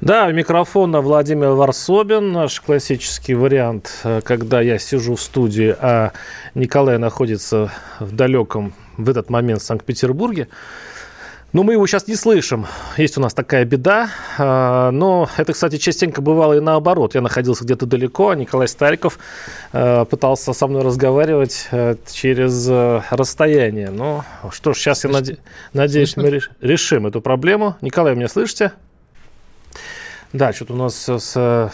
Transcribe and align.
Да, 0.00 0.30
микрофон 0.30 0.92
на 0.92 1.00
Владимир 1.00 1.48
Варсобин, 1.48 2.30
наш 2.30 2.60
классический 2.60 3.34
вариант, 3.34 3.98
э, 4.04 4.20
когда 4.20 4.60
я 4.60 4.78
сижу 4.78 5.16
в 5.16 5.20
студии, 5.20 5.74
а 5.76 6.12
Николай 6.54 6.98
находится 6.98 7.72
в 7.98 8.14
далеком 8.14 8.74
в 8.96 9.10
этот 9.10 9.28
момент 9.28 9.60
в 9.60 9.64
Санкт-Петербурге. 9.64 10.46
Но 11.52 11.64
мы 11.64 11.72
его 11.72 11.84
сейчас 11.88 12.06
не 12.06 12.14
слышим. 12.14 12.66
Есть 12.96 13.18
у 13.18 13.20
нас 13.20 13.34
такая 13.34 13.64
беда. 13.64 14.10
А, 14.38 14.92
но 14.92 15.28
это, 15.36 15.52
кстати, 15.52 15.78
частенько 15.78 16.22
бывало 16.22 16.58
и 16.58 16.60
наоборот. 16.60 17.16
Я 17.16 17.20
находился 17.20 17.64
где-то 17.64 17.86
далеко, 17.86 18.28
а 18.28 18.36
Николай 18.36 18.68
Стариков 18.68 19.18
э, 19.72 20.04
пытался 20.04 20.52
со 20.52 20.68
мной 20.68 20.82
разговаривать 20.82 21.66
э, 21.72 21.96
через 22.06 22.68
расстояние. 23.10 23.90
Ну 23.90 24.22
что 24.52 24.74
ж, 24.74 24.78
сейчас 24.78 25.02
я 25.02 25.10
наде... 25.10 25.38
надеюсь, 25.72 26.16
мы 26.16 26.40
решим 26.60 27.08
эту 27.08 27.20
проблему. 27.20 27.74
Николай, 27.80 28.14
меня 28.14 28.28
слышите? 28.28 28.72
Да, 30.32 30.52
что-то 30.52 30.74
у 30.74 30.76
нас 30.76 30.94
с, 30.94 31.70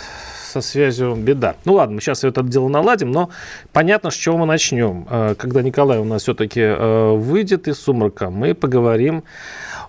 со 0.55 0.61
связью 0.61 1.17
беда. 1.17 1.57
Ну 1.65 1.75
ладно, 1.75 1.97
мы 1.97 2.01
сейчас 2.01 2.23
это 2.23 2.45
дело 2.45 2.69
наладим, 2.69 3.11
но 3.11 3.30
понятно, 3.73 4.11
с 4.13 4.15
чего 4.15 4.39
мы 4.39 4.47
начнем. 4.47 5.05
Э, 5.11 5.35
когда 5.37 5.63
Николай 5.63 5.99
у 5.99 6.05
нас 6.05 6.23
все-таки 6.23 6.61
э, 6.61 7.16
выйдет 7.16 7.66
из 7.66 7.80
сумрака, 7.80 8.30
мы 8.30 8.55
поговорим 8.55 9.24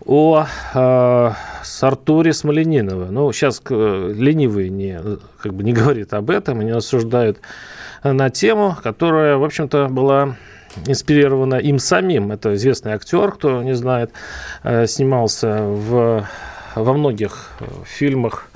о 0.03 0.47
э, 0.73 1.31
с 1.63 1.83
Артуре 1.83 2.33
Смолениновой. 2.33 3.11
Ну, 3.11 3.31
сейчас 3.31 3.61
ленивый 3.69 4.69
не, 4.69 4.99
как 5.39 5.53
бы 5.53 5.63
не 5.63 5.71
говорит 5.79 6.15
об 6.15 6.31
этом 6.31 6.63
и 6.63 6.65
не 6.65 6.73
рассуждает 6.73 7.37
на 8.01 8.31
тему, 8.31 8.75
которая, 8.81 9.37
в 9.37 9.43
общем-то, 9.43 9.89
была 9.89 10.35
инспирирована 10.87 11.55
им 11.55 11.77
самим. 11.77 12.31
Это 12.31 12.55
известный 12.55 12.93
актер, 12.93 13.31
кто 13.33 13.61
не 13.61 13.75
знает, 13.75 14.11
снимался 14.63 15.61
в, 15.61 16.27
во 16.75 16.93
многих 16.93 17.51
фильмах 17.85 18.47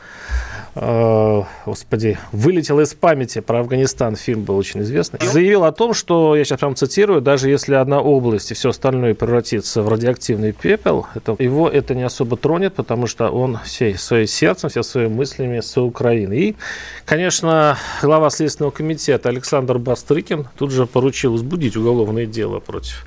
Э, 0.75 1.43
господи, 1.65 2.17
вылетел 2.31 2.79
из 2.79 2.93
памяти. 2.93 3.39
Про 3.39 3.61
Афганистан, 3.61 4.15
фильм 4.15 4.43
был 4.43 4.57
очень 4.57 4.81
известный, 4.81 5.19
заявил 5.25 5.63
о 5.63 5.71
том, 5.71 5.93
что, 5.93 6.35
я 6.35 6.43
сейчас 6.43 6.59
прям 6.59 6.75
цитирую, 6.75 7.21
даже 7.21 7.49
если 7.49 7.73
одна 7.73 8.01
область 8.01 8.51
и 8.51 8.53
все 8.53 8.69
остальное 8.69 9.15
превратится 9.15 9.81
в 9.81 9.89
радиоактивный 9.89 10.51
пепел, 10.51 11.07
это, 11.15 11.35
его 11.39 11.69
это 11.69 11.95
не 11.95 12.03
особо 12.03 12.37
тронет, 12.37 12.75
потому 12.75 13.07
что 13.07 13.29
он 13.29 13.59
всей 13.65 13.95
своим 13.97 14.27
сердцем, 14.27 14.69
все 14.69 14.83
своими 14.83 15.13
мыслями 15.13 15.59
с 15.59 15.75
Украины. 15.77 16.33
И, 16.33 16.55
конечно, 17.05 17.77
глава 18.01 18.29
Следственного 18.29 18.71
комитета 18.71 19.29
Александр 19.29 19.79
Бастрыкин 19.79 20.47
тут 20.57 20.71
же 20.71 20.85
поручил 20.85 21.31
возбудить 21.31 21.75
уголовное 21.75 22.25
дело 22.25 22.59
против 22.59 23.05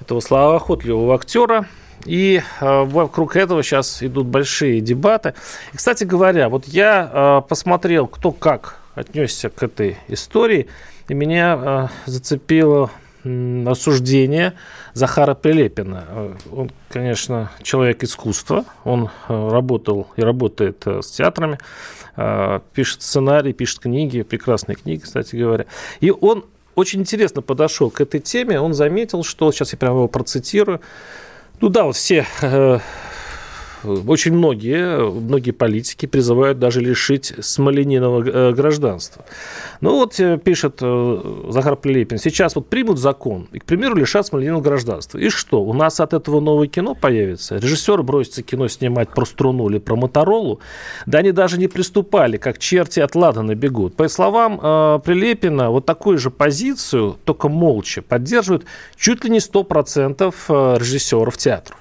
этого 0.00 0.20
славоохотливого 0.20 1.14
актера, 1.14 1.66
и 2.04 2.42
э, 2.60 2.84
вокруг 2.84 3.36
этого 3.36 3.62
сейчас 3.62 4.02
идут 4.02 4.26
большие 4.26 4.80
дебаты. 4.80 5.34
И, 5.72 5.76
кстати 5.76 6.04
говоря, 6.04 6.48
вот 6.48 6.66
я 6.66 7.10
э, 7.12 7.48
посмотрел, 7.48 8.06
кто 8.06 8.32
как 8.32 8.78
отнесся 8.94 9.50
к 9.50 9.62
этой 9.62 9.98
истории, 10.08 10.68
и 11.08 11.14
меня 11.14 11.58
э, 11.60 11.88
зацепило 12.06 12.90
осуждение 13.66 14.54
Захара 14.94 15.34
Прилепина. 15.34 16.38
Он, 16.50 16.70
конечно, 16.88 17.50
человек 17.62 18.02
искусства, 18.02 18.64
он 18.82 19.10
работал 19.28 20.08
и 20.16 20.22
работает 20.22 20.86
с 20.86 21.10
театрами, 21.10 21.58
пишет 22.72 23.02
сценарий, 23.02 23.52
пишет 23.52 23.80
книги, 23.80 24.22
прекрасные 24.22 24.76
книги, 24.76 25.00
кстати 25.00 25.36
говоря. 25.36 25.66
И 26.00 26.10
он 26.10 26.46
очень 26.76 27.00
интересно 27.00 27.42
подошел 27.42 27.90
к 27.90 28.00
этой 28.00 28.20
теме, 28.20 28.58
он 28.58 28.72
заметил, 28.72 29.22
что, 29.22 29.52
сейчас 29.52 29.72
я 29.72 29.78
прямо 29.78 29.96
его 29.96 30.08
процитирую, 30.08 30.80
ну 31.60 31.68
да, 31.68 31.84
вот 31.84 31.96
все 31.96 32.26
э, 32.40 32.78
очень 33.84 34.32
многие, 34.32 35.10
многие 35.10 35.52
политики 35.52 36.06
призывают 36.06 36.58
даже 36.58 36.80
лишить 36.80 37.32
Смолениного 37.40 38.22
э, 38.22 38.52
гражданства. 38.52 39.24
Ну 39.80 39.96
вот 39.96 40.18
э, 40.20 40.38
пишет 40.38 40.78
э, 40.80 41.46
Захар 41.50 41.76
Прилепин, 41.76 42.18
сейчас 42.18 42.54
вот 42.54 42.68
примут 42.68 42.98
закон 42.98 43.48
и, 43.52 43.58
к 43.58 43.64
примеру, 43.64 43.96
лишат 43.96 44.26
Смоленинова 44.26 44.60
гражданства. 44.60 45.18
И 45.18 45.28
что, 45.30 45.62
у 45.62 45.72
нас 45.72 46.00
от 46.00 46.12
этого 46.12 46.40
новое 46.40 46.68
кино 46.68 46.94
появится? 46.94 47.56
Режиссер 47.56 48.02
бросится 48.02 48.42
кино 48.42 48.68
снимать 48.68 49.10
про 49.10 49.24
струну 49.24 49.68
или 49.68 49.78
про 49.78 49.96
Моторолу? 49.96 50.60
Да 51.06 51.18
они 51.18 51.32
даже 51.32 51.58
не 51.58 51.68
приступали, 51.68 52.36
как 52.36 52.58
черти 52.58 53.00
от 53.00 53.14
Ладана 53.14 53.54
бегут. 53.54 53.96
По 53.96 54.08
словам 54.08 54.58
Прилепина, 55.00 55.70
вот 55.70 55.86
такую 55.86 56.18
же 56.18 56.30
позицию, 56.30 57.16
только 57.24 57.48
молча, 57.48 58.02
поддерживают 58.02 58.64
чуть 58.96 59.24
ли 59.24 59.30
не 59.30 59.38
100% 59.38 60.78
режиссеров 60.78 61.36
театра. 61.36 61.76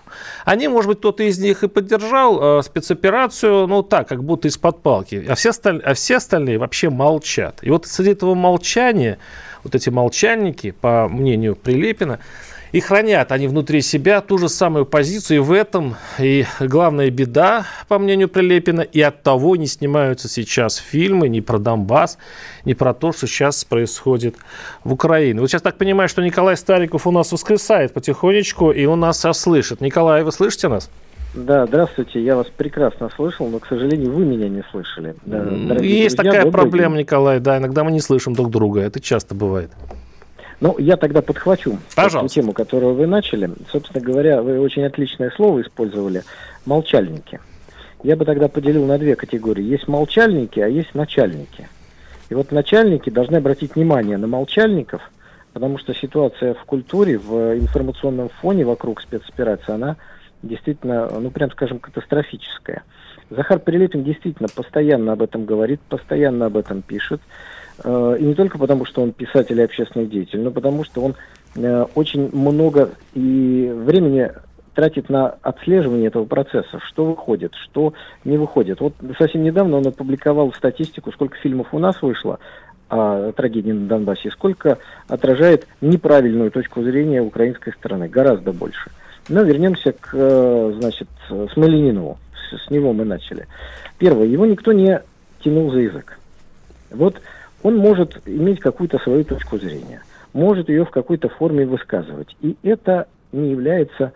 Они, 0.45 0.67
может 0.67 0.89
быть, 0.89 0.99
кто-то 0.99 1.23
из 1.23 1.39
них 1.39 1.63
и 1.63 1.67
поддержал 1.67 2.59
э, 2.59 2.63
спецоперацию, 2.63 3.67
ну 3.67 3.83
так, 3.83 4.07
как 4.07 4.23
будто 4.23 4.47
из-под 4.47 4.81
палки, 4.81 5.25
а 5.27 5.35
все, 5.35 5.49
осталь... 5.49 5.81
а 5.83 5.93
все 5.93 6.17
остальные 6.17 6.57
вообще 6.57 6.89
молчат. 6.89 7.59
И 7.61 7.69
вот 7.69 7.85
среди 7.87 8.11
этого 8.11 8.35
молчания, 8.35 9.19
вот 9.63 9.75
эти 9.75 9.89
молчальники, 9.89 10.71
по 10.71 11.07
мнению 11.07 11.55
Прилепина, 11.55 12.19
и 12.71 12.79
хранят 12.79 13.31
они 13.31 13.47
внутри 13.47 13.81
себя 13.81 14.21
ту 14.21 14.37
же 14.37 14.49
самую 14.49 14.85
позицию. 14.85 15.37
И 15.37 15.39
в 15.39 15.51
этом 15.51 15.95
и 16.17 16.45
главная 16.59 17.09
беда, 17.09 17.65
по 17.87 17.99
мнению 17.99 18.29
Прилепина, 18.29 18.81
и 18.81 19.01
от 19.01 19.23
того 19.23 19.55
не 19.55 19.67
снимаются 19.67 20.27
сейчас 20.27 20.75
фильмы 20.75 21.29
ни 21.29 21.39
про 21.39 21.57
Донбасс, 21.57 22.17
ни 22.65 22.73
про 22.73 22.93
то, 22.93 23.11
что 23.11 23.27
сейчас 23.27 23.65
происходит 23.65 24.35
в 24.83 24.93
Украине. 24.93 25.41
Вот 25.41 25.49
сейчас 25.49 25.61
так 25.61 25.77
понимаю, 25.77 26.09
что 26.09 26.21
Николай 26.21 26.57
Стариков 26.57 27.07
у 27.07 27.11
нас 27.11 27.31
воскресает 27.31 27.93
потихонечку, 27.93 28.71
и 28.71 28.85
он 28.85 28.99
нас 28.99 29.25
слышит. 29.33 29.81
Николай, 29.81 30.23
вы 30.23 30.31
слышите 30.31 30.67
нас? 30.67 30.89
Да, 31.35 31.67
здравствуйте, 31.67 32.23
я 32.23 32.35
вас 32.35 32.47
прекрасно 32.47 33.09
слышал, 33.15 33.47
но, 33.49 33.59
к 33.59 33.67
сожалению, 33.67 34.11
вы 34.11 34.25
меня 34.25 34.49
не 34.49 34.63
слышали. 34.71 35.13
Есть 35.83 36.15
друзья, 36.15 36.31
такая 36.31 36.51
проблема, 36.51 36.95
день. 36.95 37.03
Николай, 37.03 37.39
да, 37.39 37.59
иногда 37.59 37.83
мы 37.83 37.91
не 37.91 37.99
слышим 37.99 38.33
друг 38.33 38.49
друга, 38.49 38.81
это 38.81 38.99
часто 38.99 39.35
бывает. 39.35 39.69
Ну, 40.61 40.77
я 40.77 40.97
тогда 40.97 41.21
подхвачу 41.21 41.77
Пожалуйста. 41.95 42.35
тему, 42.35 42.53
которую 42.53 42.95
вы 42.95 43.07
начали. 43.07 43.49
Собственно 43.71 44.03
говоря, 44.03 44.41
вы 44.41 44.59
очень 44.59 44.83
отличное 44.83 45.31
слово 45.31 45.61
использовали– 45.61 46.23
молчальники. 46.65 47.39
Я 48.03 48.15
бы 48.15 48.25
тогда 48.25 48.47
поделил 48.47 48.85
на 48.85 48.97
две 48.97 49.15
категории. 49.15 49.63
Есть 49.63 49.87
молчальники, 49.87 50.59
а 50.59 50.67
есть 50.67 50.93
начальники. 50.95 51.67
И 52.29 52.33
вот 52.33 52.51
начальники 52.51 53.09
должны 53.09 53.37
обратить 53.37 53.75
внимание 53.75 54.17
на 54.17 54.27
молчальников, 54.27 55.01
потому 55.53 55.77
что 55.79 55.93
ситуация 55.93 56.53
в 56.53 56.63
культуре, 56.65 57.17
в 57.17 57.57
информационном 57.57 58.29
фоне 58.41 58.65
вокруг 58.65 59.01
спецоперации, 59.01 59.73
она 59.73 59.97
действительно, 60.43 61.09
ну, 61.19 61.31
прям 61.31 61.51
скажем, 61.51 61.79
катастрофическая. 61.79 62.83
Захар 63.29 63.59
Прилепин 63.59 64.03
действительно 64.03 64.47
постоянно 64.47 65.13
об 65.13 65.21
этом 65.21 65.45
говорит, 65.45 65.81
постоянно 65.81 66.45
об 66.45 66.57
этом 66.57 66.81
пишет. 66.81 67.21
Э, 67.83 68.17
и 68.19 68.23
не 68.23 68.35
только 68.35 68.57
потому, 68.57 68.85
что 68.85 69.01
он 69.01 69.11
писатель 69.11 69.59
и 69.59 69.63
общественный 69.63 70.05
деятель, 70.05 70.41
но 70.41 70.51
потому 70.51 70.83
что 70.83 71.01
он 71.01 71.15
э, 71.55 71.85
очень 71.95 72.29
много 72.35 72.91
и 73.13 73.71
времени 73.73 74.31
тратит 74.75 75.09
на 75.09 75.35
отслеживание 75.41 76.07
этого 76.07 76.25
процесса, 76.25 76.79
что 76.87 77.05
выходит, 77.05 77.53
что 77.55 77.93
не 78.23 78.37
выходит. 78.37 78.79
Вот 78.79 78.93
совсем 79.17 79.43
недавно 79.43 79.77
он 79.77 79.87
опубликовал 79.87 80.53
статистику, 80.53 81.11
сколько 81.11 81.37
фильмов 81.37 81.67
у 81.73 81.79
нас 81.79 82.01
вышло 82.01 82.39
о 82.89 83.31
трагедии 83.33 83.71
на 83.71 83.87
Донбассе, 83.87 84.31
сколько 84.31 84.77
отражает 85.07 85.67
неправильную 85.81 86.49
точку 86.49 86.81
зрения 86.81 87.21
украинской 87.21 87.71
стороны, 87.73 88.07
гораздо 88.07 88.51
больше. 88.51 88.89
Но 89.27 89.43
вернемся 89.43 89.91
к, 89.91 90.09
э, 90.13 90.73
значит, 90.79 91.07
Смоленинову. 91.53 92.17
С 92.65 92.71
него 92.71 92.93
мы 92.93 93.05
начали. 93.05 93.47
Первое, 93.99 94.25
его 94.25 94.45
никто 94.45 94.71
не 94.71 95.01
тянул 95.43 95.71
за 95.71 95.79
язык. 95.79 96.17
Вот 96.89 97.21
он 97.63 97.77
может 97.77 98.21
иметь 98.25 98.59
какую-то 98.59 98.99
свою 98.99 99.23
точку 99.23 99.57
зрения, 99.57 100.03
может 100.33 100.69
ее 100.69 100.85
в 100.85 100.91
какой-то 100.91 101.29
форме 101.29 101.65
высказывать. 101.65 102.35
И 102.41 102.55
это 102.63 103.07
не 103.31 103.51
является 103.51 104.13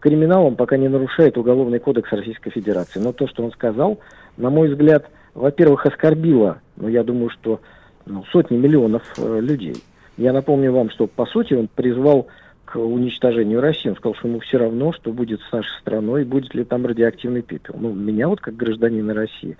криминалом, 0.00 0.56
пока 0.56 0.76
не 0.76 0.88
нарушает 0.88 1.36
Уголовный 1.36 1.78
кодекс 1.78 2.10
Российской 2.12 2.50
Федерации. 2.50 3.00
Но 3.00 3.12
то, 3.12 3.28
что 3.28 3.44
он 3.44 3.52
сказал, 3.52 4.00
на 4.36 4.50
мой 4.50 4.68
взгляд, 4.68 5.06
во-первых, 5.34 5.86
оскорбило, 5.86 6.60
но 6.76 6.88
я 6.88 7.04
думаю, 7.04 7.30
что 7.30 7.60
ну, 8.06 8.24
сотни 8.32 8.56
миллионов 8.56 9.02
э, 9.18 9.40
людей. 9.40 9.76
Я 10.16 10.32
напомню 10.32 10.72
вам, 10.72 10.90
что 10.90 11.06
по 11.06 11.26
сути 11.26 11.54
он 11.54 11.68
призвал 11.68 12.26
к 12.64 12.76
уничтожению 12.76 13.60
России. 13.60 13.88
Он 13.88 13.96
сказал, 13.96 14.14
что 14.14 14.28
ему 14.28 14.40
все 14.40 14.58
равно, 14.58 14.92
что 14.92 15.12
будет 15.12 15.40
с 15.40 15.52
нашей 15.52 15.80
страной, 15.80 16.24
будет 16.24 16.54
ли 16.54 16.64
там 16.64 16.86
радиоактивный 16.86 17.42
пепел. 17.42 17.74
Ну, 17.78 17.92
меня 17.92 18.28
вот 18.28 18.40
как 18.40 18.56
гражданина 18.56 19.12
России 19.14 19.56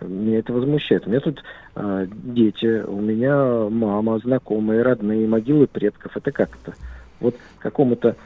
Меня 0.00 0.38
это 0.38 0.52
возмущает. 0.52 1.06
У 1.06 1.10
меня 1.10 1.20
тут 1.20 1.42
э, 1.76 2.06
дети, 2.10 2.82
у 2.84 3.00
меня 3.00 3.68
мама, 3.70 4.18
знакомые, 4.18 4.82
родные, 4.82 5.26
могилы 5.26 5.66
предков. 5.66 6.16
Это 6.16 6.32
как 6.32 6.56
то 6.58 6.72
Вот 7.20 7.36
какому-то, 7.58 8.16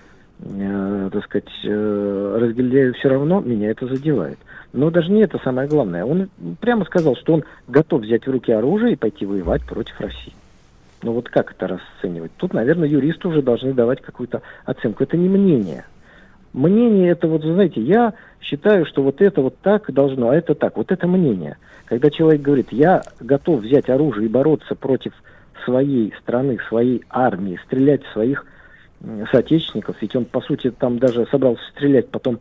э, 0.41 1.11
так 1.13 1.25
сказать, 1.25 1.51
э, 1.65 2.37
разгильдяю 2.41 2.95
все 2.95 3.09
равно 3.09 3.41
меня 3.41 3.71
это 3.71 3.87
задевает. 3.87 4.39
Но 4.73 4.91
даже 4.91 5.11
не 5.11 5.23
это 5.23 5.39
самое 5.39 5.69
главное. 5.69 6.05
Он 6.05 6.29
прямо 6.61 6.85
сказал, 6.85 7.17
что 7.17 7.35
он 7.35 7.45
готов 7.69 8.03
взять 8.03 8.27
в 8.27 8.31
руки 8.31 8.53
оружие 8.53 8.93
и 8.95 8.97
пойти 8.97 9.27
воевать 9.27 9.65
против 9.65 10.01
России. 10.01 10.35
Ну 11.03 11.13
вот 11.13 11.29
как 11.29 11.53
это 11.53 11.69
расценивать? 11.69 12.33
Тут, 12.37 12.55
наверное, 12.55 12.89
юристы 12.89 13.29
уже 13.29 13.43
должны 13.43 13.73
давать 13.73 14.03
какую-то 14.03 14.43
оценку. 14.65 15.05
Это 15.05 15.17
не 15.17 15.29
мнение. 15.29 15.85
Мнение 16.53 17.11
это 17.11 17.29
вот, 17.29 17.43
знаете, 17.43 17.81
я 17.81 18.15
считаю, 18.41 18.87
что 18.87 19.03
вот 19.03 19.21
это 19.21 19.43
вот 19.43 19.59
так 19.59 19.93
должно, 19.93 20.31
а 20.31 20.37
это 20.37 20.55
так. 20.55 20.77
Вот 20.77 20.91
это 20.91 21.07
мнение. 21.07 21.57
Когда 21.85 22.11
человек 22.11 22.43
говорит, 22.43 22.69
я 22.71 23.03
готов 23.21 23.61
взять 23.61 23.89
оружие 23.89 24.27
и 24.27 24.31
бороться 24.31 24.75
против 24.75 25.13
своей 25.65 26.13
страны, 26.21 26.59
своей 26.69 27.05
армии, 27.11 27.61
стрелять 27.67 28.05
в 28.05 28.13
своих 28.13 28.47
соотечественников, 29.31 29.97
ведь 30.01 30.17
он, 30.17 30.25
по 30.25 30.41
сути, 30.41 30.71
там 30.71 30.99
даже 30.99 31.27
собрался 31.31 31.63
стрелять 31.71 32.09
потом 32.09 32.41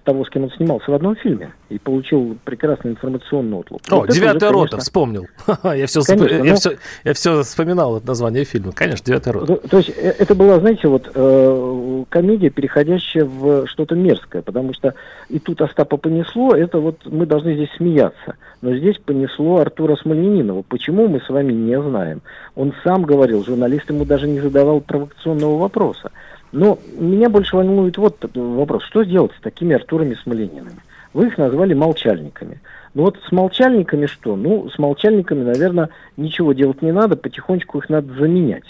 того, 0.00 0.24
с 0.24 0.30
кем 0.30 0.44
он 0.44 0.50
снимался 0.52 0.90
в 0.90 0.94
одном 0.94 1.16
фильме, 1.16 1.52
и 1.68 1.78
получил 1.78 2.36
прекрасный 2.44 2.92
информационный 2.92 3.58
отлуп. 3.60 3.80
О, 3.90 4.00
вот 4.00 4.10
«Девятая 4.10 4.50
уже, 4.50 4.58
рота», 4.58 4.70
конечно... 4.70 4.78
вспомнил. 4.78 5.26
я, 5.64 5.86
все 5.86 6.02
конечно, 6.02 6.34
я, 6.34 6.44
но... 6.44 6.56
все, 6.56 6.70
я 7.04 7.14
все 7.14 7.42
вспоминал 7.42 7.96
это 7.98 8.06
название 8.06 8.44
фильма. 8.44 8.72
Конечно, 8.72 9.04
«Девятая 9.04 9.34
рота». 9.34 9.56
То, 9.56 9.68
то 9.68 9.76
есть 9.78 9.90
э, 9.90 10.14
это 10.18 10.34
была, 10.34 10.58
знаете, 10.60 10.88
вот 10.88 11.10
э, 11.14 12.04
комедия, 12.08 12.50
переходящая 12.50 13.24
в 13.24 13.66
что-то 13.66 13.94
мерзкое, 13.94 14.42
потому 14.42 14.74
что 14.74 14.94
и 15.28 15.38
тут 15.38 15.60
Остапа 15.62 15.96
понесло, 15.96 16.54
это 16.54 16.78
вот 16.78 17.06
мы 17.06 17.26
должны 17.26 17.54
здесь 17.54 17.70
смеяться. 17.76 18.36
Но 18.60 18.76
здесь 18.76 18.98
понесло 18.98 19.58
Артура 19.58 19.96
Смольянинова. 19.96 20.62
Почему, 20.62 21.08
мы 21.08 21.20
с 21.20 21.28
вами 21.28 21.52
не 21.52 21.80
знаем. 21.80 22.22
Он 22.54 22.72
сам 22.84 23.02
говорил, 23.02 23.44
журналист 23.44 23.90
ему 23.90 24.04
даже 24.04 24.28
не 24.28 24.40
задавал 24.40 24.80
провокационного 24.80 25.58
вопроса. 25.58 26.10
Но 26.52 26.78
меня 26.98 27.30
больше 27.30 27.56
волнует 27.56 27.96
вот 27.96 28.18
вопрос, 28.34 28.84
что 28.84 29.04
сделать 29.04 29.32
с 29.38 29.40
такими 29.40 29.74
Артурами 29.74 30.14
Смоленинами? 30.22 30.80
Вы 31.14 31.26
их 31.28 31.38
назвали 31.38 31.74
молчальниками. 31.74 32.60
Ну 32.94 33.04
вот 33.04 33.18
с 33.26 33.32
молчальниками 33.32 34.06
что? 34.06 34.36
Ну, 34.36 34.68
с 34.68 34.78
молчальниками, 34.78 35.44
наверное, 35.44 35.88
ничего 36.16 36.52
делать 36.52 36.82
не 36.82 36.92
надо, 36.92 37.16
потихонечку 37.16 37.78
их 37.78 37.88
надо 37.88 38.12
заменять. 38.14 38.66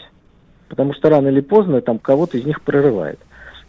Потому 0.69 0.95
что 0.95 1.11
рано 1.11 1.29
или 1.29 1.41
поздно 1.41 1.81
там 1.81 1.99
кого-то 1.99 2.39
из 2.39 2.45
них 2.45 2.63
прорывает. 2.63 3.19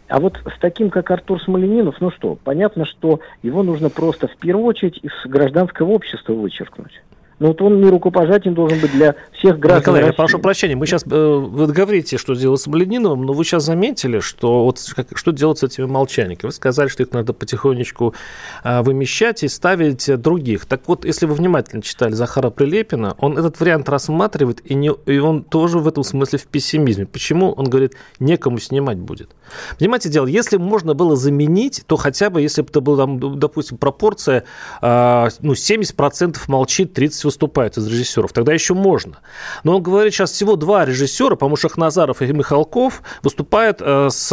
А 0.08 0.20
вот 0.20 0.38
с 0.44 0.60
таким, 0.60 0.90
как 0.90 1.10
Артур 1.10 1.42
Смоленинов, 1.42 2.00
ну 2.00 2.10
что, 2.10 2.38
понятно, 2.44 2.84
что 2.84 3.20
его 3.42 3.62
нужно 3.62 3.90
просто 3.90 4.28
в 4.28 4.36
первую 4.36 4.66
очередь 4.66 5.00
из 5.02 5.12
гражданского 5.24 5.90
общества 5.90 6.34
вычеркнуть. 6.34 7.02
Ну 7.38 7.48
вот 7.48 7.60
он 7.62 7.80
не 7.80 7.90
рукопожатием 7.90 8.54
должен 8.54 8.80
быть 8.80 8.92
для 8.92 9.16
всех 9.32 9.58
граждан 9.58 9.80
Николай, 9.80 10.00
России. 10.02 10.12
я 10.12 10.16
прошу 10.16 10.38
прощения, 10.38 10.76
мы 10.76 10.86
сейчас, 10.86 11.04
э, 11.04 11.08
вы 11.08 11.66
говорите, 11.66 12.16
что 12.16 12.34
делать 12.34 12.60
с 12.60 12.66
Малининовым, 12.66 13.24
но 13.26 13.32
вы 13.32 13.44
сейчас 13.44 13.64
заметили, 13.64 14.20
что 14.20 14.64
вот 14.64 14.80
как, 14.94 15.16
что 15.16 15.32
делать 15.32 15.58
с 15.58 15.62
этими 15.62 15.86
молчальниками. 15.86 16.48
Вы 16.48 16.54
сказали, 16.54 16.88
что 16.88 17.02
их 17.02 17.12
надо 17.12 17.32
потихонечку 17.32 18.14
э, 18.62 18.82
вымещать 18.82 19.42
и 19.42 19.48
ставить 19.48 20.20
других. 20.20 20.66
Так 20.66 20.82
вот, 20.86 21.04
если 21.04 21.26
вы 21.26 21.34
внимательно 21.34 21.82
читали 21.82 22.12
Захара 22.12 22.50
Прилепина, 22.50 23.14
он 23.18 23.36
этот 23.36 23.58
вариант 23.60 23.88
рассматривает, 23.88 24.60
и, 24.64 24.74
не, 24.74 24.92
и 25.06 25.18
он 25.18 25.42
тоже 25.42 25.78
в 25.78 25.88
этом 25.88 26.04
смысле 26.04 26.38
в 26.38 26.46
пессимизме. 26.46 27.06
Почему? 27.06 27.52
Он 27.52 27.64
говорит, 27.64 27.94
некому 28.20 28.58
снимать 28.58 28.98
будет. 28.98 29.30
Понимаете, 29.78 30.08
дело, 30.08 30.26
если 30.26 30.56
можно 30.56 30.94
было 30.94 31.16
заменить, 31.16 31.84
то 31.86 31.96
хотя 31.96 32.30
бы, 32.30 32.40
если 32.40 32.62
бы 32.62 32.68
это 32.68 32.80
была, 32.80 33.06
допустим, 33.06 33.76
пропорция, 33.78 34.44
э, 34.80 35.28
ну, 35.40 35.52
70% 35.52 36.36
молчит, 36.46 36.92
30 36.94 37.23
выступают 37.24 37.76
из 37.76 37.86
режиссеров, 37.86 38.32
тогда 38.32 38.52
еще 38.52 38.74
можно. 38.74 39.18
Но 39.62 39.76
он 39.76 39.82
говорит, 39.82 40.12
сейчас 40.12 40.32
всего 40.32 40.56
два 40.56 40.84
режиссера, 40.84 41.36
по-моему, 41.36 41.56
Шахназаров 41.56 42.22
и 42.22 42.26
Михалков, 42.32 43.02
выступают 43.22 43.78
э, 43.80 44.08
с, 44.10 44.28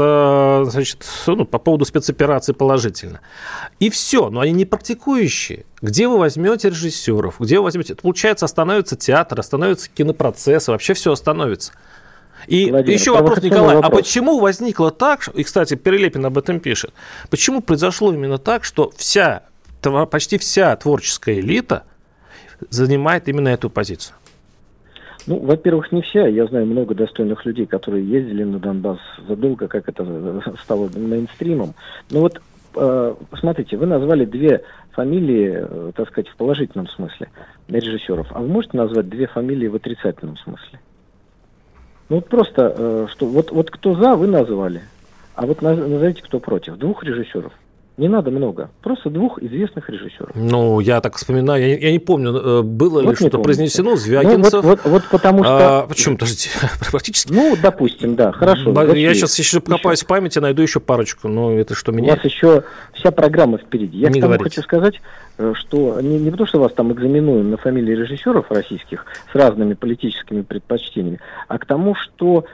значит, 0.70 1.06
ну, 1.28 1.46
по 1.46 1.60
поводу 1.60 1.86
спецоперации 1.86 2.54
положительно. 2.54 3.22
И 3.80 3.90
все, 3.90 4.30
но 4.30 4.40
они 4.42 4.52
не 4.52 4.66
практикующие. 4.66 5.66
Где 5.82 6.08
вы 6.08 6.18
возьмете 6.20 6.70
режиссеров? 6.70 7.40
Где 7.40 7.58
вы 7.58 7.66
возьмете? 7.66 7.96
Получается, 7.96 8.46
остановится 8.46 8.96
театр, 8.96 9.40
остановится 9.40 9.90
кинопроцесс, 9.90 10.68
вообще 10.68 10.94
все 10.94 11.12
остановится. 11.12 11.74
И 12.48 12.72
Владимир, 12.72 12.98
еще 12.98 13.12
вопрос, 13.12 13.42
Николай, 13.42 13.76
а 13.76 13.82
вопрос. 13.82 13.94
а 13.94 13.96
почему 13.96 14.40
возникло 14.40 14.92
так, 14.92 15.28
и, 15.30 15.44
кстати, 15.44 15.76
Перелепин 15.76 16.26
об 16.26 16.38
этом 16.38 16.60
пишет, 16.60 16.94
почему 17.30 17.62
произошло 17.62 18.14
именно 18.14 18.38
так, 18.38 18.64
что 18.64 18.92
вся, 18.96 19.44
почти 20.10 20.38
вся 20.38 20.76
творческая 20.76 21.40
элита 21.40 21.84
занимает 22.70 23.28
именно 23.28 23.50
эту 23.50 23.70
позицию? 23.70 24.16
Ну, 25.28 25.40
во-первых, 25.40 25.92
не 25.92 26.02
вся. 26.02 26.28
Я 26.28 26.46
знаю 26.48 26.66
много 26.66 26.96
достойных 26.96 27.46
людей, 27.46 27.66
которые 27.66 28.08
ездили 28.08 28.44
на 28.44 28.60
Донбасс 28.60 29.00
задолго, 29.28 29.68
как 29.68 29.88
это 29.88 30.42
стало 30.64 30.90
мейнстримом. 30.96 31.74
Но 32.10 32.22
вот, 32.22 32.42
э, 32.76 33.16
смотрите, 33.40 33.78
вы 33.78 33.86
назвали 33.86 34.26
две 34.26 34.64
фамилии, 34.92 35.52
э, 35.54 35.92
так 35.96 36.10
сказать, 36.10 36.30
в 36.30 36.36
положительном 36.36 36.88
смысле 36.88 37.30
режиссеров. 37.68 38.28
А 38.32 38.40
вы 38.40 38.48
можете 38.48 38.78
назвать 38.78 39.10
две 39.10 39.28
фамилии 39.28 39.68
в 39.68 39.76
отрицательном 39.76 40.38
смысле? 40.38 40.80
Ну, 42.10 42.18
вот 42.18 42.28
просто, 42.28 42.76
э, 42.78 43.08
что 43.12 43.28
вот, 43.28 43.52
вот 43.52 43.70
кто 43.70 43.96
за, 43.96 44.16
вы 44.16 44.28
назвали. 44.28 44.82
А 45.36 45.46
вот 45.46 45.62
назовите, 45.62 46.22
кто 46.24 46.40
против. 46.40 46.78
Двух 46.78 47.04
режиссеров. 47.04 47.54
Не 47.98 48.08
надо 48.08 48.32
много. 48.32 48.70
Просто 48.82 49.10
двух 49.10 49.42
известных 49.44 49.90
режиссеров. 49.90 50.32
Ну, 50.34 50.80
я 50.80 51.02
так 51.02 51.18
вспоминаю, 51.18 51.62
я, 51.62 51.78
я 51.78 51.92
не 51.92 52.00
помню, 52.00 52.34
э, 52.34 52.62
было 52.62 53.02
вот 53.02 53.12
ли 53.12 53.16
что-то 53.16 53.40
произнесено, 53.40 53.98
Звягинцев. 53.98 54.64
Ну, 54.64 54.70
вот, 54.70 54.80
вот, 54.84 54.92
вот 54.92 55.04
потому 55.12 55.44
что... 55.44 55.80
А, 55.80 55.88
почему, 55.88 56.16
подождите, 56.16 56.50
практически... 56.92 57.34
Ну, 57.34 57.58
допустим, 57.62 58.16
да, 58.16 58.32
хорошо. 58.32 58.72
Я 58.94 59.14
сейчас 59.14 59.38
еще 59.38 59.60
покопаюсь 59.60 60.00
еще. 60.00 60.06
в 60.06 60.10
памяти, 60.10 60.40
найду 60.40 60.62
еще 60.62 60.80
парочку, 60.80 61.28
но 61.28 61.52
это 61.52 61.76
что, 61.76 61.92
меня... 61.92 62.14
У 62.14 62.16
вас 62.16 62.24
еще 62.24 62.64
вся 62.94 63.12
программа 63.12 63.58
впереди. 63.58 63.98
Я 63.98 64.10
не 64.10 64.20
к 64.20 64.24
тому 64.24 64.34
говорите. 64.36 64.56
хочу 64.56 64.62
сказать, 64.64 65.02
э, 65.38 65.54
что 65.56 66.00
не, 66.00 66.18
не 66.18 66.32
потому, 66.32 66.48
что 66.48 66.60
вас 66.60 66.72
там 66.72 66.94
экзаменуем 66.94 67.52
на 67.52 67.58
фамилии 67.58 67.94
режиссеров 67.94 68.50
российских 68.52 69.06
с 69.32 69.36
разными 69.36 69.74
политическими 69.74 70.44
предпочтениями, 70.44 71.20
а 71.50 71.60
к 71.60 71.66
тому, 71.66 71.96
что 71.96 72.46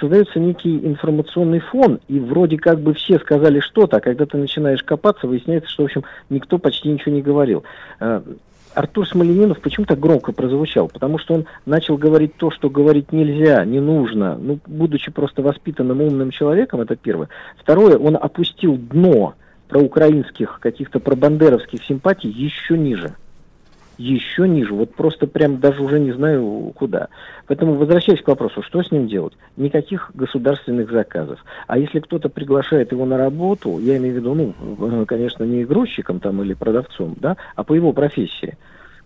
создается 0.00 0.40
некий 0.40 0.76
информационный 0.78 1.60
фон, 1.60 2.00
и 2.08 2.18
вроде 2.18 2.58
как 2.58 2.80
бы 2.80 2.94
все 2.94 3.18
сказали 3.18 3.60
что-то, 3.60 3.98
а 3.98 4.00
когда 4.00 4.26
ты 4.26 4.36
начинаешь 4.36 4.82
копаться, 4.82 5.26
выясняется, 5.26 5.70
что, 5.70 5.82
в 5.82 5.86
общем, 5.86 6.04
никто 6.28 6.58
почти 6.58 6.88
ничего 6.88 7.14
не 7.14 7.22
говорил. 7.22 7.64
Э, 8.00 8.20
Артур 8.74 9.06
Смоленинов 9.06 9.60
почему 9.60 9.86
так 9.86 9.98
громко 9.98 10.32
прозвучал? 10.32 10.88
Потому 10.88 11.18
что 11.18 11.34
он 11.34 11.46
начал 11.66 11.96
говорить 11.96 12.36
то, 12.36 12.50
что 12.50 12.70
говорить 12.70 13.12
нельзя, 13.12 13.64
не 13.64 13.80
нужно. 13.80 14.36
Ну, 14.36 14.58
будучи 14.66 15.10
просто 15.10 15.42
воспитанным 15.42 16.00
умным 16.00 16.30
человеком, 16.30 16.80
это 16.80 16.96
первое. 16.96 17.28
Второе, 17.56 17.98
он 17.98 18.16
опустил 18.16 18.76
дно 18.76 19.34
проукраинских, 19.68 20.58
каких-то 20.60 21.00
пробандеровских 21.00 21.84
симпатий 21.84 22.30
еще 22.30 22.76
ниже 22.76 23.14
еще 24.00 24.48
ниже, 24.48 24.72
вот 24.72 24.94
просто 24.94 25.26
прям 25.26 25.60
даже 25.60 25.82
уже 25.82 26.00
не 26.00 26.12
знаю 26.12 26.72
куда. 26.74 27.08
Поэтому 27.46 27.74
возвращаясь 27.74 28.22
к 28.22 28.28
вопросу, 28.28 28.62
что 28.62 28.82
с 28.82 28.90
ним 28.90 29.06
делать? 29.06 29.34
Никаких 29.56 30.10
государственных 30.14 30.90
заказов. 30.90 31.44
А 31.66 31.78
если 31.78 32.00
кто-то 32.00 32.30
приглашает 32.30 32.92
его 32.92 33.04
на 33.04 33.18
работу, 33.18 33.78
я 33.78 33.98
имею 33.98 34.14
в 34.14 34.16
виду, 34.16 34.34
ну, 34.34 35.06
конечно, 35.06 35.44
не 35.44 35.64
грузчиком 35.64 36.18
там 36.18 36.42
или 36.42 36.54
продавцом, 36.54 37.14
да, 37.20 37.36
а 37.54 37.62
по 37.62 37.74
его 37.74 37.92
профессии, 37.92 38.56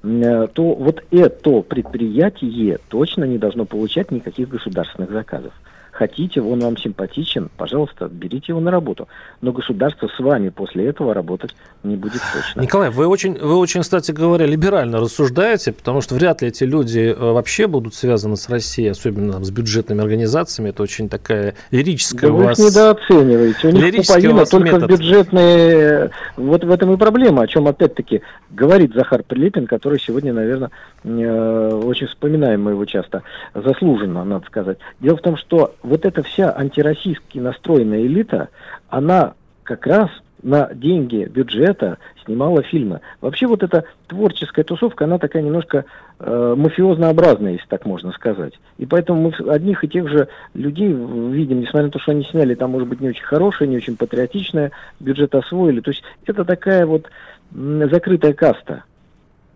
э, 0.05 0.47
то 0.53 0.75
вот 0.75 1.03
это 1.11 1.61
предприятие 1.63 2.79
точно 2.89 3.25
не 3.25 3.39
должно 3.39 3.65
получать 3.65 4.13
никаких 4.13 4.49
государственных 4.49 5.11
заказов. 5.11 5.53
Хотите, 5.95 6.41
он 6.41 6.59
вам 6.59 6.77
симпатичен, 6.77 7.51
пожалуйста, 7.57 8.09
берите 8.09 8.47
его 8.49 8.59
на 8.59 8.73
работу. 8.73 9.07
Но 9.41 9.53
государство 9.53 10.09
с 10.09 10.19
вами 10.19 10.49
после 10.49 10.87
этого 10.87 11.15
работать 11.15 11.55
не 11.85 11.95
будет 11.95 12.21
точно. 12.33 12.63
Николай, 12.63 12.91
вы 12.91 13.07
очень, 13.07 13.39
вы 13.39 13.55
очень, 13.55 13.83
кстати 13.83 14.11
говоря, 14.11 14.45
либерально 14.45 14.99
рассуждаете, 14.99 15.71
потому 15.71 16.01
что 16.01 16.17
вряд 16.17 16.43
ли 16.43 16.49
эти 16.49 16.65
люди 16.65 16.99
э, 16.99 17.15
вообще 17.15 17.69
будут 17.69 17.95
связаны 17.95 18.37
с 18.37 18.49
Россией, 18.49 18.89
особенно 18.89 19.45
с 19.45 19.53
бюджетными 19.53 20.03
организациями. 20.03 20.71
Это 20.71 20.83
очень 20.83 21.09
такая 21.09 21.55
лирическая 21.71 22.29
да 22.29 22.37
у 22.37 22.39
вас... 22.39 22.59
Вы 22.59 22.65
их 22.65 22.71
недооцениваете. 22.71 23.69
У 23.69 23.71
них 23.71 23.97
пуповина 23.97 24.47
только 24.47 24.73
метод. 24.73 24.91
бюджетные... 24.91 26.11
Вот 26.37 26.65
в 26.65 26.71
этом 26.73 26.93
и 26.93 26.97
проблема, 26.97 27.43
о 27.43 27.47
чем 27.47 27.69
опять-таки 27.69 28.23
говорит 28.51 28.95
Захар 28.95 29.23
Прилепин, 29.23 29.69
который 29.69 30.01
сегодня, 30.01 30.33
наверное, 30.33 30.71
э, 31.05 31.81
очень 31.85 32.09
вспоминаем 32.09 32.63
мы 32.63 32.73
его 32.73 32.85
часто, 32.85 33.23
заслуженно, 33.55 34.25
надо 34.25 34.45
сказать. 34.47 34.79
Дело 34.99 35.17
в 35.17 35.23
том, 35.23 35.37
что 35.37 35.75
вот 35.85 36.07
эта 36.07 36.23
вся 36.23 36.53
антироссийски 36.57 37.39
настроенная 37.39 38.01
элита, 38.01 38.49
она 38.89 39.35
как 39.63 39.87
раз 39.87 40.11
на 40.43 40.71
деньги 40.75 41.25
бюджета 41.25 41.99
снимала 42.25 42.63
фильмы. 42.63 43.01
Вообще 43.21 43.47
вот 43.47 43.63
эта 43.63 43.85
творческая 44.09 44.65
тусовка, 44.65 45.05
она 45.05 45.19
такая 45.19 45.43
немножко 45.43 45.85
э, 46.19 46.55
мафиознообразная, 46.57 47.53
если 47.53 47.67
так 47.67 47.87
можно 47.87 48.13
сказать. 48.13 48.53
И 48.77 48.85
поэтому 48.85 49.31
мы 49.31 49.51
одних 49.51 49.85
и 49.85 49.89
тех 49.89 50.09
же 50.09 50.29
людей 50.53 50.89
видим, 50.89 51.61
несмотря 51.61 51.85
на 51.85 51.91
то, 51.91 51.99
что 51.99 52.13
они 52.13 52.25
сняли 52.25 52.55
там, 52.55 52.73
может 52.73 52.89
быть, 52.89 53.01
не 53.01 53.09
очень 53.09 53.25
хорошее, 53.25 53.69
не 53.69 53.77
очень 53.77 53.97
патриотичное, 53.97 54.73
бюджет 55.01 55.35
освоили. 55.35 55.81
То 55.81 55.91
есть 55.91 56.03
это 56.27 56.45
такая 56.45 56.85
вот 56.85 57.11
закрытая 57.53 58.35
каста. 58.35 58.85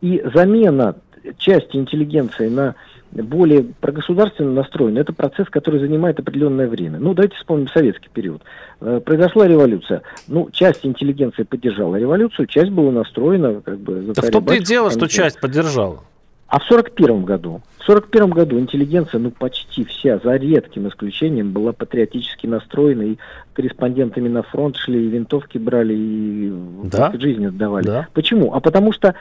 И 0.00 0.22
замена 0.32 0.94
части 1.36 1.76
интеллигенции 1.76 2.48
на 2.48 2.74
более 3.10 3.64
прогосударственно 3.80 4.52
настроен, 4.52 4.98
это 4.98 5.12
процесс, 5.12 5.48
который 5.48 5.80
занимает 5.80 6.18
определенное 6.18 6.68
время. 6.68 6.98
Ну, 6.98 7.14
давайте 7.14 7.36
вспомним 7.36 7.68
советский 7.68 8.08
период. 8.12 8.42
Э, 8.80 9.00
произошла 9.04 9.46
революция. 9.46 10.02
Ну, 10.26 10.50
часть 10.52 10.84
интеллигенции 10.84 11.44
поддержала 11.44 11.96
революцию, 11.96 12.46
часть 12.46 12.70
была 12.70 12.92
настроена 12.92 13.60
как 13.62 13.78
бы... 13.78 14.12
Да 14.14 14.22
в 14.22 14.30
том-то 14.30 14.54
и 14.54 14.60
дело, 14.60 14.90
что 14.90 15.06
часть 15.08 15.40
поддержала. 15.40 16.00
А 16.48 16.60
в 16.60 16.64
сорок 16.64 16.92
первом 16.92 17.26
году, 17.26 17.60
в 17.78 17.84
сорок 17.84 18.08
первом 18.08 18.30
году 18.30 18.58
интеллигенция, 18.58 19.20
ну 19.20 19.30
почти 19.30 19.84
вся, 19.84 20.18
за 20.18 20.36
редким 20.36 20.88
исключением, 20.88 21.52
была 21.52 21.74
патриотически 21.74 22.46
настроена, 22.46 23.02
и 23.02 23.18
корреспондентами 23.52 24.30
на 24.30 24.42
фронт 24.42 24.76
шли, 24.76 25.04
и 25.04 25.08
винтовки 25.08 25.58
брали, 25.58 25.94
и 25.94 26.52
да? 26.84 27.12
жизнь 27.18 27.44
отдавали. 27.44 27.84
Да. 27.84 28.08
Почему? 28.14 28.54
А 28.54 28.60
потому 28.60 28.92
что 28.92 29.14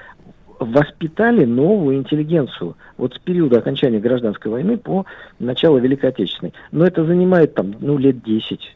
воспитали 0.60 1.46
новую 1.46 1.98
интеллигенцию 1.98 2.76
вот 2.98 3.14
с 3.14 3.20
периода 3.20 3.60
окончания 3.60 4.00
гражданской 4.00 4.52
войны 4.52 4.78
по 4.78 5.06
начало 5.40 5.78
Великой 5.78 6.10
Отечественной. 6.10 6.54
Но 6.72 6.86
это 6.86 7.06
занимает 7.06 7.54
там, 7.54 7.76
ну, 7.80 7.98
лет 7.98 8.24
10. 8.24 8.76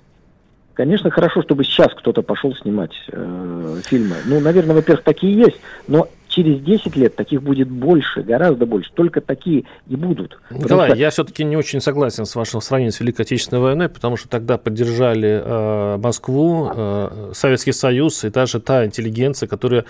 Конечно, 0.74 1.12
хорошо, 1.12 1.42
чтобы 1.42 1.64
сейчас 1.64 1.94
кто-то 1.94 2.22
пошел 2.22 2.56
снимать 2.56 2.94
э, 3.12 3.82
фильмы. 3.86 4.16
Ну, 4.26 4.40
наверное, 4.40 4.76
во-первых, 4.76 5.04
такие 5.04 5.36
есть, 5.38 5.60
но 5.88 6.08
через 6.32 6.62
10 6.62 6.96
лет 6.96 7.16
таких 7.16 7.44
будет 7.44 7.70
больше, 7.70 8.24
гораздо 8.24 8.66
больше. 8.66 8.92
Только 8.94 9.22
такие 9.22 9.66
и 9.88 9.96
будут. 9.96 10.40
Николай, 10.50 10.90
что... 10.90 10.98
я 10.98 11.10
все-таки 11.10 11.44
не 11.44 11.58
очень 11.58 11.82
согласен 11.82 12.26
с 12.26 12.36
вашим 12.36 12.62
сравнением 12.62 12.94
с 12.94 13.00
Великой 13.00 13.22
Отечественной 13.22 13.62
войной, 13.62 13.90
потому 13.90 14.18
что 14.18 14.30
тогда 14.30 14.58
поддержали 14.58 15.42
э, 15.44 15.98
Москву, 15.98 16.72
э, 16.74 17.32
Советский 17.34 17.74
Союз 17.74 18.24
и 18.24 18.30
даже 18.30 18.60
та 18.60 18.86
интеллигенция, 18.86 19.48
которая 19.48 19.86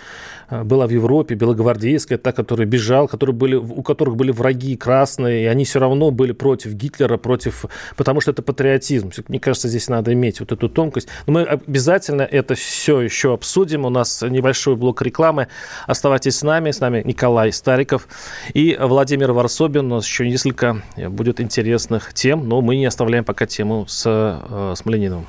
э, 0.49 0.63
была 0.63 0.87
в 0.87 0.89
Европе, 0.89 1.35
белогвардейская, 1.35 2.17
та, 2.17 2.31
которая 2.31 2.67
бежал, 2.67 3.07
которые 3.07 3.35
были, 3.35 3.55
у 3.55 3.83
которых 3.83 4.15
были 4.15 4.31
враги 4.31 4.75
красные, 4.75 5.43
и 5.43 5.45
они 5.45 5.63
все 5.63 5.79
равно 5.79 6.11
были 6.11 6.31
против 6.31 6.73
Гитлера, 6.73 7.17
против, 7.17 7.65
потому 7.95 8.19
что 8.19 8.31
это 8.31 8.41
патриотизм. 8.41 9.11
Мне 9.27 9.39
кажется, 9.39 9.67
здесь 9.67 9.87
надо 9.89 10.11
иметь 10.13 10.39
вот 10.39 10.51
эту 10.51 10.69
тонкость. 10.69 11.07
Но 11.27 11.33
мы 11.33 11.43
обязательно 11.43 12.23
это 12.23 12.55
все 12.55 13.01
еще 13.01 13.33
обсудим. 13.33 13.85
У 13.85 13.89
нас 13.89 14.21
небольшой 14.21 14.75
блок 14.75 15.01
рекламы. 15.01 15.47
Оставайтесь 15.85 16.30
Оставайтесь 16.31 16.37
с 16.37 16.43
нами. 16.43 16.71
С 16.71 16.79
нами 16.79 17.01
Николай 17.05 17.51
Стариков 17.51 18.07
и 18.53 18.77
Владимир 18.79 19.33
Варсобин. 19.33 19.91
У 19.91 19.95
нас 19.95 20.05
еще 20.05 20.27
несколько 20.27 20.81
будет 20.97 21.41
интересных 21.41 22.13
тем, 22.13 22.47
но 22.47 22.61
мы 22.61 22.77
не 22.77 22.85
оставляем 22.85 23.25
пока 23.25 23.45
тему 23.45 23.85
с 23.87 24.03
э, 24.05 24.73
Смолениновым. 24.75 25.27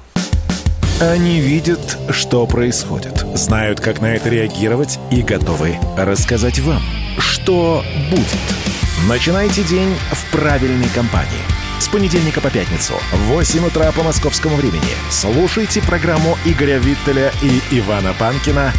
Они 1.00 1.40
видят, 1.40 1.98
что 2.10 2.46
происходит, 2.46 3.24
знают, 3.34 3.80
как 3.80 4.00
на 4.00 4.14
это 4.14 4.28
реагировать 4.28 5.00
и 5.10 5.22
готовы 5.22 5.74
рассказать 5.96 6.60
вам, 6.60 6.82
что 7.18 7.82
будет. 8.10 9.08
Начинайте 9.08 9.64
день 9.64 9.92
в 10.12 10.30
правильной 10.30 10.88
компании. 10.94 11.42
С 11.80 11.88
понедельника 11.88 12.40
по 12.40 12.50
пятницу 12.50 12.94
в 13.12 13.32
8 13.32 13.66
утра 13.66 13.90
по 13.90 14.04
московскому 14.04 14.54
времени 14.54 14.94
слушайте 15.10 15.82
программу 15.82 16.38
Игоря 16.44 16.78
Виттеля 16.78 17.32
и 17.42 17.78
Ивана 17.78 18.14
Панкина 18.16 18.72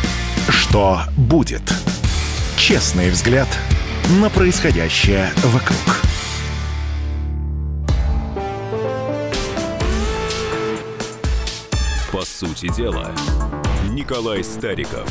«Что 0.48 1.02
будет?». 1.18 1.62
Честный 2.58 3.10
взгляд 3.10 3.48
на 4.22 4.30
происходящее 4.30 5.30
вокруг. 5.44 5.78
По 12.12 12.24
сути 12.24 12.74
дела, 12.74 13.12
Николай 13.90 14.44
Стариков. 14.44 15.10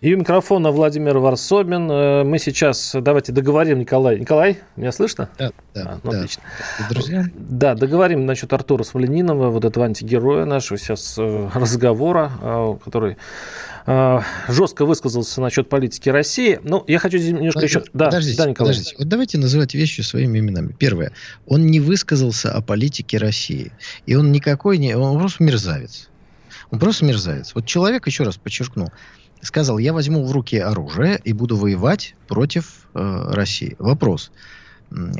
И 0.00 0.14
у 0.14 0.18
микрофона 0.18 0.70
Владимир 0.70 1.18
Варсобин. 1.18 1.90
Э, 1.90 2.22
мы 2.22 2.38
сейчас, 2.38 2.94
давайте 2.94 3.32
договорим, 3.32 3.80
Николай. 3.80 4.16
Николай, 4.20 4.58
меня 4.76 4.92
слышно? 4.92 5.28
Да, 5.36 5.50
да. 5.74 5.82
А, 5.82 5.98
ну, 6.04 6.12
да. 6.12 6.18
Отлично. 6.18 6.42
Друзья? 6.88 7.24
Да, 7.34 7.74
договорим 7.74 8.24
насчет 8.24 8.52
Артура 8.52 8.84
Смоленинова, 8.84 9.50
вот 9.50 9.64
этого 9.64 9.86
антигероя 9.86 10.44
нашего 10.44 10.78
сейчас 10.78 11.16
э, 11.18 11.48
разговора, 11.52 12.30
э, 12.40 12.76
который 12.84 13.16
жестко 14.48 14.84
высказался 14.84 15.40
насчет 15.40 15.68
политики 15.68 16.08
России. 16.10 16.60
Ну, 16.62 16.84
я 16.86 16.98
хочу 16.98 17.18
здесь 17.18 17.32
немножко 17.32 17.60
еще... 17.60 17.82
Да, 17.94 18.06
подождите, 18.06 18.36
да, 18.36 18.50
Николай. 18.50 18.72
подождите. 18.72 18.96
Вот 18.98 19.08
давайте 19.08 19.38
называть 19.38 19.74
вещи 19.74 20.02
своими 20.02 20.40
именами. 20.40 20.74
Первое. 20.78 21.12
Он 21.46 21.66
не 21.66 21.80
высказался 21.80 22.52
о 22.52 22.60
политике 22.60 23.16
России. 23.16 23.72
И 24.04 24.14
он 24.14 24.30
никакой 24.30 24.78
не... 24.78 24.94
Он 24.94 25.18
просто 25.18 25.42
мерзавец. 25.42 26.10
Он 26.70 26.78
просто 26.78 27.06
мерзавец. 27.06 27.54
Вот 27.54 27.64
человек, 27.64 28.06
еще 28.06 28.24
раз 28.24 28.36
подчеркну, 28.36 28.88
сказал, 29.40 29.78
я 29.78 29.92
возьму 29.92 30.24
в 30.24 30.32
руки 30.32 30.58
оружие 30.58 31.18
и 31.24 31.32
буду 31.32 31.56
воевать 31.56 32.14
против 32.26 32.88
э, 32.94 33.30
России. 33.32 33.74
Вопрос. 33.78 34.30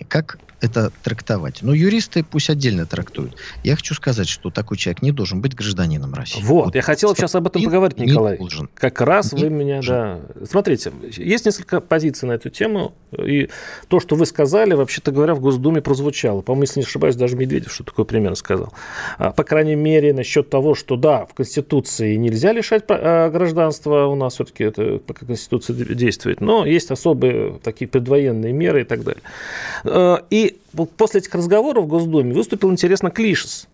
Как 0.09 0.39
это 0.61 0.93
трактовать. 1.03 1.63
Но 1.63 1.73
юристы 1.73 2.25
пусть 2.25 2.51
отдельно 2.51 2.87
трактуют. 2.87 3.37
Я 3.63 3.77
хочу 3.77 3.95
сказать, 3.95 4.29
что 4.29 4.51
такой 4.51 4.77
человек 4.77 5.03
не 5.03 5.13
должен 5.13 5.41
быть 5.41 5.55
гражданином 5.55 6.15
России. 6.15 6.41
Вот, 6.43 6.67
вот 6.67 6.75
я 6.75 6.83
хотел 6.83 7.15
сейчас 7.15 7.35
об 7.35 7.47
этом 7.47 7.63
поговорить, 7.63 7.99
Николай. 7.99 8.33
Не 8.33 8.39
должен. 8.39 8.69
Как 8.75 9.01
раз 9.01 9.33
не 9.33 9.45
вы 9.45 9.51
меня, 9.51 9.77
должен. 9.77 9.95
да. 9.95 10.47
Смотрите, 10.47 10.93
есть 11.17 11.47
несколько 11.47 11.81
позиций 11.81 12.29
на 12.29 12.33
эту 12.33 12.51
тему, 12.51 12.95
и 13.17 13.49
то, 13.89 14.01
что 14.01 14.17
вы 14.17 14.27
сказали, 14.27 14.75
вообще-то 14.75 15.13
говоря, 15.13 15.35
в 15.35 15.41
Госдуме 15.41 15.81
прозвучало. 15.81 16.43
По-моему, 16.43 16.65
если 16.65 16.81
не 16.81 16.87
ошибаюсь, 16.87 17.17
даже 17.17 17.37
Медведев 17.37 17.73
что 17.73 17.85
такое 17.85 18.05
примерно 18.05 18.37
сказал. 18.37 18.73
А, 19.19 19.31
по 19.31 19.45
крайней 19.45 19.77
мере, 19.77 20.13
насчет 20.13 20.51
того, 20.51 20.75
что 20.75 20.97
да, 20.97 21.27
в 21.27 21.35
Конституции 21.35 22.17
нельзя 22.17 22.53
лишать 22.53 22.85
а, 22.89 23.31
гражданства, 23.31 24.07
у 24.07 24.15
нас 24.15 24.35
все-таки 24.35 24.65
это 24.65 24.99
пока 24.99 25.27
Конституция 25.27 25.77
действует, 25.77 26.41
но 26.41 26.67
есть 26.67 26.91
особые 26.91 27.59
такие 27.63 27.89
предвоенные 27.89 28.53
меры 28.53 28.83
и 28.83 28.85
так 28.85 29.05
далее. 29.05 29.23
А, 29.85 30.25
после 30.97 31.21
этих 31.21 31.35
разговоров 31.35 31.85
в 31.85 31.89
Госдуме 31.89 32.35
выступил, 32.35 32.71
интересно, 32.71 33.11
Клишес, 33.11 33.69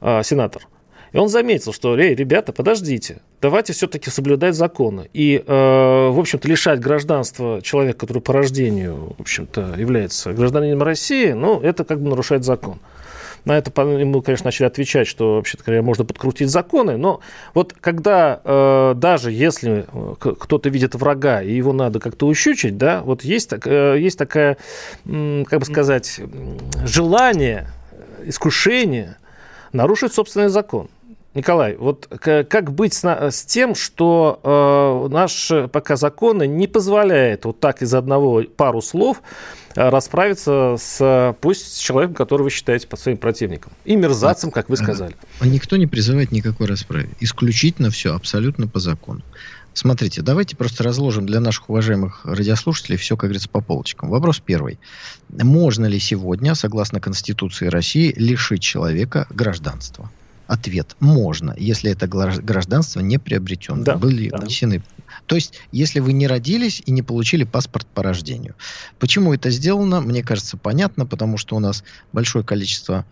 а, 0.00 0.22
сенатор. 0.22 0.66
И 1.14 1.16
он 1.16 1.28
заметил, 1.28 1.72
что, 1.72 1.96
эй, 1.96 2.16
ребята, 2.16 2.52
подождите, 2.52 3.20
давайте 3.40 3.72
все-таки 3.72 4.10
соблюдать 4.10 4.56
законы. 4.56 5.08
И, 5.12 5.36
э, 5.36 5.42
в 5.46 6.18
общем-то, 6.18 6.48
лишать 6.48 6.80
гражданства 6.80 7.62
человека, 7.62 8.00
который 8.00 8.20
по 8.20 8.32
рождению, 8.32 9.14
в 9.16 9.20
общем-то, 9.20 9.76
является 9.78 10.32
гражданином 10.32 10.82
России, 10.82 11.30
ну, 11.30 11.60
это 11.60 11.84
как 11.84 12.00
бы 12.00 12.10
нарушает 12.10 12.42
закон. 12.42 12.80
На 13.44 13.58
это 13.58 13.70
ему, 13.82 14.22
конечно, 14.22 14.46
начали 14.46 14.66
отвечать, 14.66 15.06
что, 15.06 15.36
вообще-то 15.36 15.64
говоря, 15.64 15.82
можно 15.82 16.04
подкрутить 16.04 16.48
законы. 16.48 16.96
Но 16.96 17.20
вот 17.52 17.74
когда 17.78 18.40
э, 18.42 18.94
даже 18.96 19.32
если 19.32 19.86
э, 19.92 20.14
кто-то 20.18 20.68
видит 20.70 20.94
врага, 20.94 21.42
и 21.42 21.52
его 21.52 21.72
надо 21.72 22.00
как-то 22.00 22.26
ущучить, 22.26 22.78
да, 22.78 23.02
вот 23.02 23.22
есть, 23.22 23.52
э, 23.52 23.96
есть 23.98 24.18
такая, 24.18 24.56
э, 25.04 25.44
как 25.48 25.60
бы 25.60 25.66
сказать, 25.66 26.20
желание, 26.84 27.68
искушение 28.24 29.16
нарушить 29.72 30.14
собственный 30.14 30.48
закон. 30.48 30.88
Николай, 31.34 31.76
вот 31.76 32.06
как 32.20 32.72
быть 32.72 32.94
с, 32.94 33.04
с 33.04 33.44
тем, 33.44 33.74
что 33.74 34.40
э, 34.44 35.12
наши 35.12 35.68
пока 35.68 35.96
законы 35.96 36.46
не 36.46 36.68
позволяют 36.68 37.44
вот 37.44 37.58
так 37.58 37.82
из 37.82 37.92
одного 37.92 38.44
пару 38.44 38.80
слов 38.80 39.20
э, 39.74 39.88
расправиться 39.88 40.76
с 40.78 41.36
пусть 41.40 41.74
с 41.74 41.78
человеком, 41.78 42.14
которого 42.14 42.44
вы 42.44 42.50
считаете 42.50 42.86
под 42.86 43.00
своим 43.00 43.18
противником. 43.18 43.72
И 43.84 43.96
мерзавцем, 43.96 44.52
как 44.52 44.68
вы 44.68 44.76
сказали. 44.76 45.16
А 45.40 45.46
никто 45.46 45.76
не 45.76 45.88
призывает 45.88 46.30
никакой 46.30 46.68
расправы. 46.68 47.08
Исключительно 47.18 47.90
все, 47.90 48.14
абсолютно 48.14 48.68
по 48.68 48.78
закону. 48.78 49.22
Смотрите, 49.72 50.22
давайте 50.22 50.56
просто 50.56 50.84
разложим 50.84 51.26
для 51.26 51.40
наших 51.40 51.68
уважаемых 51.68 52.24
радиослушателей 52.24 52.96
все, 52.96 53.16
как 53.16 53.30
говорится, 53.30 53.48
по 53.48 53.60
полочкам. 53.60 54.08
Вопрос 54.08 54.38
первый. 54.38 54.78
Можно 55.30 55.86
ли 55.86 55.98
сегодня, 55.98 56.54
согласно 56.54 57.00
Конституции 57.00 57.66
России, 57.66 58.14
лишить 58.16 58.62
человека 58.62 59.26
гражданства? 59.30 60.08
Ответ– 60.46 60.96
можно, 61.00 61.54
если 61.56 61.90
это 61.90 62.06
гражданство 62.06 63.00
не 63.00 63.18
приобретено. 63.18 63.82
Да, 63.82 63.96
Были 63.96 64.28
да. 64.28 64.38
внесены. 64.38 64.82
То 65.26 65.36
есть, 65.36 65.54
если 65.72 66.00
вы 66.00 66.12
не 66.12 66.26
родились 66.26 66.82
и 66.84 66.90
не 66.90 67.02
получили 67.02 67.44
паспорт 67.44 67.86
по 67.86 68.02
рождению. 68.02 68.54
Почему 68.98 69.32
это 69.32 69.50
сделано, 69.50 70.00
мне 70.00 70.22
кажется, 70.22 70.56
понятно, 70.56 71.06
потому 71.06 71.38
что 71.38 71.56
у 71.56 71.60
нас 71.60 71.84
большое 72.12 72.44
количество 72.44 73.04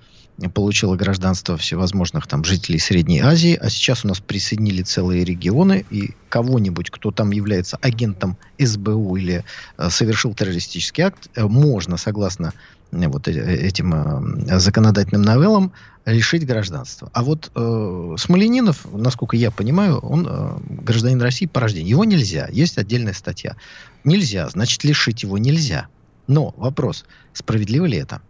получило 0.54 0.96
гражданство 0.96 1.56
всевозможных 1.56 2.26
там 2.26 2.44
жителей 2.44 2.78
Средней 2.78 3.20
Азии, 3.20 3.58
а 3.60 3.68
сейчас 3.68 4.04
у 4.04 4.08
нас 4.08 4.20
присоединили 4.20 4.82
целые 4.82 5.24
регионы, 5.24 5.84
и 5.90 6.14
кого-нибудь, 6.28 6.90
кто 6.90 7.10
там 7.10 7.30
является 7.30 7.76
агентом 7.76 8.36
СБУ 8.58 9.16
или 9.16 9.44
э, 9.78 9.90
совершил 9.90 10.34
террористический 10.34 11.04
акт, 11.04 11.28
э, 11.34 11.44
можно, 11.44 11.96
согласно 11.96 12.52
э, 12.90 13.06
вот 13.08 13.28
э, 13.28 13.32
этим 13.32 13.94
э, 13.94 14.58
законодательным 14.58 15.22
новеллам, 15.22 15.72
лишить 16.04 16.46
гражданства. 16.46 17.10
А 17.12 17.22
вот 17.22 17.50
э, 17.54 18.14
Смоленинов, 18.18 18.86
насколько 18.92 19.36
я 19.36 19.50
понимаю, 19.50 19.98
он 19.98 20.26
э, 20.28 20.58
гражданин 20.82 21.20
России 21.20 21.46
по 21.46 21.60
рождению. 21.60 21.90
Его 21.90 22.04
нельзя. 22.04 22.48
Есть 22.50 22.78
отдельная 22.78 23.12
статья. 23.12 23.56
Нельзя, 24.04 24.48
значит, 24.48 24.84
лишить 24.84 25.22
его 25.22 25.38
нельзя. 25.38 25.86
Но 26.26 26.54
вопрос, 26.56 27.04
справедливо 27.32 27.86
ли 27.86 27.98
это? 27.98 28.20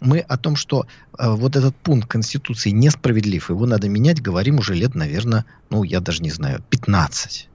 Мы 0.00 0.20
о 0.20 0.36
том, 0.36 0.56
что 0.56 0.86
э, 1.18 1.28
вот 1.28 1.56
этот 1.56 1.74
пункт 1.74 2.08
Конституции 2.08 2.70
несправедлив, 2.70 3.50
его 3.50 3.66
надо 3.66 3.88
менять, 3.88 4.22
говорим 4.22 4.58
уже 4.58 4.74
лет, 4.74 4.94
наверное, 4.94 5.46
ну, 5.70 5.82
я 5.82 6.00
даже 6.00 6.22
не 6.22 6.30
знаю, 6.30 6.62
15. 6.70 7.48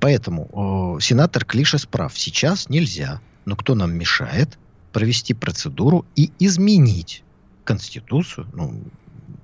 Поэтому 0.00 0.96
э, 0.98 1.02
сенатор 1.02 1.44
Клишес 1.44 1.86
прав. 1.86 2.16
Сейчас 2.16 2.68
нельзя. 2.68 3.20
Но 3.44 3.56
кто 3.56 3.74
нам 3.74 3.94
мешает 3.94 4.58
провести 4.92 5.34
процедуру 5.34 6.06
и 6.16 6.30
изменить 6.38 7.22
Конституцию? 7.64 8.46
Ну, 8.52 8.82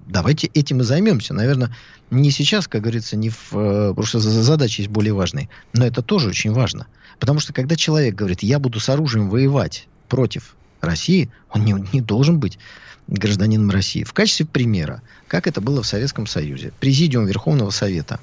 давайте 0.06 0.48
этим 0.48 0.80
и 0.80 0.84
займемся. 0.84 1.34
Наверное, 1.34 1.74
не 2.10 2.30
сейчас, 2.30 2.68
как 2.68 2.82
говорится, 2.82 3.16
не 3.16 3.30
в... 3.30 3.52
Э, 3.52 3.88
потому 3.90 4.06
что 4.06 4.20
задача 4.20 4.82
есть 4.82 4.90
более 4.90 5.14
важные. 5.14 5.48
Но 5.72 5.86
это 5.86 6.02
тоже 6.02 6.28
очень 6.28 6.52
важно. 6.52 6.86
Потому 7.18 7.40
что 7.40 7.52
когда 7.52 7.76
человек 7.76 8.14
говорит, 8.14 8.42
я 8.42 8.58
буду 8.58 8.80
с 8.80 8.88
оружием 8.88 9.30
воевать 9.30 9.88
против 10.08 10.56
России, 10.80 11.30
он 11.50 11.64
не, 11.64 11.74
не 11.92 12.00
должен 12.00 12.38
быть 12.38 12.58
гражданином 13.06 13.70
России. 13.70 14.04
В 14.04 14.12
качестве 14.12 14.46
примера, 14.46 15.02
как 15.28 15.46
это 15.46 15.60
было 15.60 15.82
в 15.82 15.86
Советском 15.86 16.26
Союзе. 16.26 16.72
Президиум 16.80 17.26
Верховного 17.26 17.70
Совета 17.70 18.18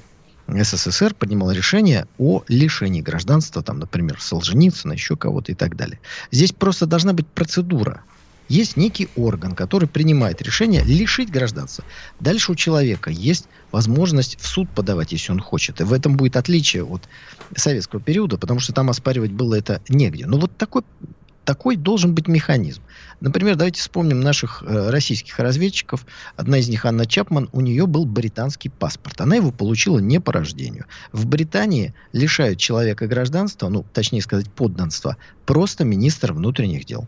СССР 0.48 1.14
принимал 1.14 1.52
решение 1.52 2.08
о 2.18 2.44
лишении 2.48 3.02
гражданства, 3.02 3.62
там, 3.62 3.80
например, 3.80 4.20
Солженицына, 4.20 4.94
еще 4.94 5.16
кого-то 5.16 5.52
и 5.52 5.56
так 5.56 5.76
далее. 5.76 6.00
Здесь 6.32 6.52
просто 6.52 6.86
должна 6.86 7.14
быть 7.14 7.28
процедура. 7.28 8.02
Есть 8.52 8.76
некий 8.76 9.08
орган, 9.16 9.56
который 9.56 9.88
принимает 9.88 10.42
решение 10.42 10.84
лишить 10.84 11.32
гражданства. 11.32 11.86
Дальше 12.20 12.52
у 12.52 12.56
человека 12.56 13.10
есть 13.10 13.46
возможность 13.72 14.38
в 14.42 14.46
суд 14.46 14.70
подавать, 14.70 15.14
если 15.14 15.32
он 15.32 15.40
хочет. 15.40 15.80
И 15.80 15.86
в 15.86 15.94
этом 15.94 16.18
будет 16.18 16.36
отличие 16.36 16.84
от 16.84 17.08
советского 17.56 18.02
периода, 18.02 18.38
потому 18.38 18.60
что 18.60 18.74
там 18.74 18.90
оспаривать 18.90 19.32
было 19.32 19.56
это 19.56 19.82
негде. 19.88 20.26
Но 20.26 20.38
вот 20.38 20.58
такой 20.58 20.84
такой 21.46 21.78
должен 21.78 22.14
быть 22.14 22.28
механизм. 22.28 22.82
Например, 23.22 23.56
давайте 23.56 23.80
вспомним 23.80 24.20
наших 24.20 24.64
э, 24.64 24.90
российских 24.90 25.40
разведчиков. 25.40 26.06
Одна 26.36 26.58
из 26.58 26.68
них, 26.68 26.84
Анна 26.86 27.06
Чапман, 27.06 27.48
у 27.54 27.62
нее 27.62 27.88
был 27.88 28.06
британский 28.06 28.68
паспорт. 28.68 29.22
Она 29.22 29.38
его 29.38 29.52
получила 29.52 30.00
не 30.00 30.20
по 30.20 30.34
рождению. 30.34 30.88
В 31.14 31.26
Британии 31.26 31.94
лишают 32.12 32.60
человека 32.60 33.08
гражданства, 33.08 33.70
ну, 33.70 33.86
точнее 33.94 34.22
сказать, 34.22 34.52
подданства, 34.52 35.16
просто 35.46 35.86
министр 35.86 36.34
внутренних 36.34 36.84
дел. 36.84 37.08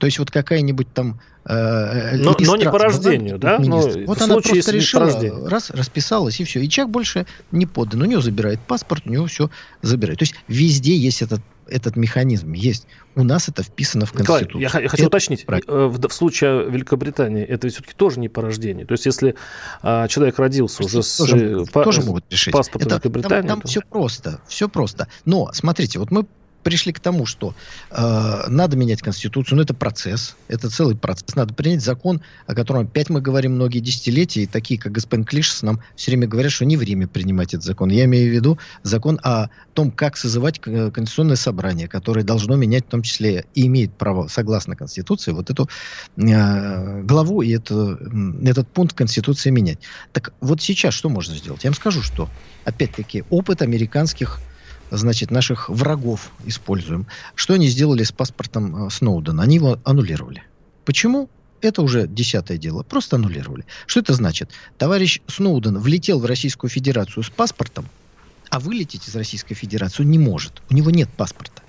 То 0.00 0.06
есть 0.06 0.18
вот 0.18 0.30
какая-нибудь 0.30 0.92
там... 0.94 1.20
Э, 1.44 2.16
но, 2.16 2.34
но 2.40 2.56
не 2.56 2.64
по 2.64 2.78
рождению, 2.78 3.38
да? 3.38 3.58
Но 3.58 3.80
вот 4.06 4.22
она 4.22 4.34
случае, 4.34 4.54
просто 4.54 4.72
решила, 4.72 5.48
раз, 5.48 5.70
расписалась, 5.70 6.40
и 6.40 6.44
все. 6.44 6.60
И 6.60 6.68
человек 6.70 6.90
больше 6.90 7.26
не 7.52 7.66
поддан. 7.66 8.00
У 8.00 8.06
него 8.06 8.22
забирает 8.22 8.60
паспорт, 8.60 9.02
у 9.04 9.10
него 9.10 9.26
все 9.26 9.50
забирает. 9.82 10.18
То 10.18 10.22
есть 10.22 10.34
везде 10.48 10.96
есть 10.96 11.20
этот 11.20 11.42
этот 11.66 11.94
механизм 11.94 12.52
есть. 12.52 12.88
У 13.14 13.22
нас 13.22 13.48
это 13.48 13.62
вписано 13.62 14.04
в 14.04 14.12
Конституцию. 14.12 14.60
Николай, 14.60 14.82
я, 14.82 14.88
хочу 14.88 15.02
это 15.04 15.06
уточнить. 15.06 15.46
Правильно. 15.46 15.86
В, 15.86 16.08
в 16.08 16.12
случае 16.12 16.68
Великобритании 16.68 17.44
это 17.44 17.68
все-таки 17.68 17.94
тоже 17.94 18.18
не 18.18 18.28
по 18.28 18.42
рождению. 18.42 18.88
То 18.88 18.92
есть 18.92 19.06
если 19.06 19.36
а, 19.82 20.08
человек 20.08 20.40
родился 20.40 20.82
уже 20.82 21.04
с, 21.04 21.16
тоже, 21.16 21.64
по, 21.72 21.84
тоже 21.84 22.02
могут 22.02 22.24
решить. 22.28 22.52
паспортом 22.52 22.88
это, 22.88 22.96
Великобритании... 22.96 23.46
Там, 23.46 23.58
там 23.58 23.60
то... 23.60 23.68
все 23.68 23.82
просто, 23.88 24.40
все 24.48 24.68
просто. 24.68 25.06
Но, 25.24 25.50
смотрите, 25.52 26.00
вот 26.00 26.10
мы 26.10 26.26
пришли 26.62 26.92
к 26.92 27.00
тому, 27.00 27.26
что 27.26 27.54
э, 27.90 28.44
надо 28.48 28.76
менять 28.76 29.02
Конституцию, 29.02 29.56
но 29.56 29.62
это 29.62 29.74
процесс, 29.74 30.36
это 30.48 30.70
целый 30.70 30.96
процесс. 30.96 31.34
Надо 31.34 31.54
принять 31.54 31.82
закон, 31.82 32.20
о 32.46 32.54
котором 32.54 32.82
опять 32.82 33.10
мы 33.10 33.20
говорим 33.20 33.54
многие 33.54 33.80
десятилетия, 33.80 34.42
и 34.42 34.46
такие, 34.46 34.78
как 34.78 34.92
господин 34.92 35.24
Клишес, 35.24 35.62
нам 35.62 35.80
все 35.96 36.10
время 36.10 36.28
говорят, 36.28 36.52
что 36.52 36.64
не 36.64 36.76
время 36.76 37.08
принимать 37.08 37.54
этот 37.54 37.64
закон. 37.64 37.90
Я 37.90 38.04
имею 38.04 38.30
в 38.30 38.34
виду 38.34 38.58
закон 38.82 39.18
о 39.22 39.48
том, 39.74 39.90
как 39.90 40.16
созывать 40.16 40.60
Конституционное 40.60 41.36
собрание, 41.36 41.88
которое 41.88 42.24
должно 42.24 42.56
менять 42.56 42.86
в 42.86 42.90
том 42.90 43.02
числе 43.02 43.46
и 43.54 43.66
имеет 43.66 43.92
право, 43.94 44.28
согласно 44.28 44.76
Конституции, 44.76 45.32
вот 45.32 45.50
эту 45.50 45.68
э, 46.16 47.02
главу 47.02 47.42
и 47.42 47.50
это, 47.50 47.98
этот 48.44 48.68
пункт 48.68 48.96
Конституции 48.96 49.50
менять. 49.50 49.78
Так 50.12 50.32
вот 50.40 50.60
сейчас 50.60 50.94
что 50.94 51.08
можно 51.08 51.34
сделать? 51.34 51.64
Я 51.64 51.70
вам 51.70 51.76
скажу, 51.76 52.02
что 52.02 52.28
опять-таки 52.64 53.24
опыт 53.30 53.62
американских 53.62 54.40
значит, 54.90 55.30
наших 55.30 55.68
врагов 55.68 56.30
используем. 56.44 57.06
Что 57.34 57.54
они 57.54 57.68
сделали 57.68 58.02
с 58.02 58.12
паспортом 58.12 58.86
э, 58.86 58.90
Сноудена? 58.90 59.42
Они 59.42 59.56
его 59.56 59.78
аннулировали. 59.84 60.42
Почему? 60.84 61.28
Это 61.60 61.82
уже 61.82 62.06
десятое 62.06 62.56
дело. 62.56 62.82
Просто 62.82 63.16
аннулировали. 63.16 63.66
Что 63.86 64.00
это 64.00 64.14
значит? 64.14 64.50
Товарищ 64.78 65.20
Сноуден 65.26 65.78
влетел 65.78 66.18
в 66.18 66.24
Российскую 66.24 66.70
Федерацию 66.70 67.22
с 67.22 67.30
паспортом, 67.30 67.86
а 68.48 68.58
вылететь 68.58 69.08
из 69.08 69.14
Российской 69.14 69.54
Федерации 69.54 70.04
не 70.04 70.18
может. 70.18 70.62
У 70.70 70.74
него 70.74 70.90
нет 70.90 71.08
паспорта. 71.10 71.62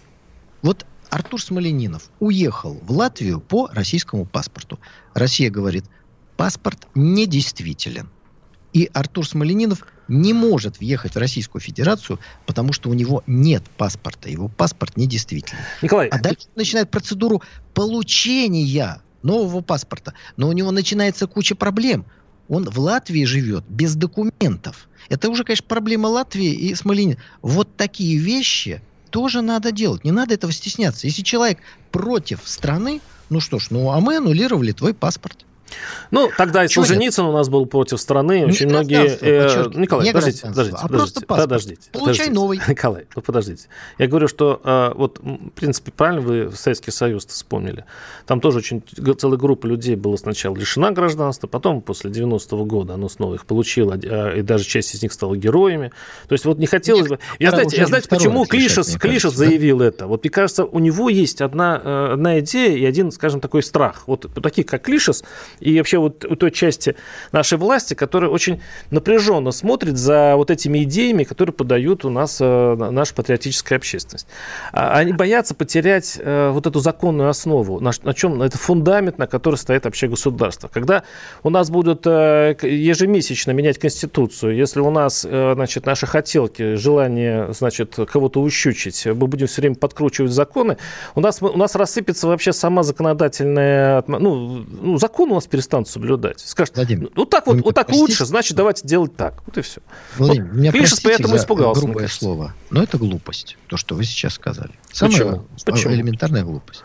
Вот 0.62 0.86
Артур 1.10 1.42
Смоленинов 1.42 2.10
уехал 2.20 2.80
в 2.82 2.92
Латвию 2.92 3.42
по 3.42 3.68
российскому 3.68 4.26
паспорту. 4.26 4.80
Россия 5.14 5.52
говорит, 5.52 5.86
паспорт 6.38 6.88
недействителен. 6.96 8.10
И 8.72 8.90
Артур 8.94 9.28
Смоленинов 9.28 9.86
не 10.12 10.34
может 10.34 10.80
въехать 10.80 11.16
в 11.16 11.18
Российскую 11.18 11.62
Федерацию, 11.62 12.20
потому 12.46 12.74
что 12.74 12.90
у 12.90 12.94
него 12.94 13.24
нет 13.28 13.64
паспорта. 13.78 14.30
Его 14.30 14.50
паспорт 14.50 14.98
недействительный. 14.98 15.64
Николай. 15.82 16.10
А 16.10 16.20
дальше 16.20 16.48
начинает 16.56 16.92
процедуру 16.92 17.42
получения 17.74 19.02
нового 19.24 19.62
паспорта. 19.62 20.14
Но 20.36 20.50
у 20.50 20.52
него 20.52 20.72
начинается 20.72 21.28
куча 21.28 21.56
проблем. 21.56 22.06
Он 22.50 22.66
в 22.70 22.78
Латвии 22.80 23.24
живет 23.24 23.64
без 23.70 23.96
документов. 23.96 24.90
Это 25.08 25.30
уже, 25.30 25.46
конечно, 25.46 25.66
проблема 25.68 26.08
Латвии 26.08 26.52
и 26.52 26.76
Смоленина. 26.76 27.18
Вот 27.42 27.78
такие 27.78 28.18
вещи 28.18 28.82
тоже 29.12 29.42
надо 29.42 29.72
делать. 29.72 30.04
Не 30.04 30.12
надо 30.12 30.34
этого 30.34 30.52
стесняться. 30.52 31.08
Если 31.08 31.22
человек 31.22 31.60
против 31.92 32.42
страны, 32.44 33.00
ну 33.30 33.40
что 33.40 33.60
ж, 33.60 33.68
ну 33.70 33.92
а 33.92 34.02
мы 34.02 34.18
аннулировали 34.18 34.74
твой 34.74 34.94
паспорт. 34.94 35.46
Ну, 36.12 36.30
тогда 36.38 36.66
и 36.66 36.68
Солженицын 36.68 37.26
у 37.26 37.32
нас 37.32 37.50
был 37.50 37.66
против 37.66 38.00
страны. 38.00 38.46
Очень 38.46 38.68
не 38.68 38.74
многие... 38.74 39.18
Э, 39.22 39.70
Николай, 39.74 40.06
не 40.06 40.14
подождите, 40.14 40.48
подождите, 40.48 40.78
а 40.82 40.88
подождите, 40.88 41.26
подождите. 41.26 41.82
Получай 41.92 42.12
подождите. 42.12 42.32
новый. 42.32 42.62
Николай, 42.68 43.06
ну 43.16 43.22
подождите. 43.22 43.68
Я 43.98 44.08
говорю, 44.08 44.28
что 44.28 44.62
э, 44.64 44.92
вот, 44.96 45.20
в 45.20 45.50
принципе, 45.52 45.92
правильно 45.92 46.22
вы 46.22 46.52
Советский 46.52 46.92
Союз 46.92 47.26
вспомнили. 47.26 47.86
Там 48.26 48.42
тоже 48.42 48.60
очень 48.60 48.84
целая 49.18 49.38
группа 49.38 49.66
людей 49.66 49.96
была 49.96 50.18
сначала 50.18 50.56
лишена 50.56 50.92
гражданства, 50.92 51.48
потом 51.48 51.82
после 51.82 52.12
90-го 52.12 52.66
года 52.66 52.96
оно 52.96 53.10
снова 53.10 53.36
их 53.36 53.46
получило, 53.46 53.98
э, 54.02 54.40
и 54.40 54.42
даже 54.42 54.66
часть 54.66 54.96
из 54.96 55.02
них 55.02 55.14
стала 55.14 55.36
героями. 55.36 55.92
То 56.28 56.34
есть 56.34 56.46
вот 56.46 56.58
не 56.58 56.68
хотелось 56.68 57.08
бы... 57.08 57.20
Я 57.40 57.52
знаете, 57.52 57.78
я 57.78 57.88
знаете 57.88 58.10
почему 58.10 58.46
Клишес, 58.46 58.98
Клишес 58.98 59.34
заявил 59.34 59.80
да? 59.80 59.86
это? 59.86 60.08
Вот 60.08 60.24
мне 60.24 60.32
кажется, 60.32 60.66
у 60.66 60.80
него 60.80 61.10
есть 61.10 61.42
одна, 61.42 61.82
э, 61.84 62.14
одна 62.14 62.40
идея 62.40 62.76
и 62.76 62.86
один, 62.86 63.12
скажем, 63.12 63.42
такой 63.42 63.64
страх. 63.64 64.04
Вот 64.08 64.32
таких, 64.42 64.66
как 64.66 64.84
Клишес, 64.84 65.24
и 65.62 65.78
вообще 65.78 66.00
вот 66.00 66.26
у 66.26 66.36
той 66.36 66.52
части 66.52 66.96
нашей 67.32 67.58
власти, 67.58 67.94
которая 67.94 68.30
очень 68.30 68.62
напряженно 68.90 69.52
смотрит 69.52 69.98
за 69.98 70.34
вот 70.36 70.52
этими 70.52 70.84
идеями, 70.84 71.24
которые 71.24 71.54
подают 71.54 72.04
у 72.04 72.10
нас 72.10 72.40
э, 72.42 72.76
наша 72.76 73.14
патриотическая 73.14 73.78
общественность. 73.78 74.28
А, 74.74 74.98
они 74.98 75.14
боятся 75.14 75.54
потерять 75.54 76.20
э, 76.20 76.50
вот 76.50 76.66
эту 76.66 76.80
законную 76.80 77.30
основу, 77.30 77.80
на, 77.80 77.92
на 78.04 78.14
чем 78.14 78.42
это 78.42 78.58
фундамент, 78.58 79.20
на 79.20 79.28
который 79.28 79.56
стоит 79.56 79.86
вообще 79.86 80.08
государство. 80.08 80.68
Когда 80.68 81.04
у 81.44 81.50
нас 81.50 81.70
будут 81.70 82.06
э, 82.08 82.56
ежемесячно 82.62 83.52
менять 83.52 83.78
конституцию, 83.78 84.56
если 84.56 84.80
у 84.80 84.90
нас, 84.90 85.22
значит, 85.22 85.86
наши 85.86 86.08
хотелки, 86.08 86.76
желание, 86.76 87.54
значит, 87.54 87.98
кого-то 88.12 88.42
ущучить, 88.42 89.06
мы 89.06 89.28
будем 89.28 89.48
все 89.48 89.62
время 89.62 89.76
подкручивать 89.76 90.32
законы, 90.32 90.78
у 91.14 91.22
нас, 91.22 91.42
у 91.42 91.58
нас 91.58 91.76
рассыпется 91.76 92.28
вообще 92.28 92.52
сама 92.52 92.82
законодательная, 92.82 94.04
ну, 94.08 94.66
ну 94.82 94.98
закон 94.98 95.32
у 95.32 95.36
нас 95.36 95.46
перестанут 95.52 95.88
соблюдать. 95.88 96.40
Скажет, 96.40 96.76
Владимир, 96.76 97.10
ну 97.16 97.26
так 97.26 97.46
вот, 97.46 97.62
вот 97.62 97.76
так 97.76 97.88
простите? 97.88 98.12
лучше, 98.12 98.26
значит, 98.26 98.58
давайте 98.58 98.88
делать 98.88 99.16
так. 99.16 99.44
Вот 99.46 99.58
и 99.58 99.62
все. 99.62 99.82
Владимир, 100.18 100.48
вот, 100.48 100.56
меня 100.56 100.72
Клишес 100.72 101.00
поэтому 101.02 101.36
испугался. 101.36 101.82
грубое 101.82 102.08
слово, 102.08 102.56
но 102.72 102.82
это 102.82 102.98
глупость, 102.98 103.58
то, 103.68 103.78
что 103.78 103.94
вы 103.94 104.04
сейчас 104.06 104.34
сказали. 104.34 104.72
Самая 104.92 105.14
Почему? 105.14 105.46
Почему? 105.66 105.94
элементарная 105.94 106.44
глупость. 106.44 106.84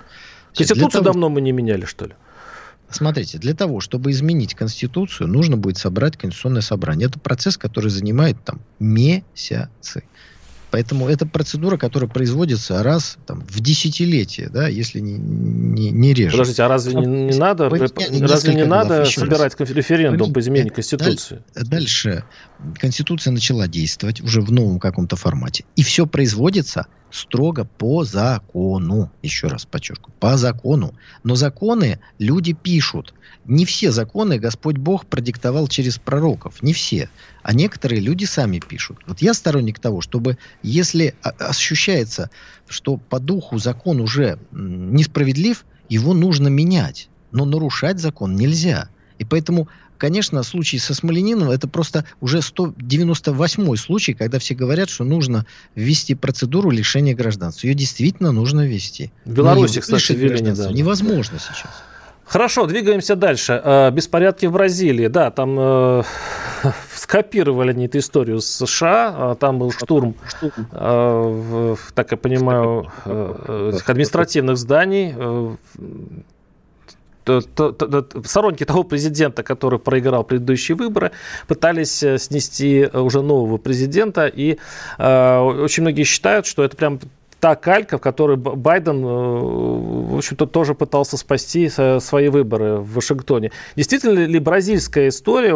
Конституцию 0.54 0.90
того... 0.90 1.04
давно 1.04 1.28
мы 1.28 1.40
не 1.40 1.52
меняли, 1.52 1.84
что 1.84 2.06
ли? 2.06 2.14
Смотрите, 2.90 3.38
для 3.38 3.54
того, 3.54 3.80
чтобы 3.80 4.10
изменить 4.10 4.54
Конституцию, 4.54 5.28
нужно 5.28 5.56
будет 5.56 5.76
собрать 5.76 6.16
Конституционное 6.16 6.62
собрание. 6.62 7.08
Это 7.08 7.18
процесс, 7.18 7.56
который 7.56 7.90
занимает 7.90 8.36
там 8.44 8.60
месяцы. 8.78 10.04
Поэтому 10.70 11.08
это 11.08 11.26
процедура, 11.26 11.76
которая 11.76 12.10
производится 12.10 12.82
раз 12.82 13.18
там, 13.26 13.44
в 13.48 13.60
десятилетие, 13.60 14.48
да, 14.48 14.68
если 14.68 15.00
не, 15.00 15.16
не, 15.16 15.90
не 15.90 16.12
реже. 16.12 16.32
Подождите, 16.32 16.62
а 16.64 16.68
разве 16.68 16.94
не, 16.94 17.06
не 17.06 17.38
надо, 17.38 17.68
разве 17.68 18.54
не 18.54 18.64
надо 18.64 19.04
собирать 19.04 19.58
раз. 19.58 19.70
референдум 19.70 20.32
по 20.32 20.40
изменению 20.40 20.74
Конституции? 20.74 21.42
Дальше 21.54 22.24
Конституция 22.74 23.30
начала 23.30 23.68
действовать 23.68 24.20
уже 24.20 24.40
в 24.40 24.50
новом 24.50 24.80
каком-то 24.80 25.16
формате. 25.16 25.64
И 25.76 25.82
все 25.82 26.06
производится 26.06 26.86
строго 27.10 27.64
по 27.64 28.04
закону. 28.04 29.10
Еще 29.22 29.46
раз 29.46 29.64
подчеркну, 29.64 30.12
по 30.18 30.36
закону. 30.36 30.94
Но 31.22 31.34
законы 31.34 32.00
люди 32.18 32.52
пишут. 32.52 33.14
Не 33.44 33.64
все 33.64 33.92
законы 33.92 34.38
Господь 34.38 34.76
Бог 34.76 35.06
продиктовал 35.06 35.68
через 35.68 35.98
пророков. 35.98 36.62
Не 36.62 36.72
все 36.72 37.08
а 37.46 37.52
некоторые 37.52 38.00
люди 38.00 38.24
сами 38.24 38.58
пишут. 38.58 38.98
Вот 39.06 39.22
я 39.22 39.32
сторонник 39.32 39.78
того, 39.78 40.00
чтобы, 40.00 40.36
если 40.64 41.14
ощущается, 41.22 42.28
что 42.66 42.96
по 42.96 43.20
духу 43.20 43.58
закон 43.58 44.00
уже 44.00 44.40
несправедлив, 44.50 45.64
его 45.88 46.12
нужно 46.12 46.48
менять. 46.48 47.08
но 47.30 47.44
нарушать 47.44 48.00
закон 48.00 48.34
нельзя. 48.34 48.88
И 49.20 49.24
поэтому 49.24 49.68
конечно, 49.96 50.42
случай 50.42 50.78
со 50.78 50.92
Смолениным 50.92 51.48
это 51.48 51.68
просто 51.68 52.04
уже 52.20 52.42
198 52.42 53.76
случай, 53.76 54.14
когда 54.14 54.40
все 54.40 54.56
говорят, 54.56 54.90
что 54.90 55.04
нужно 55.04 55.46
ввести 55.76 56.16
процедуру 56.16 56.70
лишения 56.70 57.14
гражданства. 57.14 57.68
Ее 57.68 57.74
действительно 57.74 58.32
нужно 58.32 58.66
ввести. 58.66 59.12
В 59.24 59.32
Беларуси, 59.32 59.80
кстати, 59.80 60.12
ввели 60.14 60.40
недавно. 60.40 60.74
Невозможно 60.74 61.38
сейчас. 61.38 61.70
Хорошо, 62.24 62.66
двигаемся 62.66 63.14
дальше. 63.14 63.60
Э, 63.64 63.90
беспорядки 63.92 64.46
в 64.46 64.52
Бразилии. 64.52 65.06
Да, 65.06 65.30
там 65.30 65.56
э, 65.58 66.02
скопировали 66.94 67.70
они 67.70 67.86
эту 67.86 67.98
историю 67.98 68.40
с 68.40 68.46
США. 68.46 69.14
А 69.16 69.34
там 69.34 69.58
был 69.58 69.72
штурм, 69.72 70.14
э, 70.42 71.76
так 71.94 72.10
я 72.10 72.16
понимаю, 72.16 72.90
э, 73.04 73.72
административных 73.86 74.56
зданий 74.56 75.14
сторонники 78.24 78.64
того 78.64 78.84
президента, 78.84 79.42
который 79.42 79.78
проиграл 79.78 80.24
предыдущие 80.24 80.76
выборы, 80.76 81.12
пытались 81.48 82.02
э, 82.02 82.18
снести 82.18 82.88
э, 82.92 82.98
уже 82.98 83.22
нового 83.22 83.58
президента. 83.58 84.26
И 84.26 84.58
э, 84.98 85.38
очень 85.38 85.82
многие 85.82 86.04
считают, 86.04 86.46
что 86.46 86.62
это 86.62 86.76
прям 86.76 87.00
та 87.46 87.54
калька, 87.54 87.96
в 87.98 88.00
которой 88.00 88.36
Байден, 88.36 89.04
э, 89.04 89.08
в 89.08 90.16
общем-то, 90.16 90.46
тоже 90.46 90.74
пытался 90.74 91.16
спасти 91.16 91.68
свои 92.00 92.28
выборы 92.28 92.78
в 92.78 92.94
Вашингтоне. 92.94 93.52
Действительно 93.76 94.18
ли 94.18 94.38
бразильская 94.40 95.08
история 95.10 95.54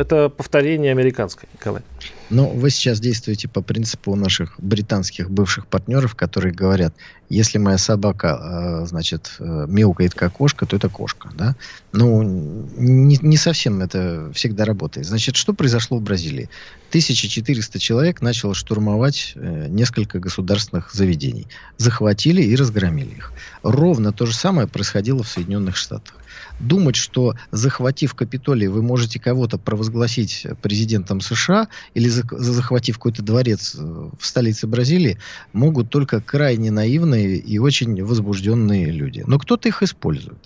это 0.00 0.30
повторение 0.30 0.92
американской, 0.92 1.46
Николай? 1.52 1.82
Но 2.28 2.48
вы 2.48 2.70
сейчас 2.70 2.98
действуете 2.98 3.46
по 3.46 3.62
принципу 3.62 4.16
наших 4.16 4.54
британских 4.58 5.30
бывших 5.30 5.68
партнеров, 5.68 6.16
которые 6.16 6.52
говорят, 6.52 6.92
если 7.28 7.58
моя 7.58 7.78
собака, 7.78 8.82
э, 8.82 8.86
значит, 8.86 9.36
э, 9.38 9.66
мяукает 9.68 10.14
как 10.14 10.32
кошка, 10.32 10.66
то 10.66 10.76
это 10.76 10.88
кошка, 10.88 11.30
да? 11.34 11.54
Ну, 11.92 12.22
не, 12.22 13.18
не 13.22 13.36
совсем 13.36 13.80
это 13.80 14.30
всегда 14.34 14.64
работает. 14.64 15.06
Значит, 15.06 15.36
что 15.36 15.52
произошло 15.52 15.98
в 15.98 16.02
Бразилии? 16.02 16.50
1400 16.88 17.78
человек 17.78 18.20
начало 18.20 18.54
штурмовать 18.54 19.32
э, 19.36 19.66
несколько 19.68 20.18
государственных 20.18 20.92
заведений. 20.92 21.46
Захватили 21.78 22.42
и 22.42 22.56
разгромили 22.56 23.14
их. 23.14 23.32
Ровно 23.62 24.12
то 24.12 24.26
же 24.26 24.34
самое 24.34 24.66
происходило 24.66 25.22
в 25.22 25.28
Соединенных 25.28 25.76
Штатах 25.76 26.14
думать, 26.60 26.96
что 26.96 27.34
захватив 27.50 28.14
Капитолий, 28.14 28.68
вы 28.68 28.82
можете 28.82 29.20
кого-то 29.20 29.58
провозгласить 29.58 30.46
президентом 30.62 31.20
США 31.20 31.68
или 31.94 32.08
захватив 32.08 32.96
какой-то 32.96 33.22
дворец 33.22 33.76
э, 33.78 34.10
в 34.18 34.26
столице 34.26 34.66
Бразилии, 34.66 35.18
могут 35.52 35.90
только 35.90 36.20
крайне 36.20 36.70
наивные 36.70 37.36
и 37.36 37.58
очень 37.58 38.02
возбужденные 38.04 38.90
люди. 38.90 39.22
Но 39.26 39.38
кто-то 39.38 39.68
их 39.68 39.82
использует. 39.82 40.38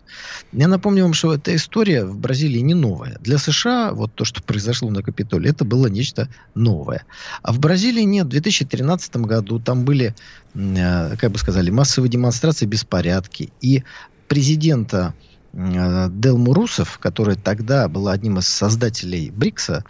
Я 0.52 0.68
напомню 0.68 1.04
вам, 1.04 1.14
что 1.14 1.34
эта 1.34 1.54
история 1.54 2.04
в 2.04 2.18
Бразилии 2.18 2.60
не 2.60 2.74
новая. 2.74 3.18
Для 3.20 3.38
США 3.38 3.92
вот 3.92 4.12
то, 4.14 4.24
что 4.24 4.42
произошло 4.42 4.90
на 4.90 5.02
Капитолии, 5.02 5.50
это 5.50 5.64
было 5.64 5.86
нечто 5.86 6.28
новое. 6.54 7.04
А 7.42 7.52
в 7.52 7.60
Бразилии 7.60 8.02
нет. 8.02 8.26
В 8.26 8.30
2013 8.30 9.16
году 9.16 9.60
там 9.60 9.84
были, 9.84 10.14
э, 10.54 11.16
как 11.16 11.32
бы 11.32 11.38
сказали, 11.38 11.70
массовые 11.70 12.10
демонстрации, 12.10 12.66
беспорядки. 12.66 13.52
И 13.60 13.84
президента 14.28 15.14
Дел 15.52 16.38
Мурусов, 16.38 16.98
которая 16.98 17.36
тогда 17.36 17.88
была 17.88 18.12
одним 18.12 18.38
из 18.38 18.46
создателей 18.46 19.30
БРИКСа, 19.30 19.84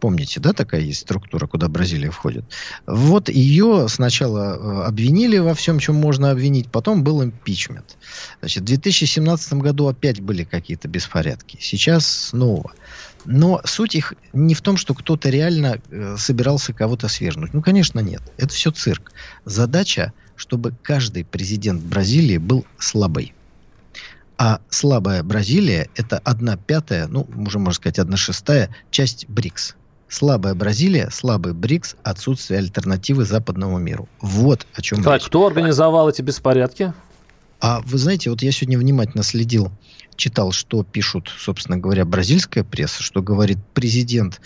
Помните, 0.00 0.40
да, 0.40 0.52
такая 0.52 0.80
есть 0.80 1.02
структура, 1.02 1.46
куда 1.46 1.68
Бразилия 1.68 2.10
входит. 2.10 2.44
Вот 2.86 3.28
ее 3.28 3.86
сначала 3.88 4.56
э, 4.56 4.86
обвинили 4.86 5.38
во 5.38 5.54
всем, 5.54 5.78
чем 5.78 5.94
можно 5.94 6.32
обвинить, 6.32 6.68
потом 6.70 7.04
был 7.04 7.22
импичмент. 7.22 7.96
Значит, 8.40 8.64
в 8.64 8.66
2017 8.66 9.52
году 9.54 9.86
опять 9.86 10.20
были 10.20 10.42
какие-то 10.42 10.88
беспорядки. 10.88 11.56
Сейчас 11.60 12.04
снова. 12.04 12.72
Но 13.24 13.60
суть 13.64 13.94
их 13.94 14.14
не 14.32 14.54
в 14.54 14.60
том, 14.60 14.76
что 14.76 14.92
кто-то 14.94 15.28
реально 15.28 15.80
э, 15.90 16.16
собирался 16.18 16.72
кого-то 16.72 17.06
свергнуть. 17.06 17.54
Ну, 17.54 17.62
конечно, 17.62 18.00
нет. 18.00 18.22
Это 18.38 18.52
все 18.52 18.72
цирк. 18.72 19.12
Задача, 19.44 20.12
чтобы 20.34 20.74
каждый 20.82 21.24
президент 21.24 21.80
Бразилии 21.80 22.38
был 22.38 22.66
слабый. 22.78 23.34
А 24.42 24.58
слабая 24.70 25.22
Бразилия– 25.22 25.90
это 25.96 26.18
одна 26.24 26.56
пятая, 26.56 27.06
ну, 27.08 27.26
уже 27.36 27.58
можно 27.58 27.74
сказать, 27.74 27.98
одна 27.98 28.16
шестая 28.16 28.74
часть 28.90 29.28
БРИКС. 29.28 29.76
Слабая 30.08 30.54
Бразилия, 30.54 31.10
слабый 31.10 31.52
БРИКС, 31.52 31.96
отсутствие 32.04 32.60
альтернативы 32.60 33.26
западному 33.26 33.76
миру. 33.76 34.08
Вот 34.22 34.66
о 34.72 34.80
чем 34.80 35.02
так, 35.02 35.16
речь. 35.16 35.26
Кто 35.26 35.46
организовал 35.46 36.08
эти 36.08 36.22
беспорядки? 36.22 36.94
А 37.60 37.80
вы 37.80 37.98
знаете, 37.98 38.30
вот 38.30 38.42
я 38.42 38.52
сегодня 38.52 38.78
внимательно 38.78 39.22
следил 39.22 39.70
читал, 40.20 40.52
что 40.52 40.84
пишут, 40.84 41.32
собственно 41.36 41.78
говоря, 41.78 42.04
бразильская 42.04 42.62
пресса, 42.62 43.02
что 43.02 43.22
говорит 43.22 43.58
президент 43.72 44.40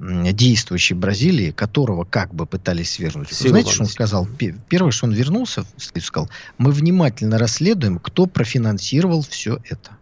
действующей 0.00 0.96
Бразилии, 0.96 1.52
которого 1.52 2.04
как 2.04 2.34
бы 2.34 2.46
пытались 2.46 2.90
свергнуть. 2.90 3.32
Силу 3.32 3.50
Знаете, 3.50 3.70
что 3.70 3.82
он 3.84 3.88
сказал? 3.88 4.28
Первое, 4.68 4.90
что 4.90 5.06
он 5.06 5.12
вернулся, 5.12 5.64
сказал, 5.78 6.28
мы 6.58 6.72
внимательно 6.72 7.38
расследуем, 7.38 7.98
кто 7.98 8.26
профинансировал 8.26 9.22
все 9.22 9.60
это. 9.68 9.96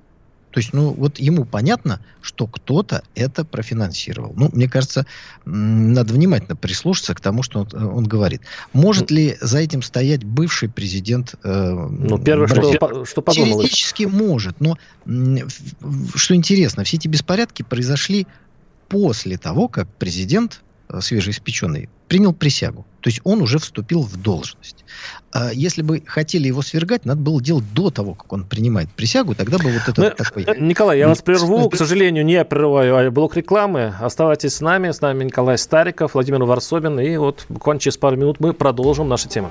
То 0.50 0.60
есть, 0.60 0.72
ну, 0.72 0.92
вот 0.92 1.18
ему 1.18 1.44
понятно, 1.44 2.00
что 2.22 2.46
кто-то 2.46 3.02
это 3.14 3.44
профинансировал. 3.44 4.32
Ну, 4.36 4.48
мне 4.52 4.68
кажется, 4.68 5.06
надо 5.44 6.14
внимательно 6.14 6.56
прислушаться 6.56 7.14
к 7.14 7.20
тому, 7.20 7.42
что 7.42 7.60
он, 7.60 7.68
э, 7.72 7.84
он 7.84 8.04
говорит. 8.04 8.40
Может 8.72 9.10
ли 9.10 9.36
за 9.40 9.58
этим 9.58 9.82
стоять 9.82 10.24
бывший 10.24 10.68
президент 10.68 11.34
э, 11.44 11.72
Ну, 11.72 12.18
первое, 12.18 12.48
что, 12.48 13.04
что 13.04 13.22
подумалось. 13.22 13.66
Теоретически 13.66 14.04
может, 14.04 14.60
но 14.60 14.78
что 16.14 16.34
интересно, 16.34 16.84
все 16.84 16.96
эти 16.96 17.08
беспорядки 17.08 17.62
произошли 17.62 18.26
после 18.88 19.36
того, 19.36 19.68
как 19.68 19.86
президент 19.98 20.62
свежеиспеченный, 21.00 21.88
принял 22.08 22.32
присягу. 22.32 22.86
То 23.00 23.10
есть 23.10 23.20
он 23.24 23.42
уже 23.42 23.58
вступил 23.58 24.02
в 24.02 24.16
должность. 24.16 24.84
А 25.32 25.52
если 25.52 25.82
бы 25.82 26.02
хотели 26.06 26.48
его 26.48 26.62
свергать, 26.62 27.04
надо 27.04 27.20
было 27.20 27.40
делать 27.40 27.64
до 27.72 27.90
того, 27.90 28.14
как 28.14 28.32
он 28.32 28.44
принимает 28.44 28.90
присягу, 28.90 29.34
тогда 29.34 29.58
бы 29.58 29.70
вот 29.70 29.82
это 29.86 30.00
Мы, 30.00 30.10
такой... 30.10 30.44
Э, 30.44 30.54
Николай, 30.58 30.98
я 30.98 31.08
вас 31.08 31.22
прерву. 31.22 31.68
К 31.68 31.76
сожалению, 31.76 32.24
не 32.24 32.44
прерываю 32.44 32.96
а 32.96 33.10
блок 33.10 33.36
рекламы. 33.36 33.94
Оставайтесь 34.00 34.54
с 34.54 34.60
нами. 34.60 34.90
С 34.90 35.00
нами 35.00 35.24
Николай 35.24 35.58
Стариков, 35.58 36.14
Владимир 36.14 36.44
Варсобин. 36.44 36.98
И 36.98 37.16
вот 37.16 37.44
буквально 37.48 37.80
через 37.80 37.96
пару 37.96 38.16
минут 38.16 38.40
мы 38.40 38.52
продолжим 38.52 39.08
нашу 39.08 39.28
тему. 39.28 39.50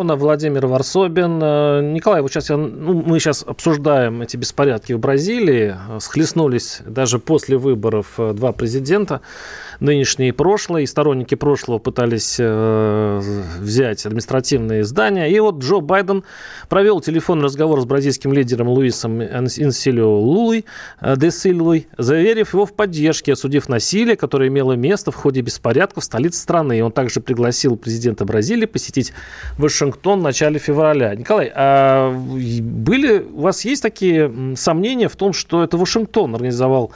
Владимир 0.00 0.66
Варсобин. 0.66 1.40
Э, 1.42 1.80
Николай, 1.82 2.22
вот 2.22 2.32
сейчас 2.32 2.48
я, 2.50 2.56
ну, 2.56 3.02
мы 3.04 3.20
сейчас 3.20 3.44
обсуждаем 3.46 4.22
эти 4.22 4.36
беспорядки 4.36 4.94
в 4.94 4.98
Бразилии. 4.98 5.76
Схлестнулись 5.98 6.80
даже 6.86 7.18
после 7.18 7.58
выборов 7.58 8.14
э, 8.18 8.32
два 8.32 8.52
президента 8.52 9.20
нынешнее 9.80 10.28
и 10.28 10.32
прошлое, 10.32 10.82
и 10.82 10.86
сторонники 10.86 11.34
прошлого 11.34 11.78
пытались 11.78 12.36
э, 12.38 13.20
взять 13.58 14.06
административные 14.06 14.84
здания. 14.84 15.26
И 15.26 15.40
вот 15.40 15.58
Джо 15.58 15.80
Байден 15.80 16.22
провел 16.68 17.00
телефонный 17.00 17.44
разговор 17.44 17.80
с 17.80 17.84
бразильским 17.84 18.32
лидером 18.32 18.68
Луисом 18.68 19.22
Инсилио 19.22 20.18
Лулой 20.20 20.66
э, 21.00 21.16
де 21.16 21.30
Сильвой, 21.30 21.88
заверив 21.96 22.52
его 22.54 22.66
в 22.66 22.74
поддержке, 22.74 23.32
осудив 23.32 23.68
насилие, 23.68 24.16
которое 24.16 24.48
имело 24.48 24.72
место 24.72 25.10
в 25.10 25.16
ходе 25.16 25.40
беспорядков 25.40 26.02
в 26.02 26.06
столице 26.06 26.40
страны. 26.40 26.78
И 26.78 26.80
он 26.80 26.92
также 26.92 27.20
пригласил 27.20 27.76
президента 27.76 28.24
Бразилии 28.24 28.66
посетить 28.66 29.12
Вашингтон 29.56 30.20
в 30.20 30.22
начале 30.22 30.58
февраля. 30.58 31.14
Николай, 31.14 31.50
а 31.54 32.12
были, 32.12 33.18
у 33.18 33.40
вас 33.40 33.64
есть 33.64 33.82
такие 33.82 34.54
сомнения 34.56 35.08
в 35.08 35.16
том, 35.16 35.32
что 35.32 35.64
это 35.64 35.76
Вашингтон 35.76 36.34
организовал 36.34 36.92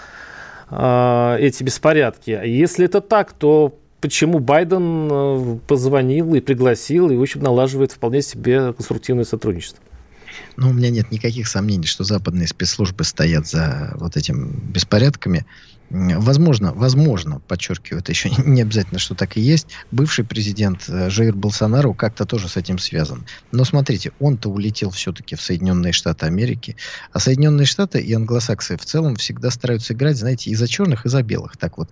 э, 0.74 1.36
эти 1.40 1.62
беспорядки. 1.62 2.30
Если 2.30 2.84
это 2.84 3.00
так, 3.00 3.32
то 3.32 3.78
почему 4.00 4.38
Байден 4.38 5.08
э, 5.10 5.58
позвонил 5.66 6.34
и 6.34 6.40
пригласил, 6.40 7.10
и, 7.10 7.16
в 7.16 7.22
общем, 7.22 7.42
налаживает 7.42 7.92
вполне 7.92 8.22
себе 8.22 8.72
конструктивное 8.72 9.24
сотрудничество? 9.24 9.82
Ну, 10.56 10.70
у 10.70 10.72
меня 10.72 10.90
нет 10.90 11.10
никаких 11.10 11.48
сомнений, 11.48 11.86
что 11.86 12.04
западные 12.04 12.46
спецслужбы 12.46 13.04
стоят 13.04 13.46
за 13.46 13.94
вот 13.96 14.16
этими 14.16 14.50
беспорядками. 14.70 15.46
Возможно, 15.96 16.72
возможно, 16.74 17.38
подчеркиваю, 17.38 18.00
это 18.00 18.10
еще 18.10 18.28
не 18.44 18.62
обязательно, 18.62 18.98
что 18.98 19.14
так 19.14 19.36
и 19.36 19.40
есть, 19.40 19.68
бывший 19.92 20.24
президент 20.24 20.88
э, 20.88 21.08
Жаир 21.08 21.36
Болсонaro 21.36 21.94
как-то 21.94 22.24
тоже 22.24 22.48
с 22.48 22.56
этим 22.56 22.78
связан. 22.78 23.24
Но 23.52 23.64
смотрите, 23.64 24.10
он-то 24.18 24.48
улетел 24.48 24.90
все-таки 24.90 25.36
в 25.36 25.40
Соединенные 25.40 25.92
Штаты 25.92 26.26
Америки, 26.26 26.76
а 27.12 27.20
Соединенные 27.20 27.66
Штаты 27.66 28.00
и 28.00 28.12
англосаксы 28.12 28.76
в 28.76 28.84
целом 28.84 29.14
всегда 29.14 29.50
стараются 29.50 29.94
играть, 29.94 30.16
знаете, 30.16 30.50
и 30.50 30.56
за 30.56 30.66
черных, 30.66 31.06
и 31.06 31.08
за 31.08 31.22
белых. 31.22 31.56
Так 31.56 31.78
вот, 31.78 31.90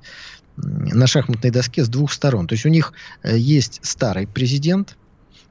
на 0.56 1.06
шахматной 1.06 1.50
доске 1.50 1.84
с 1.84 1.88
двух 1.88 2.12
сторон. 2.12 2.48
То 2.48 2.54
есть 2.54 2.66
у 2.66 2.70
них 2.70 2.94
э, 3.22 3.38
есть 3.38 3.78
старый 3.84 4.26
президент, 4.26 4.96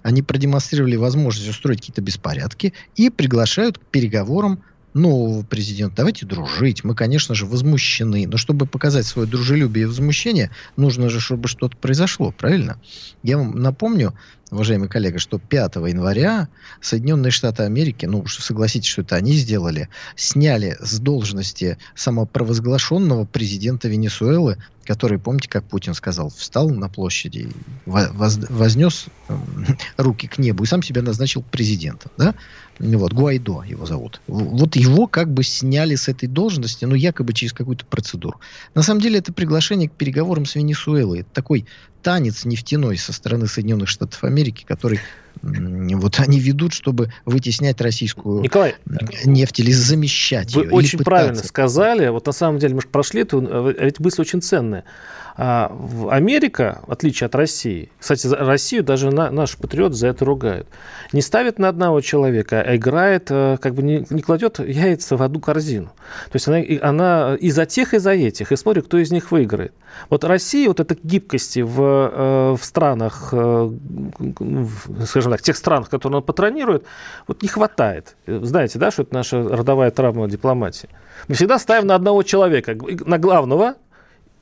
они 0.04 0.24
продемонстрировали 0.24 0.98
возможность 0.98 1.50
устроить 1.50 1.80
какие-то 1.80 2.02
беспорядки 2.02 2.74
и 2.96 3.10
приглашают 3.10 3.78
к 3.78 3.82
переговорам 3.86 4.62
нового 4.94 5.44
президента. 5.44 5.98
Давайте 5.98 6.26
дружить. 6.26 6.84
Мы, 6.84 6.96
конечно 6.96 7.36
же, 7.36 7.46
возмущены. 7.46 8.28
Но 8.28 8.38
чтобы 8.38 8.66
показать 8.66 9.06
свое 9.06 9.28
дружелюбие 9.28 9.84
и 9.84 9.88
возмущение, 9.88 10.52
нужно 10.76 11.10
же, 11.10 11.20
чтобы 11.20 11.48
что-то 11.48 11.78
произошло, 11.78 12.32
правильно? 12.32 12.80
Я 13.24 13.38
вам 13.38 13.60
напомню, 13.60 14.14
уважаемый 14.52 14.90
коллега, 14.90 15.20
что 15.20 15.40
5 15.40 15.76
января 15.76 16.50
Соединенные 16.82 17.32
Штаты 17.32 17.64
Америки, 17.64 18.06
ну, 18.06 18.26
согласитесь, 18.28 18.90
что 18.90 19.02
это 19.02 19.16
они 19.16 19.34
сделали, 19.34 19.90
сняли 20.16 20.78
с 20.82 21.00
должности 21.00 21.78
самопровозглашенного 21.96 23.26
президента 23.26 23.88
Венесуэлы, 23.88 24.58
который, 24.86 25.20
помните, 25.20 25.48
как 25.48 25.64
Путин 25.64 25.94
сказал, 25.94 26.30
встал 26.30 26.70
на 26.70 26.90
площади, 26.90 27.50
воз, 27.86 28.10
вознес 28.50 29.06
руки 29.98 30.28
к 30.28 30.38
небу 30.38 30.64
и 30.64 30.68
сам 30.68 30.84
себя 30.84 31.02
назначил 31.02 31.44
президентом, 31.44 32.12
да? 32.18 32.36
Вот, 32.82 33.14
Гуайдо 33.14 33.62
его 33.64 33.86
зовут. 33.86 34.22
Вот 34.28 34.76
его 34.76 35.06
как 35.06 35.32
бы 35.32 35.44
сняли 35.44 35.96
с 35.96 36.08
этой 36.08 36.28
должности, 36.28 36.86
ну, 36.86 36.96
якобы 36.96 37.34
через 37.34 37.54
какую-то 37.54 37.86
процедуру. 37.86 38.40
На 38.74 38.82
самом 38.82 39.02
деле 39.02 39.20
это 39.20 39.32
приглашение 39.32 39.88
к 39.88 39.94
переговорам 39.94 40.46
с 40.46 40.56
Венесуэлой. 40.56 41.20
Это 41.20 41.30
такой 41.32 41.68
танец 42.02 42.44
нефтяной 42.46 42.98
со 42.98 43.14
стороны 43.14 43.48
Соединенных 43.48 43.88
Штатов 43.88 44.24
Америки, 44.24 44.66
который 44.68 45.00
вот 45.44 46.20
они 46.20 46.40
ведут, 46.40 46.74
чтобы 46.74 47.14
вытеснять 47.26 47.80
российскую 47.82 48.42
Николай, 48.42 48.76
нефть 49.26 49.60
или 49.60 49.72
замещать 49.72 50.54
вы 50.54 50.64
ее. 50.64 50.70
Вы 50.70 50.76
очень 50.76 51.00
правильно 51.00 51.42
сказали. 51.44 52.08
Вот 52.10 52.26
на 52.26 52.32
самом 52.32 52.60
деле 52.60 52.76
мы 52.76 52.82
же 52.82 52.88
прошли, 52.88 53.22
это, 53.22 53.38
э, 53.38 53.74
эти 53.78 54.02
мысли 54.02 54.22
очень 54.22 54.42
ценные. 54.42 54.84
А 55.44 55.76
Америка, 56.12 56.84
в 56.86 56.92
отличие 56.92 57.26
от 57.26 57.34
России, 57.34 57.90
кстати, 57.98 58.28
Россию 58.28 58.84
даже 58.84 59.10
на, 59.10 59.32
наши 59.32 59.58
патриоты 59.58 59.96
за 59.96 60.10
это 60.10 60.24
ругают, 60.24 60.68
не 61.14 61.24
ставит 61.24 61.58
на 61.58 61.68
одного 61.68 62.00
человека, 62.02 62.62
а 62.62 62.76
играет, 62.76 63.32
э, 63.32 63.58
как 63.60 63.74
бы 63.74 63.82
не, 63.82 64.06
не 64.12 64.22
кладет 64.22 64.60
яйца 64.60 65.18
в 65.18 65.24
одну 65.24 65.40
корзину. 65.40 65.88
То 66.32 66.36
есть 66.36 66.48
она, 66.48 66.62
она 66.88 67.36
и 67.38 67.50
за 67.50 67.66
тех, 67.66 67.96
и 67.96 67.98
за 67.98 68.12
этих, 68.12 68.52
и 68.52 68.56
смотрит, 68.56 68.86
кто 68.86 69.00
из 69.00 69.10
них 69.12 69.32
выиграет. 69.32 69.74
Вот 70.12 70.24
Россия, 70.26 70.68
вот 70.68 70.80
этой 70.80 71.00
гибкости 71.02 71.62
в, 71.62 71.82
э, 71.82 72.56
в 72.56 72.64
странах, 72.64 73.30
э, 73.32 73.72
скажем 75.08 75.32
так, 75.32 75.42
тех 75.42 75.58
странах, 75.58 75.90
которые 75.90 76.18
она 76.18 76.22
патронирует, 76.22 76.86
вот 77.26 77.42
не 77.42 77.48
хватает. 77.48 78.16
Знаете, 78.28 78.78
да, 78.78 78.92
что 78.92 79.02
это 79.02 79.16
наша 79.16 79.42
родовая 79.42 79.90
травма 79.90 80.30
дипломатии. 80.30 80.90
Мы 81.28 81.34
всегда 81.34 81.58
ставим 81.58 81.88
на 81.88 81.96
одного 81.96 82.22
человека, 82.22 82.78
на 83.08 83.18
главного, 83.18 83.74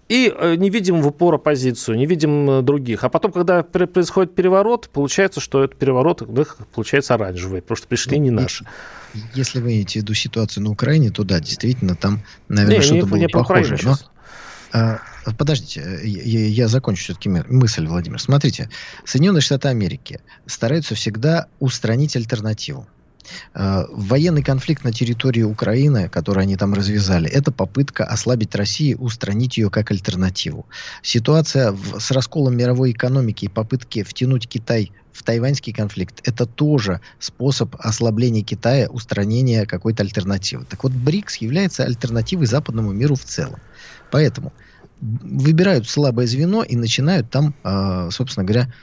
и 0.09 0.33
э, 0.35 0.55
не 0.55 0.71
видим 0.71 1.01
в 1.01 1.07
упор 1.07 1.35
оппозицию, 1.35 1.97
не 1.97 2.07
видим 2.07 2.49
э, 2.49 2.61
других. 2.63 3.03
А 3.03 3.09
потом, 3.09 3.31
когда 3.31 3.61
происходит 3.61 4.33
переворот, 4.33 4.89
получается, 4.89 5.39
что 5.39 5.63
этот 5.63 5.77
переворот 5.77 6.23
у 6.23 6.31
них 6.31 6.57
получается 6.73 7.13
оранжевый, 7.13 7.61
потому 7.61 7.77
что 7.77 7.87
пришли 7.87 8.17
не 8.17 8.31
наши. 8.31 8.65
Если 9.35 9.61
вы 9.61 9.71
имеете 9.73 9.99
в 9.99 10.03
виду 10.03 10.15
ситуацию 10.15 10.63
на 10.63 10.71
Украине, 10.71 11.11
то 11.11 11.23
да, 11.23 11.39
действительно, 11.39 11.95
там, 11.95 12.21
наверное, 12.47 12.81
что-то 12.81 13.05
было 13.05 13.17
не 13.17 13.27
похоже. 13.27 13.77
Но, 13.83 13.97
а, 14.71 14.99
подождите, 15.37 15.99
я, 16.03 16.47
я 16.47 16.67
закончу 16.67 17.03
все-таки 17.03 17.29
мысль, 17.29 17.85
Владимир. 17.85 18.19
Смотрите, 18.19 18.69
Соединенные 19.05 19.41
Штаты 19.41 19.67
Америки 19.67 20.21
стараются 20.47 20.95
всегда 20.95 21.47
устранить 21.59 22.15
альтернативу. 22.15 22.87
Э, 23.53 23.85
военный 23.91 24.43
конфликт 24.43 24.83
на 24.83 24.91
территории 24.91 25.43
Украины, 25.43 26.09
который 26.09 26.43
они 26.43 26.55
там 26.55 26.73
развязали, 26.73 27.29
это 27.29 27.51
попытка 27.51 28.05
ослабить 28.05 28.55
Россию, 28.55 28.99
устранить 28.99 29.57
ее 29.57 29.69
как 29.69 29.91
альтернативу. 29.91 30.65
Ситуация 31.01 31.71
в, 31.71 31.99
с 31.99 32.11
расколом 32.11 32.57
мировой 32.57 32.91
экономики 32.91 33.45
и 33.45 33.49
попытки 33.49 34.03
втянуть 34.03 34.47
Китай 34.47 34.91
в 35.11 35.23
тайваньский 35.23 35.73
конфликт, 35.73 36.21
это 36.23 36.45
тоже 36.45 37.01
способ 37.19 37.75
ослабления 37.79 38.41
Китая, 38.41 38.87
устранения 38.89 39.65
какой-то 39.65 40.03
альтернативы. 40.03 40.65
Так 40.65 40.83
вот, 40.83 40.93
БРИКС 40.93 41.37
является 41.37 41.83
альтернативой 41.83 42.45
западному 42.45 42.93
миру 42.93 43.15
в 43.15 43.23
целом. 43.25 43.59
Поэтому 44.11 44.53
выбирают 45.01 45.89
слабое 45.89 46.27
звено 46.27 46.63
и 46.63 46.75
начинают 46.75 47.29
там, 47.29 47.53
э, 47.63 48.09
собственно 48.11 48.45
говоря, 48.45 48.73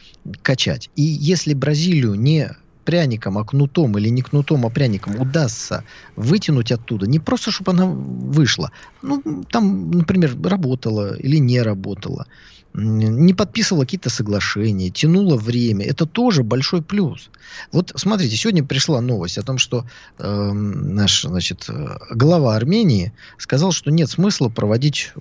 качать. 0.43 0.91
И 0.97 1.03
если 1.03 1.55
Бразилию 1.55 2.15
не 2.15 2.51
пряником, 2.87 3.37
а 3.37 3.45
кнутом, 3.45 3.99
или 3.99 4.09
не 4.09 4.23
кнутом, 4.23 4.65
а 4.65 4.71
пряником 4.71 5.21
удастся 5.21 5.85
вытянуть 6.17 6.73
оттуда, 6.73 7.07
не 7.07 7.19
просто, 7.19 7.51
чтобы 7.51 7.73
она 7.73 7.87
вышла, 7.87 8.71
ну, 9.03 9.45
там, 9.51 9.91
например, 9.91 10.35
работала 10.43 11.15
или 11.17 11.37
не 11.37 11.61
работала, 11.61 12.27
не 12.73 13.35
подписывала 13.35 13.85
какие-то 13.85 14.11
соглашения, 14.11 14.91
тянула 14.91 15.37
время, 15.37 15.85
это 15.85 16.07
тоже 16.07 16.43
большой 16.43 16.83
плюс. 16.83 17.31
Вот 17.73 17.93
смотрите, 17.97 18.37
сегодня 18.37 18.65
пришла 18.65 19.01
новость 19.01 19.39
о 19.39 19.43
том, 19.43 19.59
что 19.59 19.87
э, 20.19 20.53
наш, 20.53 21.23
значит, 21.23 21.69
глава 22.11 22.55
Армении 22.55 23.13
сказал, 23.39 23.73
что 23.73 23.91
нет 23.91 24.11
смысла 24.11 24.49
проводить 24.49 25.13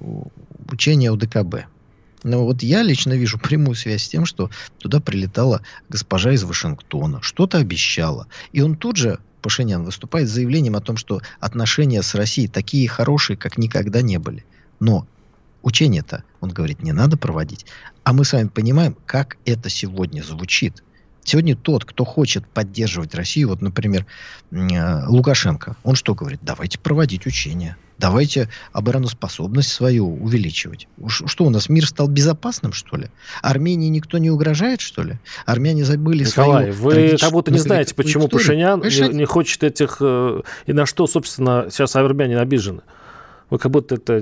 учения 0.70 1.12
УДКБ. 1.12 1.66
Но 2.26 2.44
вот 2.44 2.64
я 2.64 2.82
лично 2.82 3.14
вижу 3.14 3.38
прямую 3.38 3.76
связь 3.76 4.04
с 4.04 4.10
тем, 4.10 4.26
что 4.26 4.50
туда 4.80 5.00
прилетала 5.00 5.62
госпожа 5.90 6.32
из 6.32 6.44
Вашингтона, 6.44 7.22
что-то 7.22 7.60
обещала. 7.60 8.26
И 8.52 8.62
он 8.62 8.78
тут 8.78 8.98
же, 8.98 9.20
Пашинян, 9.44 9.84
выступает 9.84 10.28
с 10.28 10.32
заявлением 10.32 10.76
о 10.76 10.82
том, 10.82 10.98
что 10.98 11.22
отношения 11.40 12.02
с 12.02 12.16
Россией 12.16 12.48
такие 12.48 12.90
хорошие, 12.90 13.38
как 13.38 13.60
никогда 13.60 14.02
не 14.02 14.18
были. 14.18 14.44
Но 14.80 15.08
учение-то, 15.62 16.24
он 16.42 16.50
говорит, 16.50 16.82
не 16.82 16.94
надо 16.94 17.16
проводить. 17.16 17.68
А 18.04 18.12
мы 18.12 18.26
с 18.26 18.34
вами 18.34 18.48
понимаем, 18.48 18.98
как 19.06 19.38
это 19.46 19.70
сегодня 19.70 20.24
звучит. 20.24 20.82
Сегодня 21.26 21.56
тот, 21.56 21.86
кто 21.86 22.06
хочет 22.06 22.48
поддерживать 22.48 23.16
Россию, 23.16 23.50
вот, 23.50 23.62
например, 23.62 24.06
э, 24.52 25.08
Лукашенко, 25.08 25.76
он 25.84 25.96
что 25.96 26.14
говорит? 26.14 26.40
Давайте 26.44 26.78
проводить 26.78 27.26
учения. 27.26 27.78
Давайте 27.98 28.50
обороноспособность 28.74 29.72
свою 29.72 30.22
увеличивать. 30.22 30.88
Что 31.08 31.46
у 31.46 31.50
нас, 31.50 31.68
мир 31.68 31.88
стал 31.88 32.10
безопасным, 32.10 32.74
что 32.74 32.98
ли? 32.98 33.08
Армении 33.42 33.88
никто 33.88 34.20
не 34.20 34.30
угрожает, 34.30 34.82
что 34.82 35.02
ли? 35.02 35.18
Армяне 35.48 35.84
забыли 35.84 36.26
Николай, 36.26 36.74
свою... 36.74 37.12
вы 37.12 37.18
как 37.18 37.32
будто 37.32 37.52
не 37.52 37.58
знаете, 37.60 37.96
почему 37.96 38.26
историю. 38.26 38.48
Пашинян 38.48 38.82
не, 38.82 39.18
не 39.18 39.26
хочет 39.26 39.64
этих... 39.64 39.98
Э, 40.02 40.42
и 40.68 40.74
на 40.74 40.86
что, 40.86 41.08
собственно, 41.08 41.68
сейчас 41.72 41.96
армяне 41.96 42.38
обижены. 42.38 42.82
Вы 43.50 43.60
как 43.60 43.72
будто 43.72 43.96
это 43.96 44.20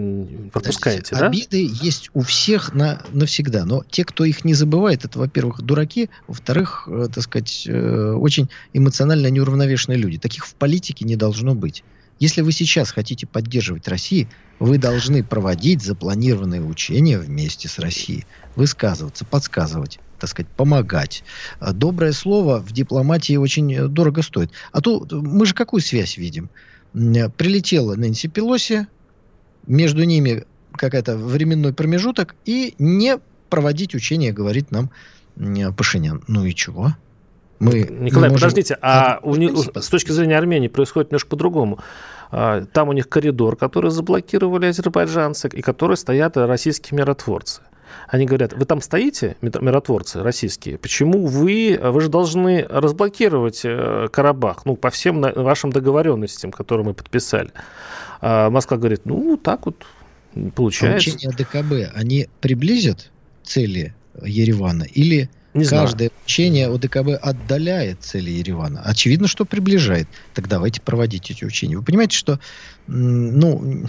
пропускаете, 0.52 1.16
да? 1.16 1.28
Обиды 1.28 1.70
есть 1.82 2.10
у 2.14 2.22
всех 2.22 2.74
на, 2.74 3.02
навсегда. 3.14 3.64
Но 3.66 3.84
те, 3.90 4.04
кто 4.04 4.26
их 4.26 4.44
не 4.44 4.54
забывает, 4.54 5.06
это, 5.06 5.18
во-первых, 5.18 5.62
дураки, 5.62 6.10
во-вторых, 6.28 6.88
э, 6.92 7.08
так 7.14 7.24
сказать, 7.24 7.64
э, 7.66 8.12
очень 8.14 8.50
эмоционально 8.74 9.28
неуравновешенные 9.28 9.98
люди. 9.98 10.18
Таких 10.18 10.46
в 10.46 10.56
политике 10.56 11.06
не 11.06 11.16
должно 11.16 11.56
быть. 11.56 11.84
Если 12.20 12.42
вы 12.42 12.52
сейчас 12.52 12.92
хотите 12.92 13.26
поддерживать 13.26 13.88
Россию, 13.88 14.28
вы 14.60 14.78
должны 14.78 15.24
проводить 15.24 15.82
запланированные 15.82 16.62
учения 16.62 17.18
вместе 17.18 17.68
с 17.68 17.80
Россией, 17.80 18.26
высказываться, 18.56 19.26
подсказывать 19.26 20.00
так 20.20 20.30
сказать, 20.30 20.50
помогать. 20.56 21.22
А 21.60 21.74
доброе 21.74 22.14
слово 22.14 22.60
в 22.60 22.72
дипломатии 22.72 23.36
очень 23.36 23.90
дорого 23.90 24.22
стоит. 24.22 24.52
А 24.72 24.80
то 24.80 25.06
мы 25.12 25.46
же 25.46 25.54
какую 25.54 25.82
связь 25.82 26.16
видим? 26.16 26.50
Прилетела 26.94 27.96
Нэнси 27.96 28.30
Пелоси, 28.30 28.88
между 29.68 30.04
ними 30.04 30.46
какая-то 30.74 31.18
временной 31.18 31.74
промежуток, 31.74 32.36
и 32.46 32.76
не 32.80 33.20
проводить 33.50 33.96
учения, 33.96 34.32
говорит 34.32 34.72
нам 34.72 34.90
Пашинян. 35.76 36.24
Ну 36.28 36.46
и 36.46 36.54
чего? 36.54 36.94
Мы 37.60 37.82
Николай, 37.82 38.30
можем... 38.30 38.36
подождите, 38.36 38.78
а 38.82 39.20
у 39.22 39.36
них, 39.36 39.52
с 39.76 39.88
точки 39.88 40.12
зрения 40.12 40.38
Армении 40.38 40.68
происходит 40.68 41.12
немножко 41.12 41.30
по-другому. 41.30 41.80
А, 42.32 42.66
там 42.66 42.90
у 42.90 42.94
них 42.94 43.08
коридор, 43.08 43.56
который 43.56 43.92
заблокировали 43.92 44.66
азербайджанцы, 44.66 45.48
и 45.48 45.62
который 45.62 45.96
стоят 45.96 46.36
российские 46.36 46.98
миротворцы. 46.98 47.62
Они 48.08 48.26
говорят, 48.26 48.54
вы 48.54 48.66
там 48.66 48.82
стоите, 48.82 49.38
миротворцы 49.42 50.24
российские, 50.24 50.78
почему 50.78 51.28
вы, 51.28 51.80
вы 51.82 52.02
же 52.02 52.10
должны 52.10 52.66
разблокировать 52.68 53.62
э, 53.64 54.08
Карабах, 54.12 54.66
ну, 54.66 54.76
по 54.76 54.90
всем 54.90 55.22
вашим 55.22 55.72
договоренностям, 55.72 56.52
которые 56.52 56.88
мы 56.88 56.94
подписали. 56.96 57.52
А 58.26 58.50
Москва 58.50 58.78
говорит, 58.78 59.02
ну, 59.04 59.36
так 59.36 59.66
вот 59.66 59.86
получается. 60.56 61.12
А 61.12 61.14
учения 61.14 61.36
ДКБ, 61.36 61.94
они 61.94 62.30
приблизят 62.40 63.12
цели 63.44 63.94
Еревана 64.24 64.84
или 64.84 65.30
не 65.54 65.66
Каждое 65.66 66.08
знаю. 66.08 66.12
учение 66.26 66.68
ОДКБ 66.68 67.22
отдаляет 67.22 68.02
цели 68.02 68.32
Еревана. 68.32 68.82
Очевидно, 68.82 69.28
что 69.28 69.44
приближает. 69.44 70.08
Так 70.34 70.48
давайте 70.48 70.82
проводить 70.82 71.30
эти 71.30 71.44
учения. 71.44 71.78
Вы 71.78 71.84
понимаете, 71.84 72.18
что 72.18 72.40
ну, 72.88 73.86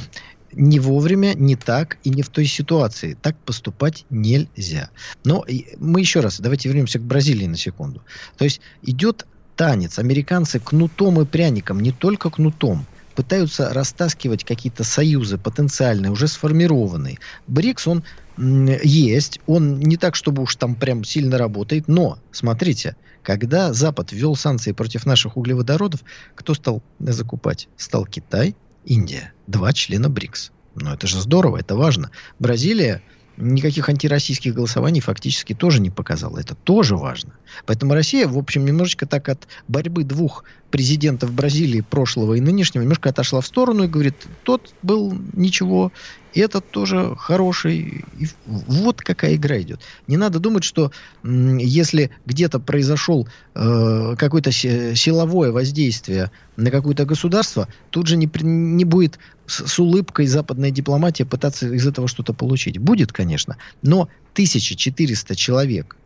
не 0.52 0.80
вовремя, 0.80 1.32
не 1.34 1.54
так 1.54 1.98
и 2.02 2.10
не 2.10 2.22
в 2.22 2.28
той 2.28 2.46
ситуации. 2.46 3.16
Так 3.22 3.38
поступать 3.38 4.04
нельзя. 4.10 4.90
Но 5.24 5.46
мы 5.78 6.00
еще 6.00 6.20
раз, 6.20 6.40
давайте 6.40 6.68
вернемся 6.68 6.98
к 6.98 7.02
Бразилии 7.02 7.46
на 7.46 7.56
секунду. 7.56 8.02
То 8.36 8.44
есть 8.44 8.60
идет 8.82 9.24
танец. 9.56 10.00
Американцы 10.00 10.58
кнутом 10.58 11.20
и 11.20 11.24
пряником, 11.24 11.80
не 11.80 11.92
только 11.92 12.30
кнутом, 12.30 12.84
пытаются 13.14 13.72
растаскивать 13.72 14.44
какие-то 14.44 14.84
союзы 14.84 15.38
потенциальные, 15.38 16.12
уже 16.12 16.28
сформированные. 16.28 17.18
БРИКС, 17.46 17.86
он 17.86 18.04
есть, 18.36 19.40
он 19.46 19.78
не 19.78 19.96
так, 19.96 20.14
чтобы 20.16 20.42
уж 20.42 20.56
там 20.56 20.74
прям 20.74 21.04
сильно 21.04 21.38
работает, 21.38 21.88
но, 21.88 22.18
смотрите, 22.32 22.96
когда 23.22 23.72
Запад 23.72 24.12
ввел 24.12 24.36
санкции 24.36 24.72
против 24.72 25.06
наших 25.06 25.36
углеводородов, 25.36 26.00
кто 26.34 26.54
стал 26.54 26.82
закупать? 26.98 27.68
Стал 27.76 28.04
Китай, 28.04 28.54
Индия, 28.84 29.32
два 29.46 29.72
члена 29.72 30.10
БРИКС. 30.10 30.52
Ну, 30.74 30.92
это 30.92 31.06
же 31.06 31.20
здорово, 31.20 31.58
это 31.58 31.76
важно. 31.76 32.10
Бразилия 32.38 33.02
никаких 33.36 33.88
антироссийских 33.88 34.54
голосований 34.54 35.00
фактически 35.00 35.54
тоже 35.54 35.80
не 35.80 35.90
показала. 35.90 36.38
Это 36.38 36.54
тоже 36.54 36.96
важно. 36.96 37.32
Поэтому 37.66 37.94
Россия, 37.94 38.28
в 38.28 38.38
общем, 38.38 38.64
немножечко 38.64 39.06
так 39.06 39.28
от 39.28 39.48
борьбы 39.68 40.04
двух 40.04 40.44
президентов 40.70 41.32
Бразилии 41.32 41.80
прошлого 41.80 42.34
и 42.34 42.40
нынешнего 42.40 42.82
немножко 42.82 43.10
отошла 43.10 43.40
в 43.40 43.46
сторону 43.46 43.84
и 43.84 43.88
говорит, 43.88 44.16
тот 44.42 44.74
был 44.82 45.16
ничего, 45.32 45.92
этот 46.34 46.70
тоже 46.70 47.14
хороший. 47.16 48.04
И 48.18 48.28
вот 48.46 49.00
какая 49.00 49.34
игра 49.36 49.60
идет. 49.60 49.80
Не 50.06 50.16
надо 50.16 50.38
думать, 50.38 50.64
что 50.64 50.90
если 51.22 52.10
где-то 52.26 52.60
произошел 52.60 53.28
э, 53.54 54.14
какое-то 54.18 54.52
силовое 54.52 55.52
воздействие 55.52 56.30
на 56.56 56.70
какое-то 56.70 57.04
государство, 57.04 57.68
тут 57.90 58.06
же 58.06 58.16
не, 58.16 58.28
не 58.42 58.84
будет 58.84 59.18
с, 59.46 59.66
с 59.66 59.78
улыбкой 59.78 60.26
западная 60.26 60.70
дипломатия 60.70 61.24
пытаться 61.24 61.72
из 61.72 61.86
этого 61.86 62.08
что-то 62.08 62.32
получить. 62.32 62.78
Будет, 62.78 63.12
конечно, 63.12 63.56
но 63.82 64.08
1400 64.32 65.36
человек, 65.36 65.96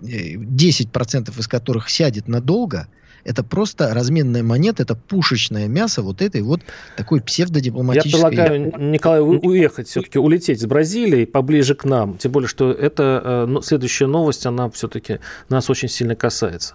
10% 0.00 1.34
э, 1.36 1.40
из 1.40 1.48
которых 1.48 1.90
сядет 1.90 2.28
надолго– 2.28 2.88
это 3.24 3.42
просто 3.42 3.92
разменная 3.94 4.42
монета, 4.42 4.82
это 4.82 4.94
пушечное 4.94 5.66
мясо 5.66 6.02
вот 6.02 6.22
этой 6.22 6.42
вот 6.42 6.60
такой 6.96 7.20
псевдодипломатической... 7.20 8.20
Я 8.20 8.28
предлагаю, 8.28 8.90
Николай, 8.90 9.20
уехать 9.20 9.88
все-таки, 9.88 10.18
улететь 10.18 10.60
из 10.60 10.66
Бразилии 10.66 11.24
поближе 11.24 11.74
к 11.74 11.84
нам. 11.84 12.18
Тем 12.18 12.32
более, 12.32 12.48
что 12.48 12.70
это 12.70 13.46
ну, 13.48 13.62
следующая 13.62 14.06
новость, 14.06 14.46
она 14.46 14.70
все-таки 14.70 15.20
нас 15.48 15.70
очень 15.70 15.88
сильно 15.88 16.14
касается. 16.14 16.74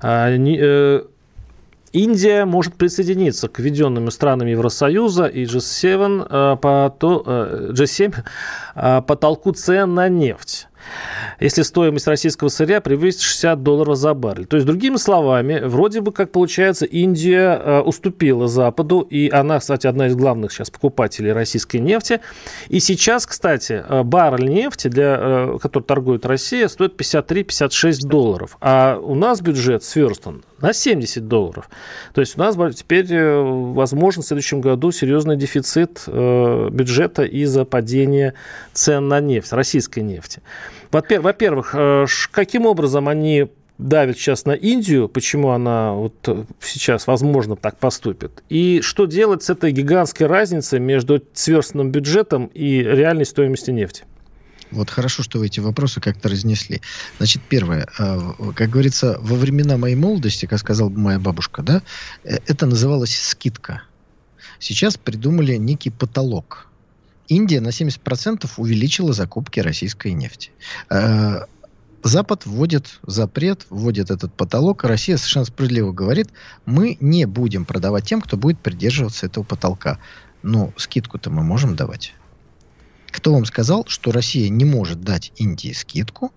А, 0.00 0.30
э, 0.30 1.02
Индия 1.92 2.44
может 2.44 2.74
присоединиться 2.74 3.48
к 3.48 3.58
введенным 3.58 4.10
странами 4.10 4.50
Евросоюза 4.50 5.26
и 5.26 5.44
G7 5.44 6.26
э, 6.28 6.56
по, 6.56 6.96
G7 7.00 9.02
потолку 9.02 9.52
цен 9.52 9.94
на 9.94 10.08
нефть 10.08 10.68
если 11.38 11.62
стоимость 11.62 12.06
российского 12.06 12.48
сырья 12.48 12.80
превысит 12.80 13.20
60 13.20 13.62
долларов 13.62 13.96
за 13.96 14.14
баррель. 14.14 14.46
То 14.46 14.56
есть, 14.56 14.66
другими 14.66 14.96
словами, 14.96 15.60
вроде 15.62 16.00
бы, 16.00 16.12
как 16.12 16.32
получается, 16.32 16.84
Индия 16.86 17.60
э, 17.62 17.80
уступила 17.80 18.48
Западу, 18.48 19.00
и 19.00 19.30
она, 19.30 19.58
кстати, 19.58 19.86
одна 19.86 20.08
из 20.08 20.14
главных 20.14 20.52
сейчас 20.52 20.70
покупателей 20.70 21.32
российской 21.32 21.78
нефти. 21.78 22.20
И 22.68 22.80
сейчас, 22.80 23.26
кстати, 23.26 23.84
э, 23.86 24.02
баррель 24.02 24.48
нефти, 24.48 24.88
для, 24.88 25.16
э, 25.18 25.58
который 25.60 25.84
торгует 25.84 26.26
Россия, 26.26 26.68
стоит 26.68 26.96
53-56 26.96 28.06
долларов. 28.06 28.56
А 28.60 28.98
у 28.98 29.14
нас 29.14 29.40
бюджет 29.40 29.84
сверстан 29.84 30.42
на 30.62 30.72
70 30.72 31.26
долларов. 31.28 31.68
То 32.14 32.20
есть 32.20 32.36
у 32.36 32.40
нас 32.40 32.56
теперь 32.74 33.06
возможен 33.14 34.22
в 34.22 34.26
следующем 34.26 34.60
году 34.60 34.92
серьезный 34.92 35.36
дефицит 35.36 36.04
бюджета 36.06 37.24
из-за 37.24 37.64
падения 37.64 38.34
цен 38.72 39.08
на 39.08 39.20
нефть, 39.20 39.52
российской 39.52 40.00
нефти. 40.00 40.42
Во-первых, 40.90 41.74
э, 41.74 42.06
каким 42.32 42.66
образом 42.66 43.08
они 43.08 43.48
давят 43.78 44.18
сейчас 44.18 44.44
на 44.44 44.52
Индию, 44.52 45.08
почему 45.08 45.50
она 45.50 45.92
вот 45.92 46.14
э, 46.26 46.44
сейчас, 46.60 47.06
возможно, 47.06 47.56
так 47.56 47.78
поступит, 47.78 48.42
и 48.48 48.80
что 48.82 49.06
делать 49.06 49.42
с 49.42 49.50
этой 49.50 49.70
гигантской 49.72 50.26
разницей 50.26 50.80
между 50.80 51.22
сверстанным 51.32 51.90
бюджетом 51.90 52.46
и 52.46 52.82
реальной 52.82 53.24
стоимостью 53.24 53.74
нефти? 53.74 54.04
Вот 54.70 54.90
хорошо, 54.90 55.22
что 55.22 55.38
вы 55.38 55.46
эти 55.46 55.60
вопросы 55.60 56.00
как-то 56.00 56.28
разнесли. 56.28 56.80
Значит, 57.18 57.42
первое, 57.48 57.88
э, 57.98 58.32
как 58.54 58.70
говорится, 58.70 59.18
во 59.20 59.36
времена 59.36 59.76
моей 59.76 59.96
молодости, 59.96 60.46
как 60.46 60.58
сказала 60.58 60.88
моя 60.88 61.18
бабушка, 61.18 61.62
да, 61.62 61.82
это 62.24 62.66
называлось 62.66 63.16
скидка. 63.16 63.82
Сейчас 64.58 64.96
придумали 64.96 65.56
некий 65.56 65.90
потолок. 65.90 66.66
Индия 67.28 67.60
на 67.60 67.68
70% 67.68 68.48
увеличила 68.56 69.12
закупки 69.12 69.60
российской 69.60 70.12
нефти. 70.12 70.50
Э, 70.90 71.46
Запад 72.02 72.46
вводит 72.46 72.98
запрет, 73.02 73.66
вводит 73.68 74.10
этот 74.10 74.32
потолок. 74.32 74.84
Россия 74.84 75.16
совершенно 75.16 75.44
справедливо 75.44 75.92
говорит, 75.92 76.28
мы 76.64 76.96
не 77.00 77.26
будем 77.26 77.64
продавать 77.66 78.04
тем, 78.04 78.22
кто 78.22 78.36
будет 78.36 78.58
придерживаться 78.58 79.26
этого 79.26 79.44
потолка. 79.44 79.98
Но 80.42 80.72
скидку-то 80.76 81.30
мы 81.30 81.42
можем 81.42 81.76
давать. 81.76 82.14
Кто 83.10 83.32
вам 83.32 83.44
сказал, 83.44 83.84
что 83.88 84.12
Россия 84.12 84.48
не 84.48 84.64
может 84.64 85.00
дать 85.02 85.32
Индии 85.36 85.72
скидку, 85.72 86.32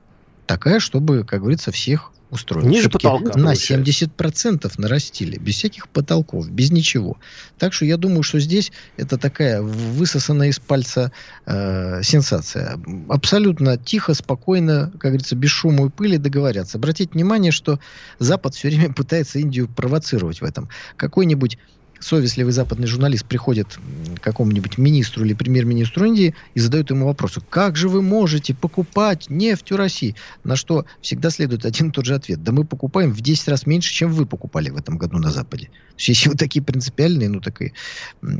такая, 0.45 0.79
чтобы, 0.79 1.23
как 1.23 1.41
говорится, 1.41 1.71
всех 1.71 2.13
устроил. 2.33 2.67
Ниже 2.67 2.89
потолка. 2.89 3.37
На 3.37 3.53
получается. 3.53 4.05
70% 4.05 4.71
нарастили, 4.77 5.37
без 5.37 5.55
всяких 5.55 5.87
потолков, 5.87 6.49
без 6.49 6.71
ничего. 6.71 7.17
Так 7.57 7.73
что 7.73 7.85
я 7.85 7.97
думаю, 7.97 8.23
что 8.23 8.39
здесь 8.39 8.71
это 8.97 9.17
такая 9.17 9.61
высосанная 9.61 10.49
из 10.49 10.59
пальца 10.59 11.11
э, 11.45 12.01
сенсация. 12.03 12.79
Абсолютно 13.07 13.77
тихо, 13.77 14.13
спокойно, 14.13 14.91
как 14.93 15.11
говорится, 15.11 15.35
без 15.35 15.51
шума 15.51 15.85
и 15.85 15.89
пыли 15.89 16.17
договорятся. 16.17 16.77
Обратите 16.77 17.11
внимание, 17.13 17.51
что 17.51 17.79
Запад 18.19 18.55
все 18.55 18.69
время 18.69 18.91
пытается 18.93 19.39
Индию 19.39 19.67
провоцировать 19.67 20.41
в 20.41 20.43
этом. 20.43 20.69
Какой-нибудь 20.97 21.57
совестливый 22.03 22.53
западный 22.53 22.87
журналист 22.87 23.25
приходит 23.25 23.79
к 24.17 24.21
какому-нибудь 24.21 24.77
министру 24.77 25.25
или 25.25 25.33
премьер-министру 25.33 26.05
Индии 26.05 26.35
и 26.53 26.59
задает 26.59 26.89
ему 26.89 27.05
вопрос, 27.05 27.39
как 27.49 27.75
же 27.75 27.89
вы 27.89 28.01
можете 28.01 28.53
покупать 28.53 29.29
нефть 29.29 29.71
у 29.71 29.77
России? 29.77 30.15
На 30.43 30.55
что 30.55 30.85
всегда 31.01 31.29
следует 31.29 31.65
один 31.65 31.89
и 31.89 31.91
тот 31.91 32.05
же 32.05 32.15
ответ. 32.15 32.43
Да 32.43 32.51
мы 32.51 32.65
покупаем 32.65 33.11
в 33.11 33.21
10 33.21 33.47
раз 33.47 33.65
меньше, 33.65 33.93
чем 33.93 34.11
вы 34.11 34.25
покупали 34.25 34.69
в 34.69 34.77
этом 34.77 34.97
году 34.97 35.17
на 35.17 35.31
Западе. 35.31 35.67
То 35.67 35.97
есть, 35.97 36.09
если 36.09 36.29
вы 36.29 36.35
такие 36.35 36.63
принципиальные, 36.63 37.29
ну, 37.29 37.39
так 37.39 37.61
и 37.61 37.73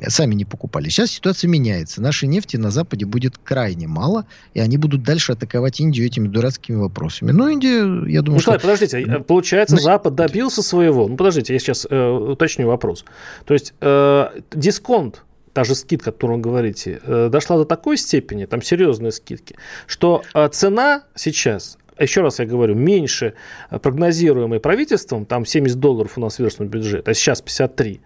сами 0.08 0.34
не 0.34 0.44
покупали. 0.44 0.90
Сейчас 0.90 1.12
ситуация 1.12 1.48
меняется. 1.48 2.02
Нашей 2.02 2.28
нефти 2.28 2.58
на 2.58 2.72
Западе 2.72 3.06
будет 3.06 3.38
крайне 3.38 3.88
мало, 3.88 4.26
и 4.54 4.60
они 4.60 4.78
будут 4.78 5.04
дальше 5.04 5.34
атаковать 5.34 5.80
Индию 5.80 6.08
этими 6.08 6.28
дурацкими 6.28 6.78
вопросами. 6.78 7.32
Но 7.32 7.50
Индия, 7.50 8.10
я 8.10 8.22
думаю, 8.22 8.38
ну, 8.38 8.40
что... 8.40 8.60
подождите, 8.60 9.02
э, 9.02 9.20
получается, 9.20 9.78
Запад 9.78 10.16
добился 10.16 10.64
своего. 10.64 11.08
Ну, 11.08 11.16
подождите, 11.16 11.54
я 11.54 11.60
сейчас 11.60 11.86
э, 11.90 12.10
уточню 12.10 12.68
вопрос. 12.68 13.06
То 13.46 13.53
есть, 13.54 13.74
э, 13.82 14.28
дисконт 14.52 15.24
та 15.54 15.64
же 15.64 15.76
скидка, 15.76 16.10
о 16.10 16.14
которой 16.14 16.38
вы 16.38 16.42
говорите, 16.42 17.00
э, 17.04 17.30
дошла 17.32 17.58
до 17.58 17.66
такой 17.66 17.98
степени, 17.98 18.46
там 18.46 18.62
серьезные 18.62 19.12
скидки, 19.12 19.56
что 19.88 20.24
э, 20.34 20.50
цена 20.50 21.04
сейчас 21.16 21.78
еще 22.00 22.22
раз 22.22 22.40
я 22.40 22.46
говорю, 22.46 22.76
меньше 22.76 23.34
прогнозируемой 23.70 24.60
правительством, 24.60 25.26
там 25.26 25.46
70 25.46 25.80
долларов 25.80 26.18
у 26.18 26.22
нас 26.22 26.40
верстный 26.40 26.68
бюджет, 26.68 27.08
а 27.08 27.14
сейчас 27.14 27.42
53, 27.42 28.02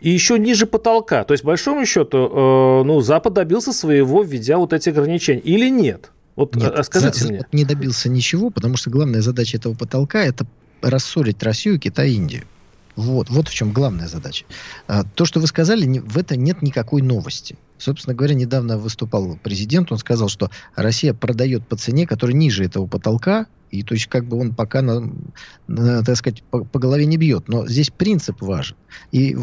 и 0.00 0.10
еще 0.10 0.38
ниже 0.38 0.66
потолка. 0.66 1.24
То 1.24 1.32
есть, 1.32 1.42
по 1.42 1.48
большому 1.48 1.86
счету, 1.86 2.18
э, 2.18 2.82
ну, 2.84 3.00
Запад 3.00 3.34
добился 3.34 3.72
своего, 3.72 4.22
введя 4.22 4.58
вот 4.58 4.72
эти 4.72 4.88
ограничения. 4.88 5.40
Или 5.40 5.70
нет? 5.70 6.10
Вот 6.34 6.54
нет, 6.54 6.72
э, 6.76 6.82
скажите 6.82 7.20
Запад 7.20 7.30
мне. 7.30 7.46
не 7.52 7.64
добился 7.64 8.08
ничего, 8.08 8.50
потому 8.50 8.76
что 8.76 8.90
главная 8.90 9.22
задача 9.22 9.56
этого 9.56 9.74
потолка– 9.74 10.22
это 10.24 10.46
рассорить 10.82 11.42
Россию, 11.42 11.78
Китай 11.78 12.10
и 12.10 12.14
Индию. 12.14 12.42
Вот, 12.96 13.28
вот 13.28 13.48
в 13.48 13.54
чем 13.54 13.72
главная 13.72 14.08
задача. 14.08 14.46
А, 14.88 15.04
то, 15.04 15.26
что 15.26 15.38
вы 15.38 15.46
сказали, 15.46 15.98
в 15.98 16.16
это 16.16 16.36
нет 16.36 16.62
никакой 16.62 17.02
новости. 17.02 17.56
Собственно 17.78 18.14
говоря, 18.14 18.34
недавно 18.34 18.78
выступал 18.78 19.38
президент, 19.42 19.92
он 19.92 19.98
сказал, 19.98 20.28
что 20.28 20.50
Россия 20.74 21.12
продает 21.12 21.66
по 21.68 21.76
цене, 21.76 22.06
которая 22.06 22.34
ниже 22.34 22.64
этого 22.64 22.86
потолка, 22.86 23.46
и 23.70 23.82
то 23.82 23.94
есть 23.94 24.06
как 24.06 24.26
бы 24.26 24.38
он 24.38 24.54
пока, 24.54 24.82
на, 24.82 25.12
на, 25.66 26.02
так 26.04 26.16
сказать, 26.16 26.42
по, 26.50 26.64
по 26.64 26.78
голове 26.78 27.06
не 27.06 27.16
бьет. 27.16 27.48
Но 27.48 27.66
здесь 27.66 27.90
принцип 27.90 28.40
важен. 28.42 28.76
И 29.12 29.36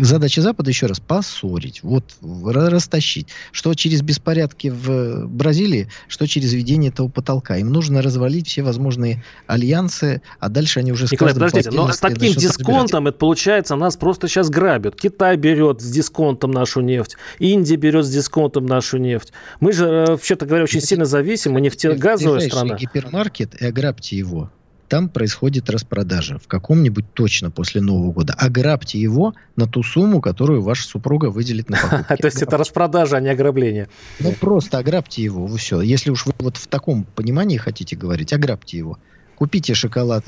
задача 0.00 0.42
Запада, 0.42 0.70
еще 0.70 0.86
раз, 0.86 1.00
поссорить, 1.00 1.82
вот, 1.82 2.04
растащить. 2.22 3.28
Что 3.52 3.74
через 3.74 4.02
беспорядки 4.02 4.68
в 4.68 5.26
Бразилии, 5.26 5.88
что 6.08 6.26
через 6.26 6.52
введение 6.52 6.90
этого 6.90 7.08
потолка. 7.08 7.56
Им 7.56 7.70
нужно 7.72 8.02
развалить 8.02 8.48
все 8.48 8.62
возможные 8.62 9.22
альянсы, 9.46 10.22
а 10.38 10.48
дальше 10.48 10.80
они 10.80 10.92
уже 10.92 11.06
Николай, 11.10 11.34
подождите, 11.34 11.70
но 11.70 11.90
с 11.90 11.98
таким 11.98 12.32
дисконтом 12.32 13.06
это 13.06 13.18
получается, 13.18 13.76
нас 13.76 13.96
просто 13.96 14.28
сейчас 14.28 14.50
грабят. 14.50 14.96
Китай 14.96 15.36
берет 15.36 15.80
с 15.80 15.90
дисконтом 15.90 16.50
нашу 16.50 16.80
нефть, 16.80 17.16
Индия 17.38 17.76
берет 17.76 18.04
с 18.04 18.10
дисконтом 18.10 18.66
нашу 18.66 18.98
нефть. 18.98 19.32
Мы 19.60 19.72
же, 19.72 19.86
э, 19.86 20.06
вообще-то 20.06 20.46
говоря, 20.46 20.64
очень 20.64 20.80
сильно 20.80 21.04
зависим, 21.04 21.52
мы 21.52 21.60
нефтегазовая 21.60 22.40
страна. 22.40 22.76
гипермаркет 22.76 23.51
и 23.60 23.66
ограбьте 23.66 24.16
его 24.16 24.50
там 24.92 25.08
происходит 25.08 25.70
распродажа 25.70 26.38
в 26.38 26.46
каком-нибудь 26.46 27.14
точно 27.14 27.50
после 27.50 27.80
Нового 27.80 28.12
года. 28.12 28.34
Ограбьте 28.36 29.00
его 29.00 29.32
на 29.56 29.66
ту 29.66 29.82
сумму, 29.82 30.20
которую 30.20 30.60
ваша 30.60 30.86
супруга 30.86 31.30
выделит 31.30 31.70
на 31.70 31.78
покупки. 31.90 32.20
То 32.20 32.26
есть 32.26 32.42
это 32.42 32.58
распродажа, 32.58 33.16
а 33.16 33.20
не 33.20 33.30
ограбление. 33.30 33.88
Ну, 34.20 34.32
просто 34.32 34.76
ограбьте 34.76 35.22
его, 35.22 35.46
все. 35.56 35.80
Если 35.80 36.10
уж 36.10 36.26
вы 36.26 36.34
вот 36.38 36.58
в 36.58 36.66
таком 36.66 37.04
понимании 37.04 37.56
хотите 37.56 37.96
говорить, 37.96 38.34
ограбьте 38.34 38.76
его 38.76 38.98
купите 39.42 39.74
шоколад, 39.74 40.24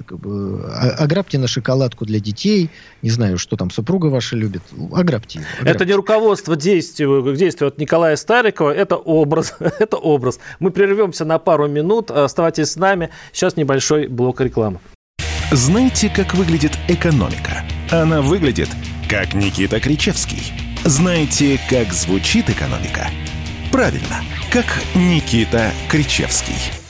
ограбьте 0.99 1.39
на 1.39 1.47
шоколадку 1.47 2.05
для 2.05 2.19
детей, 2.19 2.69
не 3.01 3.11
знаю, 3.11 3.39
что 3.39 3.55
там 3.57 3.71
супруга 3.71 4.07
ваша 4.07 4.35
любит, 4.35 4.63
ограбьте 4.93 5.39
его. 5.39 5.47
Ограбьте. 5.61 5.71
Это 5.71 5.85
не 5.85 5.93
руководство 5.93 6.57
действию, 6.57 7.37
действию 7.37 7.69
от 7.69 7.79
Николая 7.79 8.17
Старикова, 8.17 8.73
это 8.73 8.97
образ, 8.97 9.55
это 9.79 9.99
образ. 9.99 10.41
Мы 10.59 10.73
прервемся 10.73 11.25
на 11.25 11.39
пару 11.39 11.69
минут, 11.69 12.11
оставайтесь 12.11 12.73
с 12.73 12.77
нами, 12.77 13.11
сейчас 13.33 13.57
небольшой 13.57 14.09
блок 14.09 14.41
рекламы. 14.41 14.81
Знаете, 15.53 16.09
как 16.09 16.35
выглядит 16.35 16.73
экономика? 16.89 17.63
Она 17.93 18.21
выглядит, 18.21 18.71
как 19.09 19.33
Никита 19.33 19.79
Кричевский. 19.79 20.53
Знаете, 20.83 21.61
как 21.71 21.93
звучит 21.93 22.51
экономика? 22.51 23.07
Правильно, 23.71 24.25
как 24.51 24.67
Никита 24.97 25.71
Кричевский. 25.89 26.84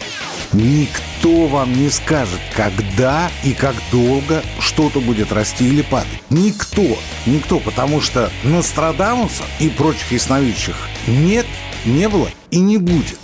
Никто 0.54 1.48
вам 1.48 1.72
не 1.72 1.90
скажет, 1.90 2.38
когда 2.54 3.28
и 3.42 3.54
как 3.54 3.74
долго 3.90 4.40
что-то 4.60 5.00
будет 5.00 5.32
расти 5.32 5.66
или 5.66 5.82
падать. 5.82 6.22
Никто. 6.30 6.96
Никто, 7.26 7.58
потому 7.58 8.00
что 8.00 8.30
Нострадамуса 8.44 9.42
и 9.58 9.68
прочих 9.68 10.12
ясновидящих 10.12 10.76
нет, 11.08 11.44
не 11.84 12.08
было 12.08 12.28
и 12.52 12.60
не 12.60 12.78
будет. 12.78 13.18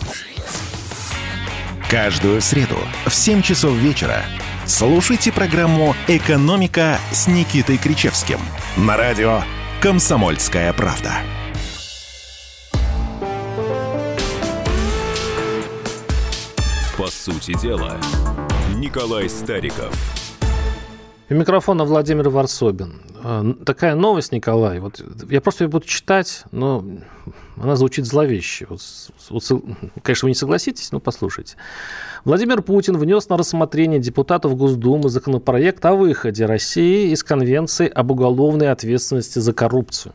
Каждую 1.89 2.41
среду 2.41 2.79
в 3.07 3.15
7 3.15 3.43
часов 3.43 3.75
вечера 3.75 4.25
слушайте 4.67 5.31
программу 5.31 5.95
«Экономика» 6.09 6.99
с 7.13 7.29
Никитой 7.29 7.79
Кричевским 7.79 8.41
на 8.77 8.97
радио 8.97 9.43
«Комсомольская 9.81 10.73
правда». 10.73 11.13
Сути 17.11 17.59
дела, 17.61 17.99
Николай 18.77 19.29
Стариков. 19.29 19.95
У 21.29 21.35
микрофона 21.35 21.85
Владимир 21.85 22.29
Варсобин. 22.29 23.03
А, 23.23 23.45
такая 23.65 23.95
новость, 23.95 24.33
Николай. 24.33 24.81
Вот 24.81 25.01
я 25.31 25.41
просто 25.41 25.65
ее 25.65 25.69
буду 25.69 25.87
читать, 25.87 26.45
но 26.51 26.85
она 27.57 27.77
звучит 27.77 28.07
зловеще. 28.07 28.67
Вот, 28.69 28.81
вот, 29.29 29.63
конечно, 30.03 30.27
вы 30.27 30.31
не 30.31 30.35
согласитесь, 30.35 30.91
но 30.93 31.01
послушайте. 31.01 31.57
Владимир 32.25 32.63
Путин 32.63 32.97
внес 32.97 33.29
на 33.29 33.37
рассмотрение 33.37 34.01
депутатов 34.01 34.57
Госдумы 34.57 35.09
законопроект 35.09 35.85
о 35.85 35.95
выходе 35.95 36.47
России 36.47 37.13
из 37.13 37.23
Конвенции 37.23 37.89
об 37.89 38.11
уголовной 38.11 38.71
ответственности 38.71 39.39
за 39.39 39.53
коррупцию. 39.53 40.15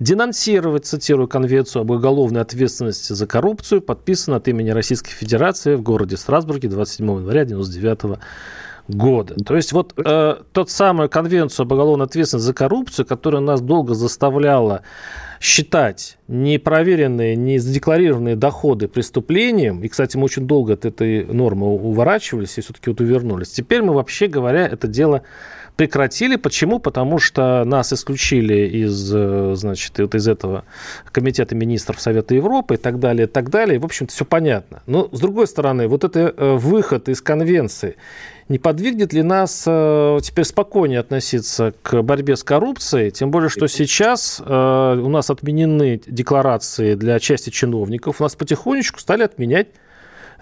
Денонсировать, 0.00 0.86
цитирую, 0.86 1.28
Конвенцию 1.28 1.82
об 1.82 1.90
уголовной 1.90 2.40
ответственности 2.40 3.12
за 3.12 3.26
коррупцию, 3.26 3.82
подписано 3.82 4.36
от 4.36 4.48
имени 4.48 4.70
Российской 4.70 5.10
Федерации 5.10 5.74
в 5.74 5.82
городе 5.82 6.16
Страсбурге 6.16 6.70
27 6.70 7.04
января 7.06 7.42
1999 7.42 8.18
года. 8.88 9.34
То 9.44 9.56
есть 9.56 9.72
вот 9.72 9.92
э, 9.98 10.36
тот 10.52 10.70
самую 10.70 11.10
конвенцию 11.10 11.64
об 11.64 11.72
уголовной 11.72 12.06
ответственности 12.06 12.46
за 12.46 12.54
коррупцию, 12.54 13.04
которая 13.04 13.42
нас 13.42 13.60
долго 13.60 13.92
заставляла 13.92 14.82
считать 15.38 16.16
непроверенные, 16.28 17.36
не 17.36 17.58
задекларированные 17.58 18.36
доходы 18.36 18.88
преступлением, 18.88 19.82
и, 19.82 19.88
кстати, 19.88 20.16
мы 20.16 20.24
очень 20.24 20.46
долго 20.46 20.72
от 20.72 20.86
этой 20.86 21.26
нормы 21.26 21.66
уворачивались 21.66 22.56
и 22.56 22.62
все-таки 22.62 22.88
вот 22.88 23.00
увернулись, 23.00 23.50
теперь 23.50 23.82
мы, 23.82 23.92
вообще 23.92 24.28
говоря, 24.28 24.66
это 24.66 24.88
дело 24.88 25.22
прекратили. 25.80 26.36
Почему? 26.36 26.78
Потому 26.78 27.18
что 27.18 27.64
нас 27.64 27.90
исключили 27.90 28.68
из, 28.84 29.14
э, 29.14 29.54
значит, 29.56 29.98
вот 29.98 30.14
из 30.14 30.28
этого 30.28 30.64
комитета 31.10 31.54
министров 31.54 31.98
Совета 32.02 32.34
Европы 32.34 32.74
и 32.74 32.76
так 32.76 32.98
далее, 32.98 33.26
и 33.26 33.30
так 33.30 33.48
далее. 33.48 33.78
В 33.78 33.86
общем-то, 33.86 34.12
все 34.12 34.26
понятно. 34.26 34.82
Но, 34.84 35.08
с 35.10 35.18
другой 35.18 35.46
стороны, 35.46 35.88
вот 35.88 36.04
это 36.04 36.34
э, 36.36 36.56
выход 36.56 37.08
из 37.08 37.22
конвенции 37.22 37.96
не 38.50 38.58
подвигнет 38.58 39.14
ли 39.14 39.22
нас 39.22 39.64
э, 39.66 40.18
теперь 40.22 40.44
спокойнее 40.44 41.00
относиться 41.00 41.72
к 41.82 42.02
борьбе 42.02 42.36
с 42.36 42.44
коррупцией? 42.44 43.10
Тем 43.10 43.30
более, 43.30 43.48
что 43.48 43.66
сейчас 43.66 44.38
у 44.38 45.08
нас 45.08 45.30
отменены 45.30 46.02
декларации 46.06 46.94
для 46.94 47.18
части 47.20 47.48
чиновников. 47.48 48.20
У 48.20 48.22
нас 48.22 48.34
потихонечку 48.36 49.00
стали 49.00 49.22
отменять 49.22 49.68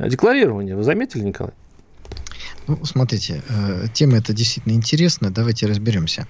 декларирование. 0.00 0.74
Вы 0.74 0.82
заметили, 0.82 1.22
Николай? 1.22 1.52
Ну, 2.68 2.84
смотрите, 2.84 3.42
э, 3.48 3.86
тема 3.94 4.18
эта 4.18 4.34
действительно 4.34 4.74
интересная. 4.74 5.30
Давайте 5.30 5.66
разберемся. 5.66 6.28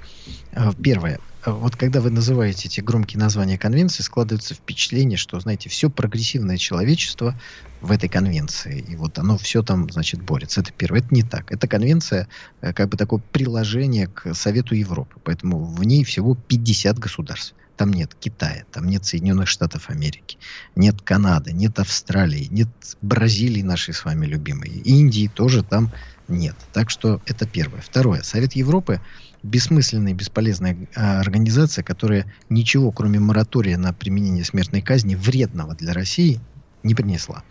Э, 0.52 0.70
первое. 0.80 1.18
Вот 1.44 1.74
когда 1.74 2.00
вы 2.00 2.10
называете 2.10 2.68
эти 2.68 2.80
громкие 2.80 3.18
названия 3.18 3.58
конвенции, 3.58 4.04
складывается 4.04 4.54
впечатление, 4.54 5.18
что, 5.18 5.40
знаете, 5.40 5.68
все 5.68 5.90
прогрессивное 5.90 6.56
человечество 6.56 7.34
в 7.80 7.90
этой 7.90 8.08
конвенции. 8.08 8.84
И 8.88 8.94
вот 8.94 9.18
оно 9.18 9.36
все 9.36 9.62
там, 9.62 9.90
значит, 9.90 10.22
борется. 10.22 10.60
Это 10.60 10.72
первое. 10.72 11.00
Это 11.00 11.12
не 11.12 11.22
так. 11.24 11.50
Эта 11.50 11.66
конвенция 11.66 12.28
э, 12.60 12.72
как 12.72 12.88
бы 12.88 12.96
такое 12.96 13.20
приложение 13.32 14.06
к 14.06 14.32
Совету 14.32 14.76
Европы. 14.76 15.16
Поэтому 15.24 15.64
в 15.64 15.82
ней 15.82 16.04
всего 16.04 16.36
50 16.36 17.00
государств. 17.00 17.54
Там 17.76 17.92
нет 17.92 18.14
Китая, 18.14 18.64
там 18.72 18.88
нет 18.88 19.04
Соединенных 19.04 19.48
Штатов 19.48 19.88
Америки, 19.88 20.36
нет 20.74 21.00
Канады, 21.00 21.52
нет 21.52 21.78
Австралии, 21.78 22.48
нет 22.50 22.68
Бразилии 23.02 23.62
нашей 23.62 23.94
с 23.94 24.04
вами 24.04 24.26
любимой. 24.26 24.68
Индии 24.68 25.30
тоже 25.32 25.62
там 25.62 25.92
нет. 26.28 26.56
Так 26.72 26.90
что 26.90 27.20
это 27.26 27.46
первое. 27.46 27.80
Второе. 27.80 28.22
Совет 28.22 28.52
Европы 28.54 29.00
бессмысленная 29.42 30.12
и 30.12 30.14
бесполезная 30.14 30.76
а, 30.94 31.20
организация, 31.20 31.82
которая 31.82 32.32
ничего, 32.48 32.90
кроме 32.90 33.20
моратория 33.20 33.76
на 33.76 33.92
применение 33.92 34.44
смертной 34.44 34.82
казни, 34.82 35.14
вредного 35.14 35.74
для 35.74 35.92
России 35.92 36.40
не 36.82 36.94
принесла. 36.94 37.42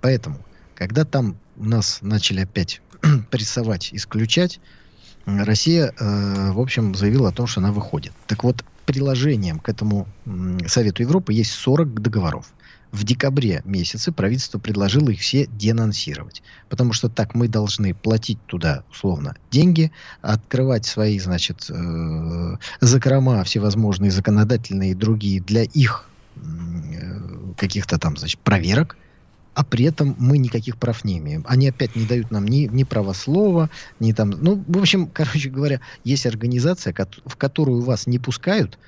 Поэтому, 0.00 0.44
когда 0.74 1.04
там 1.04 1.36
нас 1.56 1.98
начали 2.02 2.40
опять 2.40 2.82
прессовать, 3.30 3.90
исключать, 3.92 4.60
Россия, 5.26 5.94
э, 5.98 6.52
в 6.52 6.60
общем, 6.60 6.94
заявила 6.94 7.30
о 7.30 7.32
том, 7.32 7.46
что 7.46 7.60
она 7.60 7.72
выходит. 7.72 8.12
Так 8.26 8.44
вот, 8.44 8.62
приложением 8.84 9.58
к 9.58 9.70
этому 9.70 10.06
Совету 10.66 11.02
Европы 11.02 11.32
есть 11.32 11.52
40 11.52 12.02
договоров 12.02 12.52
в 12.94 13.02
декабре 13.02 13.60
месяце 13.64 14.12
правительство 14.12 14.60
предложило 14.60 15.10
их 15.10 15.20
все 15.20 15.46
денонсировать. 15.46 16.42
Потому 16.68 16.92
что 16.92 17.08
так 17.08 17.34
мы 17.34 17.48
должны 17.48 17.92
платить 17.92 18.38
туда, 18.46 18.84
условно, 18.90 19.34
деньги, 19.50 19.90
открывать 20.22 20.86
свои, 20.86 21.18
значит, 21.18 21.66
э, 21.70 22.56
закрома 22.80 23.42
всевозможные 23.42 24.12
законодательные 24.12 24.92
и 24.92 24.94
другие 24.94 25.40
для 25.40 25.64
их 25.64 26.08
э, 26.36 26.40
каких-то 27.56 27.98
там, 27.98 28.16
значит, 28.16 28.38
проверок, 28.38 28.96
а 29.54 29.64
при 29.64 29.86
этом 29.86 30.14
мы 30.18 30.38
никаких 30.38 30.76
прав 30.76 31.04
не 31.04 31.18
имеем. 31.18 31.44
Они 31.48 31.68
опять 31.68 31.96
не 31.96 32.06
дают 32.06 32.30
нам 32.30 32.46
ни, 32.46 32.66
ни 32.66 32.84
права 32.84 33.12
слова, 33.12 33.70
ни 33.98 34.12
там... 34.12 34.30
Ну, 34.30 34.62
в 34.68 34.78
общем, 34.78 35.08
короче 35.08 35.50
говоря, 35.50 35.80
есть 36.04 36.26
организация, 36.26 36.94
в 37.24 37.36
которую 37.36 37.82
вас 37.82 38.06
не 38.06 38.20
пускают, 38.20 38.78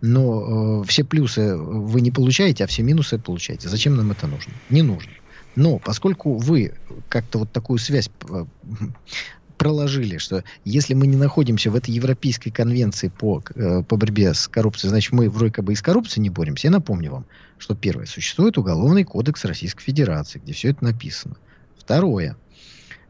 но 0.00 0.82
э, 0.82 0.86
все 0.86 1.04
плюсы 1.04 1.56
вы 1.56 2.00
не 2.00 2.10
получаете, 2.10 2.64
а 2.64 2.66
все 2.66 2.82
минусы 2.82 3.18
получаете. 3.18 3.68
Зачем 3.68 3.96
нам 3.96 4.10
это 4.10 4.26
нужно? 4.26 4.52
Не 4.70 4.82
нужно. 4.82 5.12
Но 5.54 5.78
поскольку 5.78 6.36
вы 6.36 6.74
как-то 7.08 7.38
вот 7.38 7.50
такую 7.50 7.78
связь 7.78 8.10
э, 8.28 8.44
проложили, 9.56 10.18
что 10.18 10.44
если 10.64 10.94
мы 10.94 11.06
не 11.06 11.16
находимся 11.16 11.70
в 11.70 11.76
этой 11.76 11.90
Европейской 11.92 12.50
конвенции 12.50 13.08
по, 13.08 13.42
э, 13.54 13.82
по 13.82 13.96
борьбе 13.96 14.34
с 14.34 14.48
коррупцией, 14.48 14.90
значит, 14.90 15.12
мы 15.12 15.30
вроде 15.30 15.52
как 15.52 15.64
бы 15.64 15.72
и 15.72 15.76
с 15.76 15.82
коррупцией 15.82 16.22
не 16.22 16.30
боремся. 16.30 16.66
Я 16.68 16.72
напомню 16.72 17.10
вам, 17.12 17.26
что 17.58 17.74
первое, 17.74 18.06
существует 18.06 18.58
Уголовный 18.58 19.04
кодекс 19.04 19.44
Российской 19.44 19.82
Федерации, 19.82 20.38
где 20.38 20.52
все 20.52 20.70
это 20.70 20.84
написано. 20.84 21.36
Второе, 21.78 22.36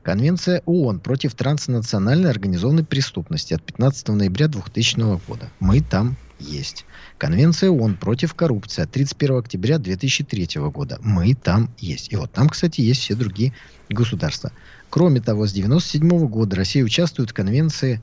Конвенция 0.06 0.62
ООН 0.66 1.00
против 1.00 1.34
транснациональной 1.34 2.30
организованной 2.30 2.84
преступности 2.84 3.54
от 3.54 3.64
15 3.64 4.06
ноября 4.10 4.46
2000 4.46 5.20
года. 5.26 5.50
Мы 5.58 5.80
там 5.80 6.16
есть. 6.38 6.84
Конвенция 7.18 7.70
ООН 7.70 7.96
против 7.96 8.34
коррупции 8.34 8.82
от 8.82 8.92
31 8.92 9.38
октября 9.38 9.78
2003 9.78 10.60
года. 10.70 11.00
Мы 11.02 11.34
там 11.34 11.70
есть. 11.78 12.12
И 12.12 12.16
вот 12.16 12.30
там, 12.30 12.48
кстати, 12.48 12.82
есть 12.82 13.00
все 13.00 13.16
другие 13.16 13.52
государства. 13.88 14.52
Кроме 14.90 15.20
того, 15.20 15.44
с 15.44 15.50
1997 15.50 16.28
года 16.28 16.54
Россия 16.54 16.84
участвует 16.84 17.30
в 17.30 17.34
Конвенции 17.34 18.00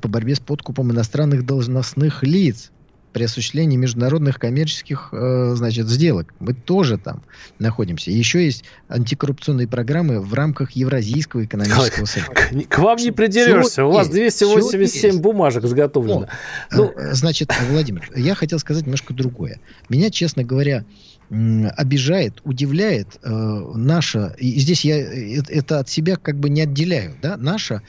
по 0.00 0.06
борьбе 0.06 0.36
с 0.36 0.38
подкупом 0.38 0.92
иностранных 0.92 1.44
должностных 1.44 2.22
лиц. 2.22 2.70
При 3.12 3.24
осуществлении 3.24 3.76
международных 3.76 4.38
коммерческих, 4.38 5.10
э, 5.12 5.52
значит, 5.54 5.88
сделок. 5.88 6.34
Мы 6.40 6.54
тоже 6.54 6.98
там 6.98 7.22
находимся. 7.58 8.10
Еще 8.10 8.44
есть 8.44 8.64
антикоррупционные 8.88 9.68
программы 9.68 10.20
в 10.20 10.32
рамках 10.34 10.72
Евразийского 10.72 11.44
экономического 11.44 12.06
союза. 12.06 12.32
К, 12.68 12.78
вам 12.78 12.98
не 12.98 13.10
придерешься. 13.10 13.84
У 13.84 13.92
вас 13.92 14.08
287 14.08 15.20
бумажек 15.20 15.64
изготовлено. 15.64 16.28
Ну, 16.70 16.90
э, 16.90 17.12
значит, 17.14 17.52
Владимир, 17.70 18.10
я 18.16 18.34
хотел 18.34 18.58
сказать 18.58 18.84
немножко 18.84 19.14
другое. 19.14 19.60
Меня, 19.88 20.10
честно 20.10 20.44
говоря, 20.44 20.84
обижает, 21.30 22.40
удивляет 22.44 23.18
э, 23.22 23.28
наша, 23.30 24.34
и 24.38 24.58
здесь 24.60 24.84
я 24.84 24.96
это 24.98 25.78
от 25.78 25.88
себя 25.88 26.16
как 26.16 26.38
бы 26.38 26.50
не 26.50 26.60
отделяю, 26.62 27.16
да, 27.22 27.38
наша 27.38 27.82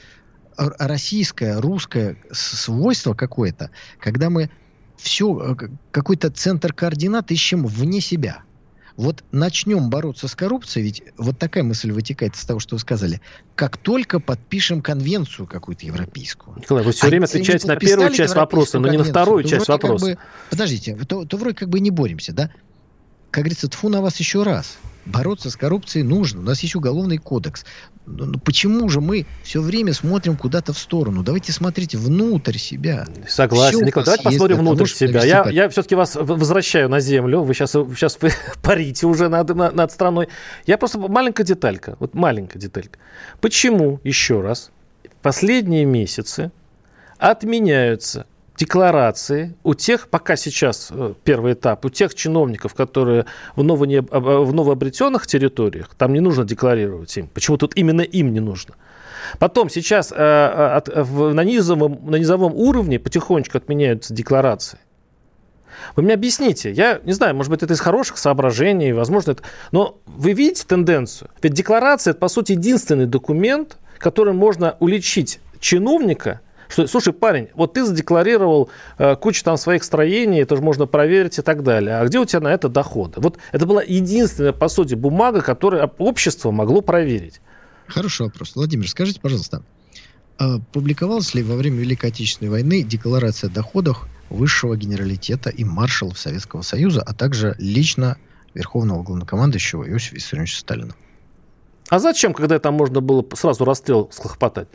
российское, 0.56 1.60
русское 1.60 2.16
свойство 2.30 3.14
какое-то, 3.14 3.70
когда 3.98 4.30
мы 4.30 4.50
все, 4.96 5.56
э, 5.60 5.68
какой-то 5.90 6.30
центр 6.30 6.72
координат 6.72 7.30
ищем 7.30 7.66
вне 7.66 8.00
себя. 8.00 8.42
Вот 8.96 9.24
начнем 9.32 9.90
бороться 9.90 10.28
с 10.28 10.36
коррупцией, 10.36 10.84
ведь 10.84 11.02
вот 11.16 11.36
такая 11.36 11.64
мысль 11.64 11.90
вытекает 11.90 12.36
из 12.36 12.44
того, 12.44 12.60
что 12.60 12.76
вы 12.76 12.78
сказали. 12.78 13.20
Как 13.56 13.76
только 13.76 14.20
подпишем 14.20 14.82
конвенцию 14.82 15.48
какую-то 15.48 15.84
европейскую. 15.84 16.56
Николай, 16.58 16.84
вы 16.84 16.92
все 16.92 17.06
а 17.06 17.10
время 17.10 17.24
отвечаете 17.24 17.66
на 17.66 17.76
первую 17.76 18.10
часть 18.12 18.36
вопроса, 18.36 18.78
но 18.78 18.88
не 18.88 18.98
на 18.98 19.04
вторую 19.04 19.42
часть 19.42 19.66
вопроса. 19.66 20.06
Как 20.06 20.16
бы, 20.16 20.22
подождите, 20.48 20.94
то, 20.94 21.24
то 21.24 21.36
вроде 21.36 21.56
как 21.56 21.68
бы 21.70 21.80
не 21.80 21.90
боремся, 21.90 22.32
да? 22.32 22.50
Как 23.32 23.42
говорится, 23.42 23.68
тфу 23.68 23.88
на 23.88 24.00
вас 24.00 24.16
еще 24.18 24.44
раз 24.44 24.78
бороться 25.06 25.50
с 25.50 25.56
коррупцией 25.56 26.04
нужно. 26.04 26.40
У 26.40 26.44
нас 26.44 26.60
есть 26.60 26.74
уголовный 26.74 27.18
кодекс. 27.18 27.64
Но 28.06 28.24
ну, 28.24 28.32
ну 28.32 28.38
почему 28.38 28.88
же 28.88 29.00
мы 29.00 29.26
все 29.42 29.60
время 29.60 29.92
смотрим 29.92 30.36
куда-то 30.36 30.72
в 30.72 30.78
сторону? 30.78 31.22
Давайте 31.22 31.52
смотреть 31.52 31.94
внутрь 31.94 32.58
себя. 32.58 33.06
Согласен, 33.28 33.78
все 33.78 33.86
Николай. 33.86 34.04
Давайте 34.04 34.24
посмотрим 34.24 34.58
внутрь 34.58 34.86
себя. 34.86 35.24
Я, 35.24 35.48
я 35.50 35.68
все-таки 35.68 35.94
вас 35.94 36.14
возвращаю 36.16 36.88
на 36.88 37.00
землю. 37.00 37.42
Вы 37.42 37.54
сейчас, 37.54 37.72
сейчас 37.72 38.18
вы 38.20 38.30
парите 38.62 39.06
уже 39.06 39.28
над, 39.28 39.54
над, 39.54 39.74
над 39.74 39.92
страной. 39.92 40.28
Я 40.66 40.78
просто 40.78 40.98
маленькая 40.98 41.44
деталька. 41.44 41.96
Вот 42.00 42.14
маленькая 42.14 42.58
деталька. 42.58 42.98
Почему, 43.40 44.00
еще 44.04 44.40
раз, 44.40 44.70
последние 45.22 45.84
месяцы 45.84 46.50
отменяются 47.18 48.26
декларации 48.56 49.54
у 49.64 49.74
тех, 49.74 50.08
пока 50.08 50.36
сейчас 50.36 50.88
э, 50.90 51.14
первый 51.24 51.54
этап, 51.54 51.84
у 51.84 51.90
тех 51.90 52.14
чиновников, 52.14 52.74
которые 52.74 53.26
в, 53.56 53.62
новоне, 53.62 54.02
в 54.02 54.52
новообретенных 54.52 55.26
территориях, 55.26 55.90
там 55.96 56.12
не 56.12 56.20
нужно 56.20 56.44
декларировать 56.44 57.16
им. 57.16 57.28
Почему 57.28 57.56
тут 57.56 57.76
именно 57.76 58.02
им 58.02 58.32
не 58.32 58.40
нужно? 58.40 58.74
Потом 59.38 59.70
сейчас 59.70 60.12
э, 60.12 60.16
э 60.16 60.76
от, 60.76 60.88
в, 60.88 61.32
на, 61.32 61.42
низовом, 61.42 61.98
на 62.04 62.16
низовом 62.16 62.54
уровне 62.54 62.98
потихонечку 62.98 63.58
отменяются 63.58 64.14
декларации. 64.14 64.78
Вы 65.96 66.04
мне 66.04 66.14
объясните, 66.14 66.70
я 66.70 67.00
не 67.04 67.12
знаю, 67.12 67.34
может 67.34 67.50
быть, 67.50 67.62
это 67.62 67.74
из 67.74 67.80
хороших 67.80 68.18
соображений, 68.18 68.92
возможно, 68.92 69.32
это... 69.32 69.42
Но 69.72 69.98
вы 70.06 70.32
видите 70.32 70.64
тенденцию? 70.66 71.30
Ведь 71.42 71.52
декларация– 71.52 72.10
это, 72.12 72.20
по 72.20 72.28
сути, 72.28 72.52
единственный 72.52 73.06
документ, 73.06 73.76
которым 73.98 74.36
можно 74.36 74.76
уличить 74.78 75.40
чиновника– 75.58 76.40
что, 76.68 76.86
слушай, 76.86 77.12
парень, 77.12 77.48
вот 77.54 77.74
ты 77.74 77.84
задекларировал 77.84 78.70
э, 78.98 79.16
кучу 79.16 79.42
там 79.44 79.56
своих 79.56 79.84
строений, 79.84 80.42
это 80.42 80.56
же 80.56 80.62
можно 80.62 80.86
проверить 80.86 81.38
и 81.38 81.42
так 81.42 81.62
далее. 81.62 81.96
А 81.96 82.06
где 82.06 82.18
у 82.18 82.24
тебя 82.24 82.40
на 82.40 82.52
это 82.52 82.68
доходы? 82.68 83.20
Вот 83.20 83.38
это 83.52 83.66
была 83.66 83.82
единственная, 83.82 84.52
по 84.52 84.68
сути, 84.68 84.94
бумага, 84.94 85.40
которую 85.42 85.84
общество 85.98 86.50
могло 86.50 86.80
проверить. 86.80 87.40
Хороший 87.86 88.26
вопрос. 88.26 88.54
Владимир, 88.54 88.88
скажите, 88.88 89.20
пожалуйста, 89.20 89.62
а 90.38 90.58
публиковалась 90.72 91.34
ли 91.34 91.42
во 91.42 91.56
время 91.56 91.80
Великой 91.80 92.10
Отечественной 92.10 92.50
войны 92.50 92.82
декларация 92.82 93.48
о 93.50 93.52
доходах 93.52 94.08
высшего 94.30 94.76
генералитета 94.76 95.50
и 95.50 95.64
маршалов 95.64 96.18
Советского 96.18 96.62
Союза, 96.62 97.02
а 97.02 97.14
также 97.14 97.54
лично 97.58 98.16
Верховного 98.54 99.02
главнокомандующего 99.02 99.88
Иосифа 99.88 100.16
Виссарионовича 100.16 100.58
Сталина? 100.58 100.94
А 101.88 101.98
зачем, 101.98 102.32
когда 102.32 102.58
там 102.58 102.74
можно 102.74 103.00
было 103.00 103.24
сразу 103.34 103.64
расстрел 103.64 104.08
схлопотать? 104.10 104.68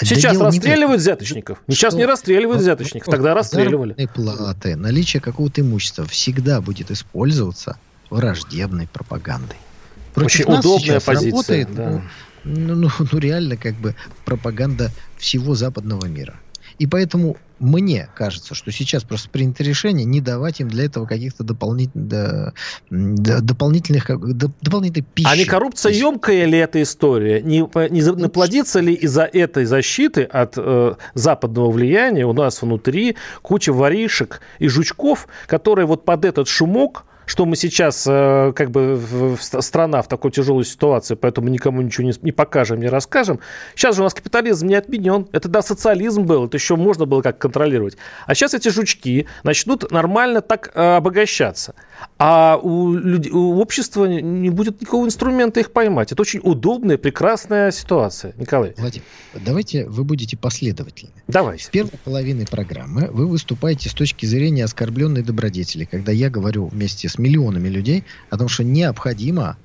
Сейчас 0.00 0.38
да 0.38 0.46
расстреливают 0.46 1.00
взяточников. 1.00 1.62
Сейчас 1.68 1.94
не 1.94 2.06
расстреливают 2.06 2.60
взяточников, 2.60 3.12
тогда 3.12 3.34
расстреливали. 3.34 3.94
платы, 4.06 4.76
наличие 4.76 5.20
какого-то 5.20 5.60
имущества 5.60 6.04
всегда 6.06 6.60
будет 6.60 6.90
использоваться 6.90 7.78
враждебной 8.10 8.88
пропагандой. 8.92 9.56
Против 10.14 10.46
Очень 10.46 10.58
удобная 10.58 11.00
позиция. 11.00 11.30
Работает, 11.30 11.74
да. 11.74 12.02
ну, 12.44 12.74
ну, 12.74 12.90
ну, 13.10 13.18
реально 13.18 13.56
как 13.56 13.74
бы 13.74 13.94
пропаганда 14.24 14.90
всего 15.16 15.54
западного 15.54 16.06
мира. 16.06 16.34
И 16.78 16.86
поэтому 16.86 17.36
мне 17.62 18.08
кажется, 18.14 18.54
что 18.54 18.72
сейчас 18.72 19.04
просто 19.04 19.30
принято 19.30 19.62
решение 19.62 20.04
не 20.04 20.20
давать 20.20 20.60
им 20.60 20.68
для 20.68 20.84
этого 20.84 21.06
каких-то 21.06 21.44
дополнительных, 21.44 22.54
дополнительных, 22.90 24.10
дополнительной 24.60 25.06
пищи. 25.14 25.28
А 25.30 25.36
не 25.36 25.44
коррупция 25.44 25.92
емкая 25.92 26.44
ли 26.46 26.58
эта 26.58 26.82
история? 26.82 27.40
Не, 27.40 27.58
не, 27.90 28.20
не 28.22 28.28
плодится 28.28 28.80
ли 28.80 28.92
из-за 28.94 29.22
этой 29.24 29.64
защиты 29.64 30.24
от 30.24 30.54
э, 30.56 30.94
западного 31.14 31.70
влияния 31.70 32.26
у 32.26 32.32
нас 32.32 32.60
внутри 32.62 33.16
куча 33.42 33.72
воришек 33.72 34.40
и 34.58 34.66
жучков, 34.66 35.28
которые 35.46 35.86
вот 35.86 36.04
под 36.04 36.24
этот 36.24 36.48
шумок 36.48 37.04
что 37.32 37.46
мы 37.46 37.56
сейчас, 37.56 38.06
э, 38.06 38.52
как 38.54 38.70
бы, 38.70 39.00
страна 39.40 40.02
в 40.02 40.08
такой 40.08 40.30
тяжелой 40.30 40.64
ситуации, 40.64 41.14
поэтому 41.14 41.48
никому 41.48 41.80
ничего 41.80 42.06
не, 42.06 42.12
не 42.20 42.30
покажем, 42.30 42.78
не 42.78 42.88
расскажем. 42.88 43.40
Сейчас 43.74 43.96
же 43.96 44.02
у 44.02 44.04
нас 44.04 44.12
капитализм 44.12 44.66
не 44.66 44.74
отменен. 44.74 45.26
Это, 45.32 45.48
да, 45.48 45.62
социализм 45.62 46.24
был, 46.24 46.44
это 46.44 46.58
еще 46.58 46.76
можно 46.76 47.06
было 47.06 47.22
как 47.22 47.38
контролировать. 47.38 47.96
А 48.26 48.34
сейчас 48.34 48.52
эти 48.52 48.68
жучки 48.68 49.26
начнут 49.44 49.90
нормально 49.90 50.42
так 50.42 50.72
э, 50.74 50.96
обогащаться. 50.96 51.74
А 52.18 52.58
у, 52.62 52.94
людей, 52.94 53.32
у 53.32 53.58
общества 53.58 54.06
не 54.06 54.50
будет 54.50 54.80
никакого 54.80 55.06
инструмента 55.06 55.60
их 55.60 55.72
поймать. 55.72 56.12
Это 56.12 56.22
очень 56.22 56.40
удобная, 56.42 56.98
прекрасная 56.98 57.70
ситуация. 57.70 58.34
Николай. 58.36 58.74
Владимир, 58.76 59.04
давайте 59.34 59.86
вы 59.88 60.04
будете 60.04 60.36
последовательны. 60.36 61.12
Давай. 61.28 61.58
С 61.58 61.68
первой 61.68 61.98
половины 62.04 62.46
программы 62.46 63.08
вы 63.12 63.26
выступаете 63.26 63.88
с 63.88 63.94
точки 63.94 64.26
зрения 64.26 64.64
оскорбленной 64.64 65.22
добродетели, 65.22 65.84
когда 65.84 66.12
я 66.12 66.30
говорю 66.30 66.66
вместе 66.66 67.08
с 67.08 67.18
миллионами 67.18 67.68
людей 67.68 68.04
о 68.30 68.38
том, 68.38 68.48
что 68.48 68.64
необходимо 68.64 69.56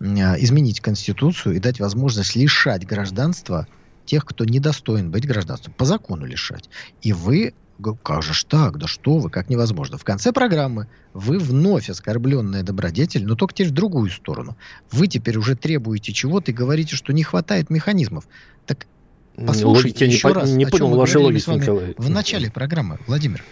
а, 0.00 0.36
изменить 0.38 0.80
Конституцию 0.80 1.56
и 1.56 1.58
дать 1.58 1.80
возможность 1.80 2.36
лишать 2.36 2.86
гражданства 2.86 3.66
тех, 4.04 4.24
кто 4.24 4.44
недостоин 4.44 5.10
быть 5.10 5.26
гражданством. 5.26 5.74
По 5.76 5.84
закону 5.84 6.24
лишать. 6.26 6.68
И 7.02 7.12
вы 7.12 7.54
как 8.02 8.22
же 8.22 8.34
ж 8.34 8.44
так, 8.44 8.78
да 8.78 8.86
что 8.86 9.18
вы, 9.18 9.30
как 9.30 9.50
невозможно. 9.50 9.98
В 9.98 10.04
конце 10.04 10.32
программы 10.32 10.88
вы 11.12 11.38
вновь 11.38 11.90
оскорбленная 11.90 12.62
добродетель, 12.62 13.26
но 13.26 13.34
только 13.34 13.54
теперь 13.54 13.68
в 13.68 13.74
другую 13.74 14.10
сторону. 14.10 14.56
Вы 14.90 15.06
теперь 15.06 15.36
уже 15.36 15.56
требуете 15.56 16.12
чего-то 16.12 16.50
и 16.50 16.54
говорите, 16.54 16.96
что 16.96 17.12
не 17.12 17.22
хватает 17.22 17.70
механизмов. 17.70 18.26
Так 18.64 18.86
послушайте 19.36 20.06
еще 20.06 20.28
не 20.28 20.34
раз, 20.34 20.50
не 20.50 20.66
понял 20.66 20.96
вашей 20.96 21.20
логики, 21.20 21.50
Николай. 21.50 21.94
В 21.98 22.08
начале 22.08 22.50
программы, 22.50 22.98
Владимир, 23.06 23.44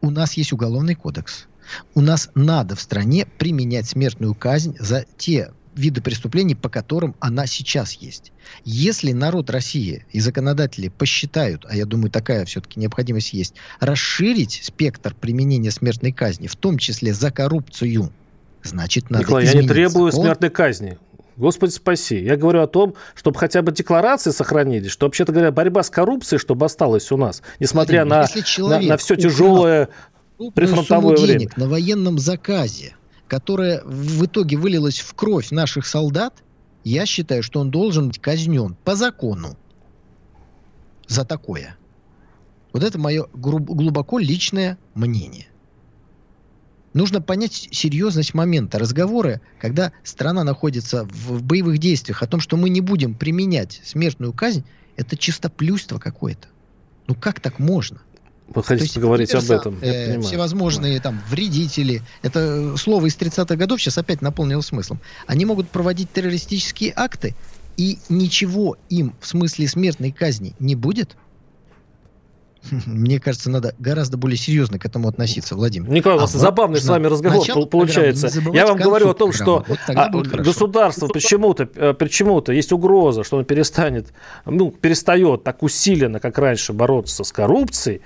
у 0.00 0.10
нас 0.10 0.34
есть 0.34 0.52
уголовный 0.52 0.94
кодекс. 0.94 1.46
У 1.94 2.00
нас 2.00 2.30
надо 2.34 2.74
в 2.74 2.80
стране 2.80 3.26
применять 3.38 3.88
смертную 3.88 4.34
казнь 4.34 4.76
за 4.80 5.04
те 5.16 5.52
виды 5.80 6.00
преступлений, 6.00 6.54
по 6.54 6.68
которым 6.68 7.16
она 7.18 7.46
сейчас 7.46 7.94
есть. 7.94 8.32
Если 8.64 9.12
народ 9.12 9.50
России 9.50 10.04
и 10.12 10.20
законодатели 10.20 10.88
посчитают, 10.88 11.66
а 11.68 11.74
я 11.74 11.86
думаю, 11.86 12.10
такая 12.10 12.44
все-таки 12.44 12.78
необходимость 12.78 13.32
есть, 13.32 13.54
расширить 13.80 14.60
спектр 14.62 15.14
применения 15.18 15.70
смертной 15.70 16.12
казни, 16.12 16.46
в 16.46 16.56
том 16.56 16.78
числе 16.78 17.12
за 17.12 17.30
коррупцию, 17.30 18.12
значит, 18.62 19.10
надо 19.10 19.24
Николай, 19.24 19.46
я 19.46 19.54
не 19.54 19.66
требую 19.66 20.12
закон. 20.12 20.26
смертной 20.26 20.50
казни. 20.50 20.98
Господи 21.36 21.70
спаси. 21.70 22.22
Я 22.22 22.36
говорю 22.36 22.60
о 22.60 22.66
том, 22.66 22.94
чтобы 23.14 23.38
хотя 23.38 23.62
бы 23.62 23.72
декларации 23.72 24.30
сохранились, 24.30 24.90
что, 24.90 25.06
вообще-то 25.06 25.32
говоря, 25.32 25.50
борьба 25.50 25.82
с 25.82 25.88
коррупцией, 25.88 26.38
чтобы 26.38 26.66
осталась 26.66 27.10
у 27.10 27.16
нас, 27.16 27.42
несмотря 27.58 28.04
на, 28.04 28.26
на, 28.58 28.80
на 28.80 28.96
все 28.98 29.16
тяжелое 29.16 29.88
прифронтовое 30.54 31.16
время. 31.16 31.48
на 31.56 31.66
военном 31.66 32.18
заказе, 32.18 32.94
которая 33.30 33.80
в 33.84 34.26
итоге 34.26 34.56
вылилась 34.56 34.98
в 34.98 35.14
кровь 35.14 35.52
наших 35.52 35.86
солдат, 35.86 36.42
я 36.82 37.06
считаю, 37.06 37.44
что 37.44 37.60
он 37.60 37.70
должен 37.70 38.08
быть 38.08 38.18
казнен 38.18 38.76
по 38.82 38.96
закону 38.96 39.56
за 41.06 41.24
такое. 41.24 41.76
Вот 42.72 42.82
это 42.82 42.98
мое 42.98 43.28
глубоко 43.32 44.18
личное 44.18 44.78
мнение. 44.94 45.46
Нужно 46.92 47.20
понять 47.22 47.68
серьезность 47.70 48.34
момента. 48.34 48.80
Разговоры, 48.80 49.40
когда 49.60 49.92
страна 50.02 50.42
находится 50.42 51.04
в 51.04 51.40
боевых 51.44 51.78
действиях, 51.78 52.24
о 52.24 52.26
том, 52.26 52.40
что 52.40 52.56
мы 52.56 52.68
не 52.68 52.80
будем 52.80 53.14
применять 53.14 53.80
смертную 53.84 54.32
казнь, 54.32 54.64
это 54.96 55.16
чистоплюйство 55.16 56.00
какое-то. 56.00 56.48
Ну 57.06 57.14
как 57.14 57.38
так 57.38 57.60
можно? 57.60 58.02
Вы 58.52 58.64
хотите 58.64 58.84
есть, 58.84 58.94
поговорить 58.94 59.34
об 59.34 59.50
этом? 59.50 59.78
Э, 59.80 60.20
всевозможные 60.20 61.00
там 61.00 61.20
вредители. 61.28 62.02
Это 62.22 62.76
слово 62.76 63.06
из 63.06 63.16
30-х 63.16 63.54
годов 63.56 63.80
сейчас 63.80 63.96
опять 63.96 64.22
наполнило 64.22 64.60
смыслом. 64.60 65.00
Они 65.26 65.44
могут 65.44 65.68
проводить 65.68 66.12
террористические 66.12 66.92
акты, 66.96 67.36
и 67.76 67.98
ничего 68.08 68.76
им 68.88 69.14
в 69.20 69.26
смысле 69.26 69.68
смертной 69.68 70.10
казни 70.10 70.54
не 70.58 70.74
будет? 70.74 71.16
Мне 72.86 73.20
кажется, 73.20 73.50
надо 73.50 73.74
гораздо 73.78 74.16
более 74.16 74.36
серьезно 74.36 74.78
к 74.78 74.84
этому 74.84 75.08
относиться, 75.08 75.54
Владимир. 75.54 75.88
Николай, 75.88 76.18
у 76.18 76.20
вас 76.20 76.34
а 76.34 76.38
забавный 76.38 76.80
с 76.80 76.86
вами 76.86 77.06
разговор 77.06 77.66
получается. 77.68 78.28
Я 78.52 78.66
вам 78.66 78.76
говорю 78.76 79.10
о 79.10 79.14
том, 79.14 79.32
что 79.32 79.64
вот 79.66 79.78
а, 79.88 80.08
государство 80.10 81.06
почему-то, 81.06 81.68
э, 81.74 81.94
почему-то 81.94 82.52
есть 82.52 82.72
угроза, 82.72 83.24
что 83.24 83.38
он 83.38 83.44
перестанет, 83.44 84.12
ну, 84.44 84.70
перестает 84.70 85.44
так 85.44 85.62
усиленно, 85.62 86.20
как 86.20 86.38
раньше, 86.38 86.72
бороться 86.72 87.24
с 87.24 87.32
коррупцией. 87.32 88.02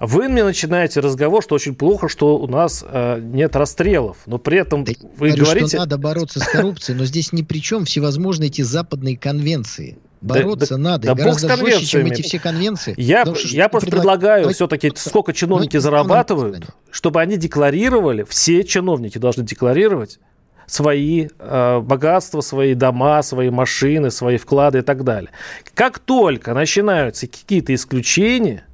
Вы 0.00 0.28
мне 0.28 0.44
начинаете 0.44 1.00
разговор, 1.00 1.42
что 1.42 1.54
очень 1.54 1.74
плохо, 1.74 2.08
что 2.08 2.36
у 2.36 2.46
нас 2.48 2.84
э, 2.86 3.20
нет 3.20 3.54
расстрелов, 3.54 4.18
но 4.26 4.38
при 4.38 4.58
этом 4.58 4.84
да 4.84 4.92
вы 5.16 5.28
говорю, 5.28 5.44
говорите... 5.44 5.68
что 5.68 5.78
надо 5.78 5.98
бороться 5.98 6.40
с 6.40 6.46
коррупцией, 6.46 6.98
но 6.98 7.04
здесь 7.04 7.32
ни 7.32 7.42
при 7.42 7.58
чем 7.58 7.84
всевозможные 7.84 8.48
эти 8.48 8.62
западные 8.62 9.16
конвенции. 9.16 9.98
Бороться 10.20 10.74
да, 10.76 10.78
надо. 10.78 11.06
Да, 11.08 11.14
гораздо 11.14 11.48
бог 11.48 11.58
с 11.58 11.60
жестче, 11.60 11.86
чем 11.86 12.06
эти 12.06 12.22
все 12.22 12.38
конвенции. 12.38 12.94
Я, 12.96 13.24
я 13.50 13.68
просто 13.68 13.90
предлаг... 13.90 14.18
предлагаю 14.20 14.48
все-таки, 14.50 14.90
сколько 14.96 15.32
чиновники 15.34 15.76
зарабатывают, 15.76 16.66
чтобы 16.90 17.20
они 17.20 17.36
декларировали, 17.36 18.24
все 18.28 18.64
чиновники 18.64 19.18
должны 19.18 19.44
декларировать 19.44 20.18
свои 20.66 21.28
э, 21.38 21.80
богатства, 21.80 22.40
свои 22.40 22.74
дома, 22.74 23.22
свои 23.22 23.50
машины, 23.50 24.10
свои 24.10 24.38
вклады 24.38 24.78
и 24.78 24.82
так 24.82 25.04
далее. 25.04 25.30
Как 25.74 25.98
только 25.98 26.54
начинаются 26.54 27.26
какие-то 27.26 27.74
исключения, 27.74 28.64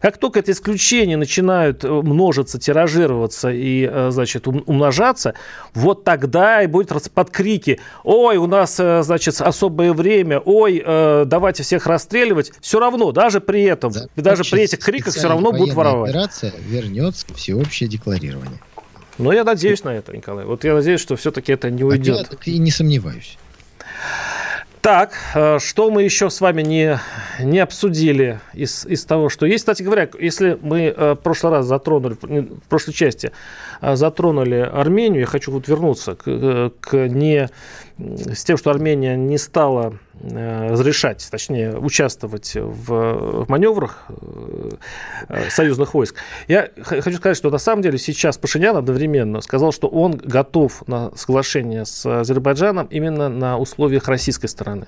как 0.00 0.18
только 0.18 0.40
эти 0.40 0.50
исключения 0.50 1.16
начинают 1.16 1.84
э, 1.84 1.88
множиться, 1.88 2.58
тиражироваться 2.58 3.50
и, 3.50 3.88
э, 3.90 4.10
значит, 4.10 4.46
умножаться, 4.46 5.34
вот 5.74 6.04
тогда 6.04 6.62
и 6.62 6.66
будет 6.66 6.88
под 7.12 7.30
крики 7.30 7.80
«Ой, 8.04 8.36
у 8.36 8.46
нас, 8.46 8.78
э, 8.78 9.02
значит, 9.02 9.40
особое 9.40 9.92
время, 9.92 10.40
ой, 10.40 10.82
давайте 11.26 11.62
всех 11.62 11.86
расстреливать». 11.86 12.52
Все 12.60 12.80
равно, 12.80 13.12
даже 13.12 13.40
при 13.40 13.62
этом, 13.64 13.92
да, 13.92 14.08
даже 14.16 14.44
при 14.44 14.62
этих 14.62 14.78
криках 14.78 15.14
все 15.14 15.28
равно 15.28 15.52
будут 15.52 15.74
воровать. 15.74 16.10
операция 16.10 16.52
вернется 16.58 17.26
всеобщее 17.34 17.88
декларирование. 17.88 18.60
Но 19.18 19.32
я 19.32 19.44
надеюсь 19.44 19.82
на 19.84 19.90
это, 19.90 20.16
Николай. 20.16 20.44
Вот 20.44 20.64
я 20.64 20.74
надеюсь, 20.74 21.00
что 21.00 21.16
все-таки 21.16 21.52
это 21.52 21.70
не 21.70 21.82
уйдет. 21.82 22.28
А 22.30 22.36
я 22.44 22.52
и 22.54 22.58
не 22.58 22.70
сомневаюсь. 22.70 23.36
Так, 24.80 25.14
э, 25.34 25.58
что 25.58 25.90
мы 25.90 26.02
еще 26.02 26.30
с 26.30 26.40
вами 26.40 26.62
не, 26.62 27.00
не 27.40 27.58
обсудили 27.58 28.40
из, 28.54 28.86
из 28.86 29.04
того, 29.04 29.28
что 29.28 29.46
есть? 29.46 29.62
Кстати 29.62 29.82
говоря, 29.82 30.08
если 30.18 30.58
мы 30.60 30.94
э, 30.96 31.12
в 31.12 31.16
прошлый 31.16 31.52
раз 31.52 31.66
затронули, 31.66 32.14
в 32.14 32.68
прошлой 32.68 32.92
части 32.92 33.32
э, 33.80 33.96
затронули 33.96 34.56
Армению, 34.56 35.20
я 35.20 35.26
хочу 35.26 35.50
вот 35.50 35.66
вернуться 35.66 36.14
к, 36.14 36.72
к 36.80 37.08
не 37.08 37.48
с 37.98 38.44
тем, 38.44 38.56
что 38.56 38.70
Армения 38.70 39.16
не 39.16 39.38
стала 39.38 39.94
разрешать, 40.20 41.26
точнее, 41.30 41.76
участвовать 41.76 42.52
в 42.54 43.46
маневрах 43.48 44.06
э, 45.28 45.50
союзных 45.50 45.94
войск. 45.94 46.16
Я 46.48 46.70
хочу 46.82 47.16
сказать, 47.16 47.36
что 47.36 47.50
на 47.50 47.58
самом 47.58 47.82
деле 47.82 47.98
сейчас 47.98 48.36
Пашинян 48.36 48.76
одновременно 48.76 49.40
сказал, 49.40 49.72
что 49.72 49.88
он 49.88 50.12
готов 50.12 50.86
на 50.88 51.14
соглашение 51.16 51.84
с 51.84 52.04
Азербайджаном 52.04 52.86
именно 52.86 53.28
на 53.28 53.58
условиях 53.58 54.08
российской 54.08 54.48
стороны. 54.48 54.86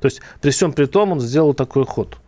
То 0.00 0.06
есть 0.06 0.20
при 0.40 0.50
всем 0.50 0.72
при 0.72 0.86
том 0.86 1.12
он 1.12 1.20
сделал 1.20 1.52
такой 1.52 1.84
ход. 1.84 2.18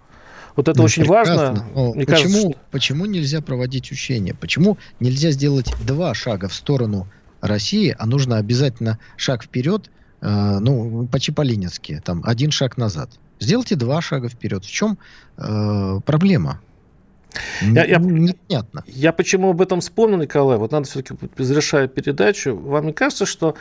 Вот 0.56 0.68
это 0.68 0.78
ну, 0.78 0.84
очень 0.84 1.02
прекрасно. 1.02 1.36
важно. 1.36 1.64
Мне 1.94 2.04
почему, 2.04 2.06
кажется, 2.06 2.40
что... 2.40 2.58
почему 2.70 3.06
нельзя 3.06 3.40
проводить 3.40 3.90
учения? 3.90 4.34
Почему 4.34 4.76
нельзя 5.00 5.30
сделать 5.30 5.72
два 5.86 6.12
шага 6.12 6.48
в 6.48 6.54
сторону 6.54 7.06
России, 7.40 7.94
а 7.98 8.06
нужно 8.06 8.36
обязательно 8.36 8.98
шаг 9.16 9.44
вперед– 9.44 9.90
Э, 10.22 10.58
ну, 10.60 11.08
по-чиполинецки, 11.10 12.00
там, 12.04 12.22
один 12.24 12.52
шаг 12.52 12.78
назад. 12.78 13.10
Сделайте 13.40 13.74
два 13.74 14.00
шага 14.00 14.28
вперед. 14.28 14.64
В 14.64 14.70
чем 14.70 14.96
э, 15.36 16.00
проблема? 16.04 16.60
Я, 17.60 17.84
я, 17.84 17.98
Непонятно. 17.98 18.84
Я 18.86 19.12
почему 19.12 19.50
об 19.50 19.60
этом 19.60 19.80
вспомнил, 19.80 20.18
Николай? 20.18 20.58
Вот 20.58 20.70
надо 20.70 20.86
все-таки, 20.86 21.16
завершая 21.38 21.88
передачу, 21.88 22.54
вам 22.56 22.86
не 22.86 22.92
кажется, 22.92 23.26
что 23.26 23.56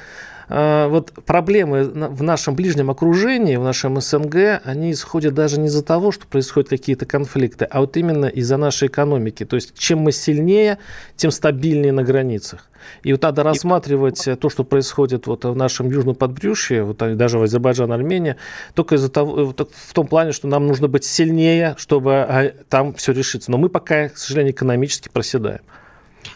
вот 0.52 1.14
проблемы 1.26 1.86
в 1.86 2.24
нашем 2.24 2.56
ближнем 2.56 2.90
окружении, 2.90 3.56
в 3.56 3.64
нашем 3.64 4.02
СНГ, 4.02 4.62
они 4.66 4.92
исходят 4.92 5.34
даже 5.34 5.60
не 5.60 5.68
из-за 5.68 5.82
того, 5.82 6.12
что 6.12 6.28
происходят 6.28 6.70
какие-то 6.70 7.06
конфликты, 7.06 7.64
а 7.66 7.80
вот 7.80 7.96
именно 7.96 8.26
из-за 8.26 8.58
нашей 8.58 8.90
экономики. 8.90 9.46
То 9.46 9.56
есть 9.56 9.74
чем 9.78 10.00
мы 10.00 10.12
сильнее, 10.12 10.78
тем 11.16 11.32
стабильнее 11.32 11.94
на 11.94 12.04
границах. 12.04 12.68
И 13.04 13.12
вот 13.14 13.22
надо 13.22 13.44
рассматривать 13.44 14.28
то, 14.40 14.50
что 14.50 14.64
происходит 14.64 15.28
вот 15.28 15.46
в 15.46 15.56
нашем 15.56 15.90
южном 15.90 16.16
подбрюшье, 16.16 16.84
вот 16.84 16.98
даже 16.98 17.40
в 17.40 17.44
Азербайджане, 17.44 17.94
Армении, 17.94 18.36
только 18.74 18.96
из-за 18.96 19.10
того, 19.10 19.54
в 19.54 19.94
том 19.94 20.08
плане, 20.08 20.32
что 20.34 20.48
нам 20.48 20.68
нужно 20.68 20.88
быть 20.88 21.06
сильнее, 21.06 21.76
чтобы 21.78 22.16
а, 22.16 22.52
там 22.70 22.94
все 22.96 23.14
решиться. 23.14 23.52
Но 23.52 23.58
мы 23.58 23.70
пока, 23.70 24.10
к 24.10 24.18
сожалению, 24.18 24.54
экономически 24.54 25.10
проседаем. 25.10 25.62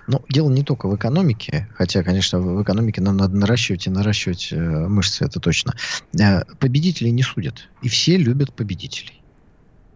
Но 0.08 0.24
дело 0.30 0.50
не 0.50 0.64
только 0.64 0.88
в 0.88 0.96
экономике, 0.96 1.68
хотя, 1.74 2.04
конечно, 2.04 2.40
в 2.40 2.64
экономике 2.64 3.02
нам 3.02 3.18
надо 3.18 3.36
наращивать 3.36 3.88
и 3.88 3.90
наращивать 3.90 4.50
э, 4.52 4.56
мышцы, 4.88 5.26
это 5.26 5.40
точно. 5.40 5.74
Э, 6.20 6.44
победителей 6.60 7.12
не 7.12 7.24
судят, 7.24 7.70
и 7.82 7.88
все 7.88 8.18
любят 8.18 8.54
победителей. 8.54 9.22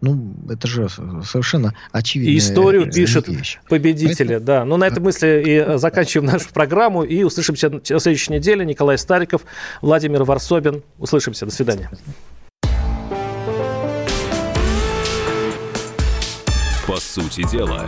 Ну, 0.00 0.34
это 0.48 0.66
же 0.66 0.88
совершенно 0.88 1.74
очевидно. 1.92 2.38
Историю 2.38 2.90
пишет 2.90 3.28
вещь. 3.28 3.58
победители, 3.68 4.28
Поэтому... 4.28 4.46
да. 4.46 4.64
Ну, 4.64 4.76
на 4.78 4.86
этой 4.86 5.00
мысли 5.00 5.42
и 5.46 5.78
заканчиваем 5.78 6.30
нашу 6.32 6.48
программу. 6.48 7.02
И 7.02 7.22
услышимся 7.22 7.68
на 7.68 7.80
следующей 7.84 8.32
неделе. 8.32 8.64
Николай 8.64 8.96
Стариков, 8.96 9.42
Владимир 9.82 10.24
Варсобин. 10.24 10.82
Услышимся. 10.98 11.44
До 11.44 11.52
свидания. 11.52 11.90
По 16.86 16.96
сути 16.96 17.48
дела. 17.50 17.86